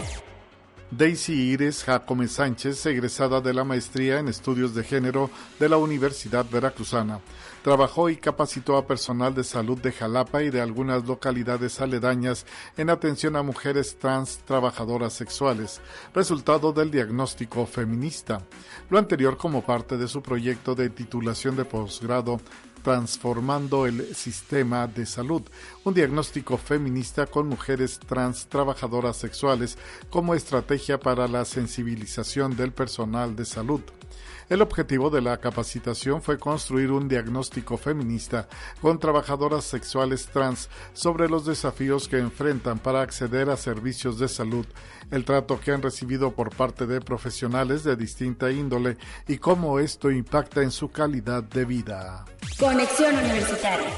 Daisy 0.91 1.33
Iris 1.33 1.85
Jacome 1.85 2.28
Sánchez, 2.28 2.85
egresada 2.85 3.41
de 3.41 3.55
la 3.55 3.64
maestría 3.64 4.18
en 4.18 4.28
estudios 4.28 4.74
de 4.74 4.85
género 4.85 5.30
de 5.59 5.70
la 5.70 5.78
Universidad 5.78 6.45
Veracruzana, 6.51 7.20
trabajó 7.62 8.10
y 8.10 8.16
capacitó 8.16 8.76
a 8.76 8.86
personal 8.86 9.34
de 9.34 9.44
salud 9.44 9.78
de 9.80 9.92
Jalapa 9.92 10.42
y 10.42 10.50
de 10.50 10.60
algunas 10.60 11.06
localidades 11.06 11.80
aledañas 11.80 12.44
en 12.76 12.90
atención 12.90 13.36
a 13.36 13.42
mujeres 13.42 13.96
trans 13.98 14.38
trabajadoras 14.44 15.12
sexuales, 15.12 15.80
resultado 16.14 16.72
del 16.72 16.90
diagnóstico 16.90 17.66
feminista. 17.66 18.42
Lo 18.90 18.98
anterior 18.98 19.36
como 19.36 19.64
parte 19.64 19.96
de 19.96 20.08
su 20.08 20.22
proyecto 20.22 20.74
de 20.74 20.90
titulación 20.90 21.56
de 21.56 21.64
posgrado 21.64 22.40
Transformando 22.82 23.86
el 23.86 24.12
Sistema 24.14 24.88
de 24.88 25.06
Salud, 25.06 25.42
un 25.84 25.94
diagnóstico 25.94 26.56
feminista 26.56 27.26
con 27.26 27.46
mujeres 27.46 28.00
trans 28.00 28.48
trabajadoras 28.48 29.16
sexuales 29.16 29.78
como 30.10 30.34
estrategia 30.34 30.98
para 30.98 31.28
la 31.28 31.44
sensibilización 31.44 32.56
del 32.56 32.72
personal 32.72 33.36
de 33.36 33.44
salud. 33.44 33.82
El 34.53 34.61
objetivo 34.61 35.09
de 35.09 35.22
la 35.22 35.38
capacitación 35.38 36.20
fue 36.20 36.38
construir 36.38 36.90
un 36.90 37.09
diagnóstico 37.09 37.78
feminista 37.78 38.50
con 38.82 38.98
trabajadoras 38.98 39.64
sexuales 39.64 40.26
trans 40.26 40.68
sobre 40.92 41.26
los 41.26 41.46
desafíos 41.46 42.07
que 42.07 42.18
enfrentan 42.18 42.78
para 42.78 43.00
acceder 43.00 43.48
a 43.48 43.57
servicios 43.57 44.18
de 44.18 44.28
salud, 44.28 44.66
el 45.11 45.24
trato 45.24 45.59
que 45.59 45.72
han 45.72 45.80
recibido 45.80 46.32
por 46.32 46.55
parte 46.55 46.84
de 46.86 47.00
profesionales 47.00 47.82
de 47.82 47.96
distinta 47.96 48.50
índole 48.50 48.98
y 49.26 49.38
cómo 49.38 49.78
esto 49.78 50.11
impacta 50.11 50.61
en 50.61 50.70
su 50.70 50.90
calidad 50.90 51.42
de 51.42 51.64
vida. 51.64 52.26
Conexión 52.59 53.14
Universitaria. 53.14 53.88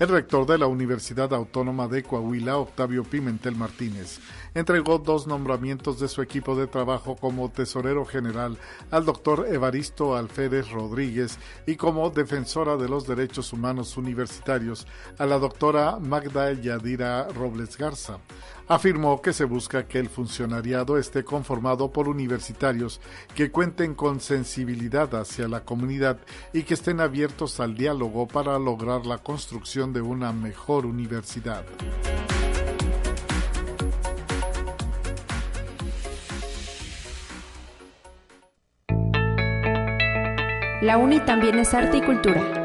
El 0.00 0.08
rector 0.08 0.44
de 0.44 0.58
la 0.58 0.66
Universidad 0.66 1.32
Autónoma 1.32 1.86
de 1.86 2.02
Coahuila, 2.02 2.58
Octavio 2.58 3.04
Pimentel 3.04 3.54
Martínez, 3.54 4.18
entregó 4.52 4.98
dos 4.98 5.28
nombramientos 5.28 6.00
de 6.00 6.08
su 6.08 6.20
equipo 6.20 6.56
de 6.56 6.66
trabajo 6.66 7.14
como 7.14 7.48
tesorero 7.48 8.04
general 8.04 8.58
al 8.90 9.04
doctor 9.04 9.46
Evaristo 9.48 10.16
Alférez 10.16 10.68
Rodríguez 10.72 11.38
y 11.64 11.76
como 11.76 12.10
defensora 12.10 12.76
de 12.76 12.88
los 12.88 13.06
derechos 13.06 13.52
humanos 13.52 13.96
universitarios 13.96 14.84
a 15.16 15.26
la 15.26 15.38
doctora 15.38 16.00
Magda 16.00 16.52
Yadira 16.52 17.28
Robles 17.28 17.78
Garza. 17.78 18.18
Afirmó 18.66 19.20
que 19.20 19.34
se 19.34 19.44
busca 19.44 19.86
que 19.86 19.98
el 19.98 20.08
funcionariado 20.08 20.96
esté 20.96 21.22
conformado 21.22 21.92
por 21.92 22.08
universitarios 22.08 23.00
que 23.34 23.50
cuenten 23.50 23.94
con 23.94 24.20
sensibilidad 24.20 25.14
hacia 25.14 25.48
la 25.48 25.64
comunidad 25.64 26.18
y 26.54 26.62
que 26.62 26.74
estén 26.74 27.00
abiertos 27.00 27.60
al 27.60 27.74
diálogo 27.74 28.26
para 28.26 28.58
lograr 28.58 29.04
la 29.04 29.18
construcción 29.18 29.92
de 29.92 30.00
una 30.00 30.32
mejor 30.32 30.86
universidad. 30.86 31.64
La 40.80 40.98
UNI 40.98 41.20
también 41.20 41.58
es 41.58 41.72
arte 41.72 41.98
y 41.98 42.02
cultura. 42.02 42.63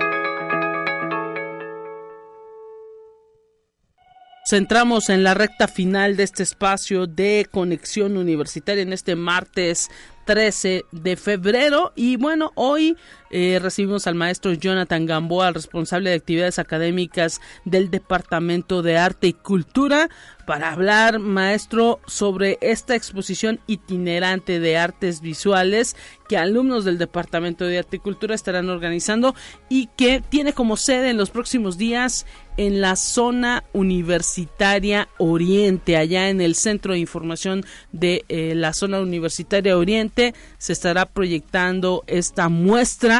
Centramos 4.50 5.10
en 5.10 5.22
la 5.24 5.36
recta 5.36 5.68
final 5.68 6.18
de 6.18 6.24
este 6.24 6.41
espacio 6.41 7.06
de 7.06 7.47
conexión 7.52 8.18
universitaria 8.18 8.82
en 8.82 8.93
este 8.93 9.16
martes 9.16 9.91
13 10.26 10.86
de 10.91 11.16
febrero. 11.18 11.93
Y 11.95 12.16
bueno, 12.16 12.52
hoy 12.56 12.97
eh, 13.30 13.60
recibimos 13.62 14.08
al 14.08 14.16
maestro 14.16 14.54
Jonathan 14.54 15.06
Gamboa, 15.06 15.52
responsable 15.52 16.10
de 16.10 16.16
actividades 16.16 16.60
académicas 16.60 17.42
del 17.66 17.92
Departamento 17.92 18.82
de 18.82 18.98
Arte 18.98 19.28
y 19.28 19.34
Cultura, 19.34 20.10
para 20.50 20.72
hablar, 20.72 21.20
maestro, 21.20 22.00
sobre 22.08 22.58
esta 22.62 22.96
exposición 22.96 23.60
itinerante 23.68 24.60
de 24.60 24.78
artes 24.78 25.22
visuales 25.22 25.96
que 26.28 26.38
alumnos 26.38 26.86
del 26.86 26.98
Departamento 26.98 27.66
de 27.66 27.78
Arte 27.78 27.98
y 27.98 28.00
Cultura 28.00 28.34
estarán 28.34 28.68
organizando 28.70 29.36
y 29.70 29.90
que 29.96 30.24
tiene 30.28 30.54
como 30.54 30.76
sede 30.76 31.12
en 31.12 31.18
los 31.18 31.30
próximos 31.30 31.78
días 31.78 32.26
en 32.58 32.82
la 32.82 32.96
zona 32.96 33.64
universitaria 33.74 35.08
Oriente, 35.18 35.98
allá 35.98 36.30
en 36.30 36.42
el 36.42 36.56
Centro 36.56 36.94
de 36.94 37.00
Información 37.00 37.64
de 37.92 38.26
eh, 38.28 38.54
la 38.56 38.74
zona 38.74 39.00
universitaria 39.00 39.78
Oriente. 39.78 40.34
Se 40.58 40.74
estará 40.74 41.06
proyectando 41.06 42.04
esta 42.08 42.50
muestra 42.50 43.18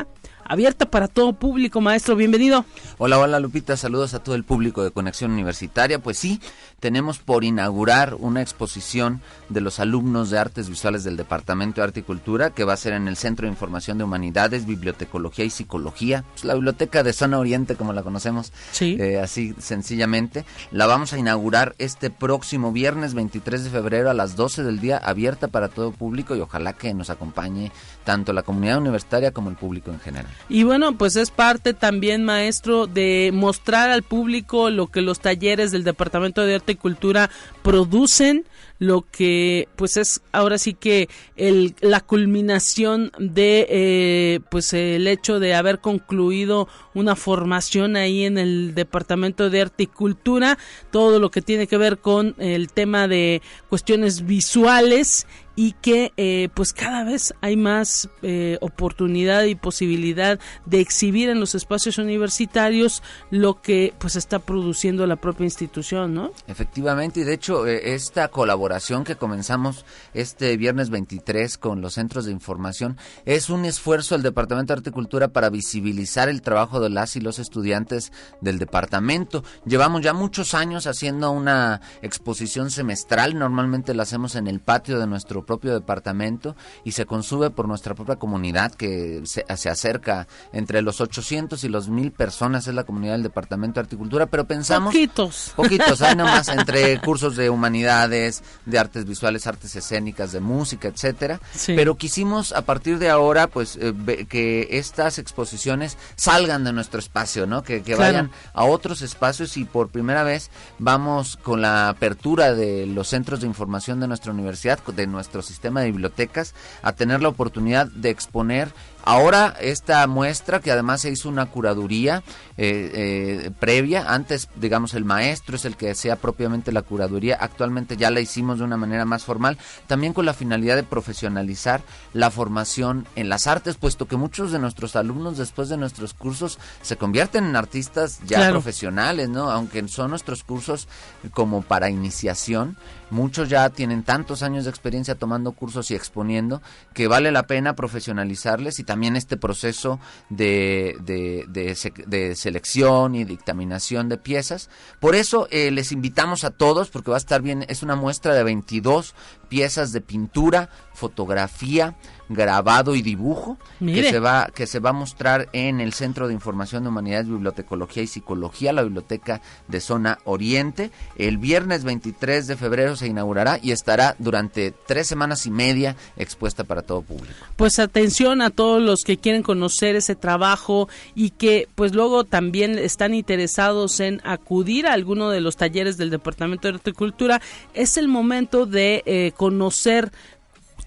abierta 0.50 0.90
para 0.90 1.08
todo 1.08 1.34
público, 1.34 1.80
maestro. 1.80 2.16
Bienvenido. 2.16 2.66
Hola, 2.98 3.20
hola 3.20 3.40
Lupita, 3.40 3.78
saludos 3.78 4.16
a 4.16 4.24
todo 4.24 4.36
el 4.36 4.44
público 4.44 4.84
de 4.84 4.92
Conexión 4.92 5.32
Universitaria. 5.32 6.00
Pues 6.00 6.18
sí, 6.18 6.42
tenemos 6.80 7.20
por 7.20 7.44
inaugurar 7.44 8.16
una 8.16 8.42
exposición 8.42 9.22
de 9.50 9.62
los 9.62 9.80
alumnos 9.80 10.32
de 10.32 10.40
artes 10.40 10.68
visuales 10.68 11.04
del 11.04 11.18
Departamento 11.18 11.80
de 11.80 11.86
Arte 11.86 12.00
y 12.02 12.04
Cultura 12.04 12.50
que 12.50 12.64
va 12.64 12.74
a 12.74 12.78
ser 12.78 12.94
en 12.94 13.08
el 13.08 13.16
Centro 13.16 13.46
de 13.46 13.52
Información 13.52 14.00
de 14.00 14.04
Humanidades, 14.04 14.66
Bibliotecología 14.66 15.46
y 15.46 15.52
Psicología, 15.52 16.26
pues 16.34 16.44
la 16.44 16.56
biblioteca 16.56 17.04
de 17.04 17.14
Zona 17.14 17.38
Oriente 17.38 17.76
como 17.76 17.94
la 17.94 18.02
conocemos, 18.02 18.52
sí. 18.72 18.98
Eh, 19.00 19.20
así 19.20 19.54
sencillamente. 19.60 20.46
La 20.72 20.88
vamos 20.88 21.14
a 21.14 21.20
inaugurar 21.20 21.76
este 21.78 22.10
próximo 22.10 22.72
viernes 22.72 23.14
23 23.14 23.66
de 23.66 23.70
febrero 23.70 24.10
a 24.10 24.16
las 24.16 24.36
12 24.36 24.64
del 24.64 24.80
día, 24.80 24.98
abierta 24.98 25.48
para 25.48 25.70
todo 25.70 25.92
público 25.92 26.36
y 26.36 26.40
ojalá 26.40 26.74
que 26.74 26.92
nos 26.96 27.12
acompañe 27.12 27.72
tanto 28.10 28.34
la 28.34 28.42
comunidad 28.42 28.80
universitaria 28.80 29.30
como 29.30 29.52
el 29.52 29.56
público 29.56 29.92
en 29.92 30.00
general. 30.00 30.32
Y 30.50 30.64
bueno, 30.64 30.98
pues 30.98 31.16
es 31.16 31.30
parte 31.30 31.76
también, 31.76 32.24
maestro, 32.24 32.88
de 32.88 33.30
mostrar 33.32 33.92
al 33.92 34.02
público 34.02 34.72
lo 34.72 34.88
que 34.88 35.02
los 35.02 35.20
talleres 35.20 35.72
del 35.72 35.84
Departamento 35.84 36.44
de 36.44 36.56
Arte 36.56 36.72
y 36.72 36.76
Cultura 36.76 37.30
producen, 37.62 38.46
lo 38.80 39.06
que 39.12 39.68
pues 39.76 39.98
es 39.98 40.22
ahora 40.32 40.58
sí 40.58 40.74
que 40.74 41.08
el, 41.36 41.76
la 41.82 42.00
culminación 42.00 43.12
de 43.20 43.68
eh, 43.70 44.40
pues 44.50 44.74
el 44.74 45.06
hecho 45.06 45.40
de 45.40 45.54
haber 45.54 45.80
concluido 45.80 46.68
una 46.96 47.16
formación 47.16 47.96
ahí 47.96 48.26
en 48.26 48.40
el 48.40 48.74
Departamento 48.74 49.52
de 49.52 49.62
Arte 49.62 49.84
y 49.84 49.88
Cultura, 49.88 50.58
todo 50.92 51.20
lo 51.20 51.30
que 51.30 51.44
tiene 51.44 51.68
que 51.68 51.78
ver 51.78 52.00
con 52.00 52.34
el 52.40 52.72
tema 52.72 53.08
de 53.08 53.44
cuestiones 53.68 54.26
visuales 54.26 55.28
y 55.60 55.74
que 55.74 56.14
eh, 56.16 56.48
pues 56.54 56.72
cada 56.72 57.04
vez 57.04 57.34
hay 57.42 57.58
más 57.58 58.08
eh, 58.22 58.58
oportunidad 58.62 59.44
y 59.44 59.56
posibilidad 59.56 60.40
de 60.66 60.80
exhibir 60.80 61.28
en 61.28 61.42
los 61.42 61.54
espacios 61.54 61.98
universitarios 61.98 63.04
lo 63.30 63.62
que 63.62 63.94
pues 64.00 64.16
está 64.16 64.40
produciendo 64.40 65.06
la 65.06 65.18
propia 65.18 65.44
institución, 65.44 66.14
¿no? 66.14 66.32
Efectivamente, 66.48 67.20
y 67.20 67.24
de 67.26 67.34
hecho 67.34 67.68
eh, 67.68 67.94
esta 67.94 68.30
colaboración 68.30 69.04
que 69.04 69.18
comenzamos 69.18 69.84
este 70.14 70.56
viernes 70.56 70.92
23 70.92 71.58
con 71.58 71.82
los 71.82 71.96
centros 71.96 72.24
de 72.24 72.32
información 72.32 72.96
es 73.26 73.50
un 73.50 73.66
esfuerzo 73.66 74.16
del 74.16 74.24
Departamento 74.24 74.72
de 74.72 74.78
Arte 74.78 74.92
y 74.92 74.94
Cultura 74.94 75.28
para 75.28 75.50
visibilizar 75.50 76.30
el 76.30 76.42
trabajo 76.42 76.80
de 76.80 76.90
las 76.90 77.18
y 77.18 77.20
los 77.20 77.38
estudiantes 77.38 78.14
del 78.40 78.60
departamento. 78.60 79.44
Llevamos 79.66 80.04
ya 80.04 80.14
muchos 80.14 80.54
años 80.54 80.88
haciendo 80.88 81.32
una 81.32 81.82
exposición 82.02 82.72
semestral, 82.72 83.38
normalmente 83.38 83.94
la 83.94 84.04
hacemos 84.04 84.36
en 84.36 84.48
el 84.48 84.62
patio 84.62 85.00
de 85.00 85.08
nuestro 85.08 85.49
propio 85.50 85.74
departamento 85.74 86.56
y 86.84 86.92
se 86.92 87.08
consume 87.08 87.50
por 87.50 87.68
nuestra 87.68 87.96
propia 87.96 88.18
comunidad 88.18 88.72
que 88.72 89.22
se, 89.26 89.44
se 89.58 89.70
acerca 89.70 90.28
entre 90.54 90.84
los 90.84 91.02
800 91.02 91.64
y 91.64 91.70
los 91.70 91.90
1000 91.90 92.12
personas, 92.12 92.68
es 92.68 92.76
la 92.76 92.84
comunidad 92.84 93.14
del 93.14 93.24
Departamento 93.24 93.80
de 93.80 93.86
Arte 93.86 93.96
y 93.96 93.98
Cultura, 93.98 94.28
pero 94.28 94.46
pensamos... 94.46 94.94
Poquitos. 94.94 95.54
Poquitos, 95.56 96.04
hay 96.04 96.16
nomás 96.16 96.50
entre 96.50 97.02
cursos 97.02 97.36
de 97.36 97.50
humanidades, 97.50 98.44
de 98.68 98.78
artes 98.78 99.06
visuales, 99.06 99.48
artes 99.48 99.76
escénicas, 99.76 100.32
de 100.32 100.40
música, 100.40 100.88
etcétera. 100.88 101.40
Sí. 101.56 101.74
Pero 101.76 101.96
quisimos 101.96 102.52
a 102.52 102.62
partir 102.62 103.00
de 103.00 103.10
ahora, 103.10 103.48
pues, 103.48 103.76
eh, 103.82 104.28
que 104.30 104.68
estas 104.72 105.18
exposiciones 105.18 105.98
salgan 106.16 106.64
de 106.64 106.74
nuestro 106.74 107.00
espacio, 107.00 107.48
¿no? 107.48 107.64
Que, 107.64 107.82
que 107.82 107.96
Claro. 107.96 108.02
vayan 108.14 108.32
a 108.54 108.66
otros 108.66 109.02
espacios 109.02 109.58
y 109.58 109.66
por 109.66 109.90
primera 109.90 110.22
vez 110.24 110.52
vamos 110.78 111.38
con 111.38 111.62
la 111.64 111.90
apertura 111.90 112.54
de 112.54 112.86
los 112.86 113.08
centros 113.08 113.42
de 113.42 113.48
información 113.48 114.00
de 114.00 114.08
nuestra 114.08 114.32
universidad, 114.32 114.78
de 114.86 115.08
nuestro 115.30 115.42
sistema 115.44 115.82
de 115.82 115.92
bibliotecas, 115.92 116.56
a 116.82 116.94
tener 116.94 117.22
la 117.22 117.30
oportunidad 117.30 117.86
de 117.88 118.10
exponer 118.10 118.70
Ahora 119.04 119.56
esta 119.60 120.06
muestra, 120.08 120.60
que 120.60 120.72
además 120.72 121.02
se 121.02 121.10
hizo 121.10 121.30
una 121.30 121.46
curaduría 121.48 122.24
eh, 122.58 122.92
eh, 122.94 123.52
previa, 123.60 124.14
antes 124.14 124.50
digamos 124.56 124.94
el 124.94 125.06
maestro 125.06 125.56
es 125.56 125.66
el 125.66 125.78
que 125.78 125.92
hacía 125.92 126.16
propiamente 126.18 126.72
la 126.72 126.82
curaduría, 126.82 127.38
actualmente 127.40 127.98
ya 127.98 128.12
la 128.12 128.20
hicimos 128.20 128.60
de 128.60 128.66
una 128.66 128.78
manera 128.78 129.06
más 129.06 129.24
formal, 129.24 129.58
también 129.88 130.14
con 130.14 130.26
la 130.26 130.34
finalidad 130.34 130.76
de 130.76 130.84
profesionalizar 130.84 131.82
la 132.14 132.30
formación 132.30 133.08
en 133.16 133.30
las 133.30 133.48
artes, 133.48 133.78
puesto 133.78 134.08
que 134.08 134.18
muchos 134.18 134.52
de 134.52 134.60
nuestros 134.60 134.96
alumnos 134.96 135.38
después 135.38 135.70
de 135.70 135.78
nuestros 135.78 136.14
cursos 136.14 136.60
se 136.82 136.98
convierten 136.98 137.46
en 137.46 137.56
artistas 137.56 138.20
ya 138.26 138.38
Claro. 138.38 138.54
profesionales, 138.56 139.30
¿no? 139.30 139.50
Aunque 139.52 139.88
son 139.88 140.10
nuestros 140.10 140.44
cursos 140.44 140.88
como 141.34 141.62
para 141.62 141.90
iniciación, 141.90 142.78
muchos 143.10 143.50
ya 143.50 143.70
tienen 143.70 144.04
tantos 144.04 144.44
años 144.44 144.66
de 144.66 144.70
experiencia 144.70 145.16
tomando 145.16 145.52
cursos 145.54 145.90
y 145.92 145.96
exponiendo 145.96 146.62
que 146.94 147.08
vale 147.08 147.32
la 147.32 147.44
pena 147.44 147.76
profesionalizarles 147.76 148.80
y 148.80 148.84
también 148.90 149.16
este 149.16 149.38
proceso 149.38 150.00
de, 150.32 150.98
de, 151.02 151.46
de 151.48 151.76
de 152.08 152.36
selección 152.36 153.14
y 153.14 153.24
dictaminación 153.24 154.10
de 154.10 154.18
piezas. 154.18 154.72
Por 155.00 155.14
eso 155.14 155.48
eh, 155.52 155.70
les 155.70 155.92
invitamos 155.92 156.44
a 156.44 156.50
todos, 156.50 156.90
porque 156.90 157.12
va 157.12 157.18
a 157.18 157.20
estar 157.20 157.44
bien, 157.44 157.66
es 157.68 157.84
una 157.84 157.96
muestra 157.96 158.34
de 158.34 158.44
22 158.44 159.14
piezas 159.50 159.92
de 159.92 160.02
pintura, 160.02 160.70
fotografía, 160.94 161.96
grabado 162.30 162.96
y 162.96 163.02
dibujo 163.02 163.58
Mire. 163.80 164.04
que 164.04 164.10
se 164.12 164.20
va 164.20 164.50
que 164.54 164.68
se 164.68 164.80
va 164.80 164.92
a 164.92 164.94
mostrar 164.94 165.50
en 165.52 165.82
el 165.82 165.94
Centro 165.94 166.28
de 166.28 166.34
Información 166.34 166.84
de 166.84 166.90
Humanidades, 166.90 167.28
Bibliotecología 167.28 168.04
y 168.04 168.08
Psicología, 168.08 168.72
la 168.72 168.84
biblioteca 168.84 169.42
de 169.68 169.82
zona 169.82 170.20
Oriente. 170.26 170.92
El 171.18 171.38
viernes 171.38 171.84
23 171.84 172.48
de 172.48 172.56
febrero 172.56 172.96
se 172.96 173.08
inaugurará 173.08 173.60
y 173.62 173.72
estará 173.72 174.16
durante 174.20 174.72
tres 174.72 175.08
semanas 175.08 175.46
y 175.48 175.52
media 175.52 175.96
expuesta 176.18 176.64
para 176.64 176.84
todo 176.84 177.02
público. 177.02 177.34
pues 177.56 177.80
atención 177.80 178.42
a 178.42 178.52
todos 178.52 178.82
los 178.82 179.04
que 179.04 179.18
quieren 179.18 179.42
conocer 179.42 179.96
ese 179.96 180.16
trabajo 180.16 180.88
y 181.16 181.32
que 181.32 181.68
pues 181.74 181.96
luego 181.96 182.24
también 182.26 182.78
están 182.78 183.16
interesados 183.16 184.00
en 184.00 184.22
acudir 184.24 184.86
a 184.86 184.94
alguno 184.94 185.30
de 185.32 185.42
los 185.42 185.58
talleres 185.58 185.98
del 185.98 186.12
Departamento 186.12 186.68
de 186.68 186.76
Horticultura, 186.76 187.42
es 187.74 187.98
el 187.98 188.08
momento 188.08 188.68
de 188.68 189.02
eh, 189.06 189.32
conocer 189.40 190.12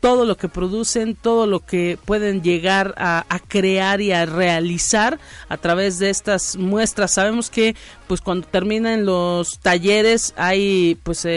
todo 0.00 0.24
lo 0.24 0.36
que 0.36 0.48
producen, 0.48 1.14
todo 1.14 1.46
lo 1.46 1.61
que 1.61 1.96
pueden 2.05 2.42
llegar 2.42 2.92
a, 2.98 3.24
a 3.28 3.38
crear 3.38 4.00
y 4.00 4.11
a 4.11 4.26
realizar 4.26 5.20
a 5.48 5.57
través 5.59 6.00
de 6.00 6.11
estas 6.11 6.57
muestras. 6.57 7.12
Sabemos 7.14 7.50
que 7.50 7.76
pues 8.09 8.20
cuando 8.20 8.48
terminan 8.48 9.07
los 9.07 9.61
talleres 9.61 10.34
hay 10.36 10.98
pues 11.05 11.24
eh, 11.24 11.30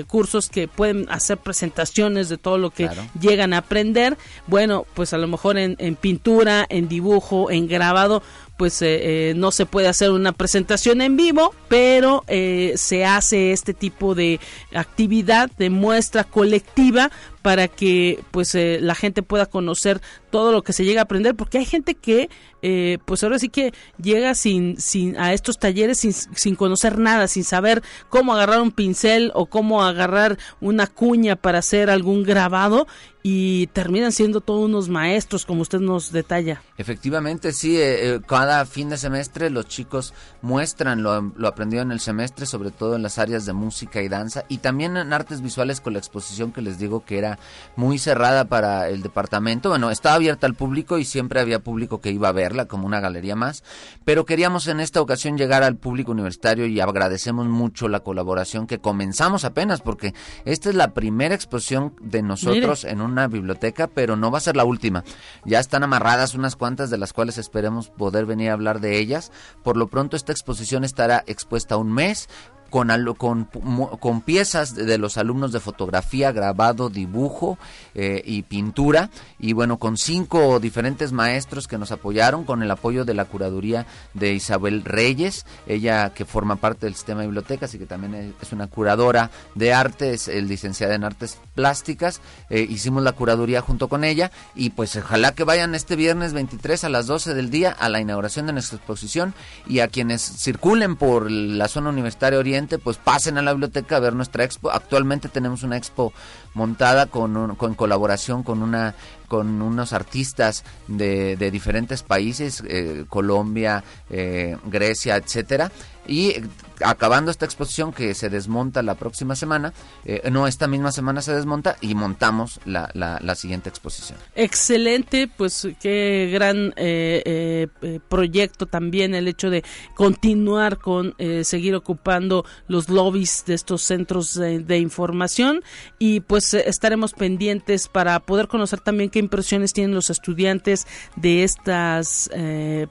eh, 0.00 0.04
cursos 0.08 0.48
que 0.48 0.66
pueden 0.66 1.06
hacer 1.10 1.38
presentaciones 1.38 2.28
de 2.28 2.38
todo 2.38 2.58
lo 2.58 2.70
que 2.70 2.88
Claro. 2.88 3.02
llegan 3.20 3.52
a 3.52 3.58
aprender. 3.58 4.18
Bueno, 4.48 4.84
pues 4.94 5.12
a 5.12 5.18
lo 5.18 5.28
mejor 5.28 5.56
en, 5.56 5.76
en 5.78 5.94
pintura, 5.94 6.66
en 6.68 6.88
dibujo, 6.88 7.52
en 7.52 7.68
grabado, 7.68 8.24
pues 8.58 8.82
eh, 8.82 9.30
eh, 9.30 9.34
no 9.36 9.52
se 9.52 9.66
puede 9.66 9.86
hacer 9.86 10.10
una 10.10 10.32
presentación 10.32 11.00
en 11.00 11.16
vivo, 11.16 11.54
pero 11.68 12.24
eh, 12.26 12.74
se 12.76 13.04
hace 13.04 13.52
este 13.52 13.72
tipo 13.72 14.16
de 14.16 14.40
actividad 14.74 15.48
de 15.58 15.70
muestra 15.70 16.24
colectiva 16.24 17.10
para 17.48 17.66
que 17.66 18.22
pues 18.30 18.54
eh, 18.54 18.78
la 18.78 18.94
gente 18.94 19.22
pueda 19.22 19.46
conocer 19.46 20.02
todo 20.28 20.52
lo 20.52 20.62
que 20.62 20.74
se 20.74 20.84
llega 20.84 21.00
a 21.00 21.04
aprender 21.04 21.34
porque 21.34 21.56
hay 21.56 21.64
gente 21.64 21.94
que 21.94 22.28
eh, 22.60 22.98
pues 23.06 23.24
ahora 23.24 23.38
sí 23.38 23.48
que 23.48 23.72
llega 23.96 24.34
sin 24.34 24.78
sin 24.78 25.16
a 25.16 25.32
estos 25.32 25.58
talleres 25.58 25.98
sin, 25.98 26.12
sin 26.12 26.56
conocer 26.56 26.98
nada 26.98 27.26
sin 27.26 27.44
saber 27.44 27.82
cómo 28.10 28.34
agarrar 28.34 28.60
un 28.60 28.70
pincel 28.70 29.30
o 29.34 29.46
cómo 29.46 29.82
agarrar 29.82 30.36
una 30.60 30.86
cuña 30.86 31.36
para 31.36 31.60
hacer 31.60 31.88
algún 31.88 32.22
grabado 32.22 32.86
y 33.22 33.66
terminan 33.68 34.12
siendo 34.12 34.40
todos 34.40 34.64
unos 34.64 34.88
maestros 34.88 35.44
como 35.44 35.62
usted 35.62 35.80
nos 35.80 36.12
detalla. 36.12 36.62
Efectivamente, 36.76 37.52
sí, 37.52 37.76
eh, 37.76 38.14
eh, 38.14 38.20
cada 38.26 38.64
fin 38.64 38.88
de 38.88 38.96
semestre 38.96 39.50
los 39.50 39.66
chicos 39.66 40.14
muestran 40.40 41.02
lo, 41.02 41.20
lo 41.36 41.48
aprendido 41.48 41.82
en 41.82 41.92
el 41.92 42.00
semestre, 42.00 42.46
sobre 42.46 42.70
todo 42.70 42.96
en 42.96 43.02
las 43.02 43.18
áreas 43.18 43.44
de 43.44 43.52
música 43.52 44.00
y 44.00 44.08
danza, 44.08 44.44
y 44.48 44.58
también 44.58 44.96
en 44.96 45.12
artes 45.12 45.42
visuales 45.42 45.80
con 45.80 45.92
la 45.92 45.98
exposición 45.98 46.52
que 46.52 46.62
les 46.62 46.78
digo 46.78 47.04
que 47.04 47.18
era 47.18 47.37
muy 47.76 47.98
cerrada 47.98 48.46
para 48.46 48.88
el 48.88 49.02
departamento. 49.02 49.68
Bueno, 49.68 49.90
estaba 49.90 50.16
abierta 50.16 50.46
al 50.46 50.54
público 50.54 50.98
y 50.98 51.04
siempre 51.04 51.40
había 51.40 51.60
público 51.60 52.00
que 52.00 52.10
iba 52.10 52.28
a 52.28 52.32
verla 52.32 52.66
como 52.66 52.86
una 52.86 53.00
galería 53.00 53.36
más, 53.36 53.62
pero 54.04 54.24
queríamos 54.24 54.66
en 54.68 54.80
esta 54.80 55.00
ocasión 55.00 55.38
llegar 55.38 55.62
al 55.62 55.76
público 55.76 56.12
universitario 56.12 56.66
y 56.66 56.80
agradecemos 56.80 57.46
mucho 57.46 57.88
la 57.88 58.00
colaboración 58.00 58.66
que 58.66 58.78
comenzamos 58.78 59.44
apenas, 59.44 59.80
porque 59.80 60.14
esta 60.44 60.68
es 60.68 60.74
la 60.74 60.94
primera 60.94 61.34
exposición 61.34 61.94
de 62.00 62.22
nosotros 62.22 62.84
en 62.84 63.00
una 63.00 63.28
biblioteca, 63.28 63.86
pero 63.86 64.16
no 64.16 64.30
va 64.30 64.38
a 64.38 64.42
ser 64.42 64.56
la 64.56 64.64
última. 64.64 65.04
Ya 65.44 65.60
están 65.60 65.82
amarradas 65.82 66.34
unas 66.34 66.56
cuantas 66.56 66.90
de 66.90 66.98
las 66.98 67.12
cuales 67.12 67.38
esperemos 67.38 67.90
poder 67.90 68.26
venir 68.26 68.50
a 68.50 68.54
hablar 68.54 68.80
de 68.80 68.98
ellas. 68.98 69.32
Por 69.62 69.76
lo 69.76 69.88
pronto 69.88 70.16
esta 70.16 70.32
exposición 70.32 70.84
estará 70.84 71.24
expuesta 71.26 71.76
un 71.76 71.92
mes 71.92 72.28
con, 72.70 72.88
con, 73.16 73.44
con 73.44 74.20
piezas 74.22 74.74
de, 74.74 74.98
los 74.98 75.18
alumnos 75.18 75.52
de 75.52 75.60
fotografía, 75.60 76.32
grabado, 76.32 76.88
dibujo 76.90 77.58
eh, 77.94 78.22
y 78.24 78.42
pintura. 78.42 79.10
Y 79.38 79.52
bueno, 79.52 79.78
con 79.78 79.96
cinco 79.96 80.60
diferentes 80.60 81.12
maestros 81.12 81.68
que 81.68 81.78
nos 81.78 81.92
apoyaron, 81.92 82.44
con 82.44 82.62
el 82.62 82.70
apoyo 82.70 83.04
de 83.04 83.14
la 83.14 83.24
curaduría 83.24 83.86
de 84.14 84.32
Isabel 84.34 84.84
Reyes, 84.84 85.46
ella 85.66 86.10
que 86.14 86.24
forma 86.24 86.56
parte 86.56 86.86
del 86.86 86.94
sistema 86.94 87.20
de 87.20 87.26
bibliotecas 87.28 87.74
y 87.74 87.78
que 87.78 87.86
también 87.86 88.14
es- 88.14 88.32
es 88.42 88.52
una 88.52 88.66
curadora 88.66 89.30
de 89.54 89.72
arte, 89.72 90.12
es 90.14 90.28
el 90.28 90.48
licenciada 90.48 90.94
en 90.94 91.04
artes 91.04 91.38
plásticas. 91.54 92.20
Eh, 92.50 92.66
hicimos 92.68 93.02
la 93.02 93.12
curaduría 93.12 93.60
junto 93.60 93.88
con 93.88 94.04
ella 94.04 94.30
y 94.54 94.70
pues 94.70 94.96
ojalá 94.96 95.32
que 95.34 95.44
vayan 95.44 95.74
este 95.74 95.96
viernes 95.96 96.32
23 96.32 96.84
a 96.84 96.88
las 96.88 97.06
12 97.06 97.34
del 97.34 97.50
día 97.50 97.70
a 97.70 97.88
la 97.88 98.00
inauguración 98.00 98.46
de 98.46 98.52
nuestra 98.52 98.76
exposición 98.76 99.34
y 99.66 99.80
a 99.80 99.88
quienes 99.88 100.22
circulen 100.22 100.96
por 100.96 101.30
la 101.30 101.68
zona 101.68 101.90
universitaria 101.90 102.38
oriente 102.38 102.57
pues 102.66 102.96
pasen 102.96 103.38
a 103.38 103.42
la 103.42 103.52
biblioteca 103.52 103.96
a 103.96 104.00
ver 104.00 104.14
nuestra 104.14 104.42
expo. 104.42 104.70
Actualmente 104.72 105.28
tenemos 105.28 105.62
una 105.62 105.76
expo 105.76 106.12
montada 106.54 107.06
con, 107.06 107.36
un- 107.36 107.54
con 107.54 107.74
colaboración 107.74 108.42
con 108.42 108.62
una 108.62 108.94
con 109.28 109.60
unos 109.60 109.92
artistas 109.92 110.64
de, 110.86 111.36
diferentes 111.50 112.02
países, 112.02 112.62
eh, 112.66 113.04
Colombia, 113.10 113.84
eh, 114.08 114.56
Grecia, 114.64 115.16
etcétera, 115.16 115.70
y 116.08 116.30
eh, 116.30 116.42
acabando 116.84 117.30
esta 117.30 117.44
exposición 117.44 117.92
que 117.92 118.14
se 118.14 118.30
desmonta 118.30 118.82
la 118.82 118.94
próxima 118.94 119.36
semana, 119.36 119.72
eh, 120.04 120.28
no, 120.30 120.46
esta 120.46 120.66
misma 120.66 120.92
semana 120.92 121.22
se 121.22 121.32
desmonta 121.34 121.76
y 121.80 121.94
montamos 121.94 122.60
la, 122.64 122.90
la, 122.94 123.18
la 123.22 123.34
siguiente 123.34 123.68
exposición. 123.68 124.18
Excelente, 124.34 125.28
pues 125.28 125.68
qué 125.80 126.30
gran 126.32 126.72
eh, 126.76 127.68
eh, 127.82 128.00
proyecto 128.08 128.66
también 128.66 129.14
el 129.14 129.28
hecho 129.28 129.50
de 129.50 129.64
continuar 129.94 130.78
con 130.78 131.14
seguir 131.42 131.74
ocupando 131.74 132.44
los 132.68 132.88
lobbies 132.88 133.44
de 133.46 133.54
estos 133.54 133.82
centros 133.82 134.34
de, 134.34 134.60
de 134.60 134.78
información 134.78 135.62
y 135.98 136.20
pues 136.20 136.54
estaremos 136.54 137.12
pendientes 137.12 137.88
para 137.88 138.18
poder 138.20 138.48
conocer 138.48 138.80
también 138.80 139.10
qué 139.10 139.18
impresiones 139.18 139.72
tienen 139.72 139.94
los 139.94 140.10
estudiantes 140.10 140.86
de 141.16 141.44
estas, 141.44 142.30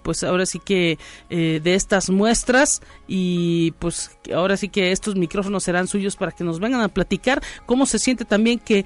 pues 0.04 0.24
ahora 0.24 0.46
sí 0.46 0.60
que 0.60 0.98
de 1.30 1.76
estas 1.76 2.10
muestras 2.10 2.82
y 3.08 3.72
pues 3.80 4.12
ahora 4.34 4.58
sí 4.58 4.70
que 4.70 4.92
estos 4.92 5.16
micrófonos 5.16 5.64
serán 5.64 5.88
suyos 5.88 6.16
para 6.16 6.32
que 6.32 6.44
nos 6.44 6.60
vengan 6.60 6.82
a 6.82 6.90
platicar 6.90 7.42
cómo 7.66 7.86
se 7.86 8.00
siente 8.00 8.26
también 8.26 8.60
que 8.60 8.86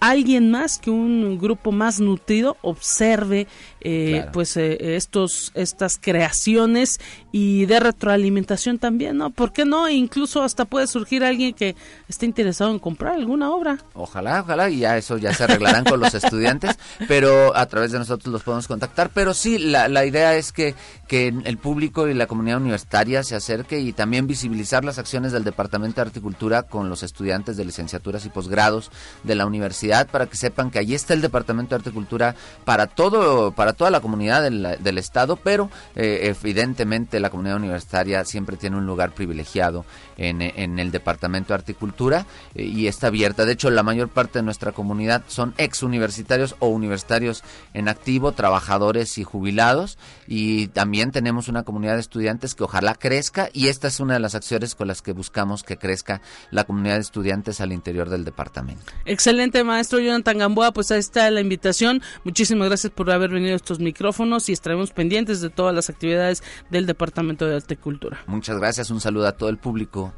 alguien 0.00 0.50
más, 0.50 0.78
que 0.78 0.90
un 0.90 1.38
grupo 1.38 1.72
más 1.72 2.00
nutrido 2.00 2.56
observe 2.62 3.46
eh, 3.80 4.26
pues 4.32 4.56
eh, 4.56 4.96
estos 4.96 5.52
estas 5.54 5.98
creaciones 6.00 6.98
y 7.32 7.66
de 7.66 7.80
retroalimentación 7.80 8.78
también, 8.78 9.16
¿no? 9.16 9.30
¿Por 9.30 9.52
qué 9.52 9.64
no? 9.64 9.88
Incluso 9.88 10.42
hasta 10.42 10.64
puede 10.64 10.86
surgir 10.86 11.24
alguien 11.24 11.54
que 11.54 11.76
esté 12.08 12.26
interesado 12.26 12.70
en 12.70 12.78
comprar 12.78 13.14
alguna 13.14 13.50
obra. 13.50 13.78
Ojalá, 13.94 14.40
ojalá, 14.40 14.68
y 14.70 14.80
ya 14.80 14.96
eso 14.96 15.18
ya 15.18 15.32
se 15.32 15.44
arreglarán 15.44 15.84
con 15.84 16.00
los 16.00 16.14
estudiantes, 16.22 16.76
pero 17.08 17.56
a 17.56 17.66
través 17.66 17.92
de 17.92 17.98
nosotros 17.98 18.32
los 18.32 18.42
podemos 18.42 18.68
contactar. 18.68 19.10
Pero 19.14 19.34
sí, 19.34 19.58
la, 19.58 19.88
la 19.88 20.04
idea 20.04 20.36
es 20.36 20.52
que, 20.52 20.74
que 21.08 21.28
el 21.28 21.58
público 21.58 22.08
y 22.08 22.14
la 22.14 22.26
comunidad 22.26 22.58
universitaria 22.58 23.22
se 23.22 23.36
acerque 23.36 23.80
y 23.80 23.92
también 23.92 24.26
visibilizar 24.26 24.84
las 24.84 24.98
acciones 24.98 25.32
del 25.32 25.44
Departamento 25.44 25.96
de 25.96 26.08
Articultura 26.08 26.64
con 26.64 26.88
los 26.88 27.02
estudiantes 27.02 27.56
de 27.56 27.64
licenciaturas 27.64 28.24
y 28.26 28.28
posgrados 28.28 28.90
de 29.24 29.34
la 29.34 29.46
universidad 29.46 30.08
para 30.08 30.26
que 30.26 30.36
sepan 30.36 30.70
que 30.70 30.78
allí 30.78 30.94
está 30.94 31.14
el 31.14 31.20
Departamento 31.20 31.70
de 31.70 31.76
Articultura 31.76 32.34
para 32.64 32.86
todo, 32.86 33.52
para 33.52 33.69
toda 33.72 33.90
la 33.90 34.00
comunidad 34.00 34.42
del, 34.42 34.98
Estado, 34.98 35.36
pero 35.36 35.70
eh, 35.96 36.34
evidentemente 36.42 37.20
la 37.20 37.30
comunidad 37.30 37.56
universitaria 37.56 38.24
siempre 38.24 38.56
tiene 38.56 38.76
un 38.76 38.86
lugar 38.86 39.12
privilegiado 39.12 39.84
en, 40.16 40.78
el 40.78 40.90
Departamento 40.90 41.48
de 41.48 41.54
Articultura 41.54 42.26
eh, 42.54 42.64
y 42.64 42.86
está 42.86 43.06
abierta. 43.06 43.44
De 43.44 43.52
hecho, 43.52 43.70
la 43.70 43.82
mayor 43.82 44.08
parte 44.08 44.40
de 44.40 44.42
nuestra 44.42 44.72
comunidad 44.72 45.22
son 45.28 45.54
ex 45.56 45.82
universitarios 45.82 46.56
o 46.58 46.68
universitarios 46.68 47.42
en 47.72 47.88
activo, 47.88 48.32
trabajadores 48.32 49.16
y 49.18 49.24
jubilados 49.24 49.98
y 50.26 50.68
también 50.68 51.10
tenemos 51.10 51.48
una 51.48 51.62
comunidad 51.62 51.94
de 51.94 52.00
estudiantes 52.00 52.54
que 52.54 52.64
ojalá 52.64 52.94
crezca 52.94 53.48
y 53.52 53.68
esta 53.68 53.88
es 53.88 54.00
una 54.00 54.14
de 54.14 54.20
las 54.20 54.34
acciones 54.34 54.74
con 54.74 54.88
las 54.88 55.02
que 55.02 55.12
buscamos 55.12 55.62
que 55.62 55.76
crezca 55.76 56.20
la 56.50 56.64
comunidad 56.64 56.94
de 56.94 57.00
estudiantes 57.00 57.60
al 57.60 57.72
interior 57.72 58.10
del 58.10 58.24
departamento. 58.24 58.82
Excelente, 59.04 59.64
maestro 59.64 59.98
Jonathan 59.98 60.38
Gamboa, 60.38 60.72
pues 60.72 60.90
ahí 60.90 60.98
está 60.98 61.30
la 61.30 61.40
invitación. 61.40 62.02
Muchísimas 62.24 62.68
gracias 62.68 62.92
por 62.92 63.10
haber 63.10 63.30
venido 63.30 63.54
estos 63.60 63.78
micrófonos 63.78 64.48
y 64.48 64.52
estaremos 64.52 64.90
pendientes 64.90 65.40
de 65.40 65.50
todas 65.50 65.74
las 65.74 65.90
actividades 65.90 66.42
del 66.70 66.86
Departamento 66.86 67.46
de 67.46 67.56
Arte 67.56 67.74
y 67.74 67.76
Cultura. 67.76 68.18
Muchas 68.26 68.58
gracias, 68.58 68.90
un 68.90 69.00
saludo 69.00 69.26
a 69.26 69.32
todo 69.32 69.48
el 69.48 69.58
público. 69.58 70.12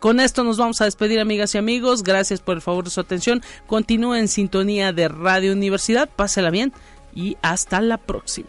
Con 0.00 0.18
esto 0.18 0.44
nos 0.44 0.56
vamos 0.56 0.80
a 0.80 0.86
despedir, 0.86 1.20
amigas 1.20 1.54
y 1.54 1.58
amigos. 1.58 2.02
Gracias 2.02 2.40
por 2.40 2.56
el 2.56 2.62
favor 2.62 2.84
de 2.84 2.90
su 2.90 3.00
atención. 3.00 3.42
Continúe 3.66 4.14
en 4.14 4.28
sintonía 4.28 4.92
de 4.92 5.08
Radio 5.08 5.52
Universidad. 5.52 6.08
Pásela 6.08 6.50
bien 6.50 6.72
y 7.14 7.36
hasta 7.42 7.82
la 7.82 7.98
próxima. 7.98 8.48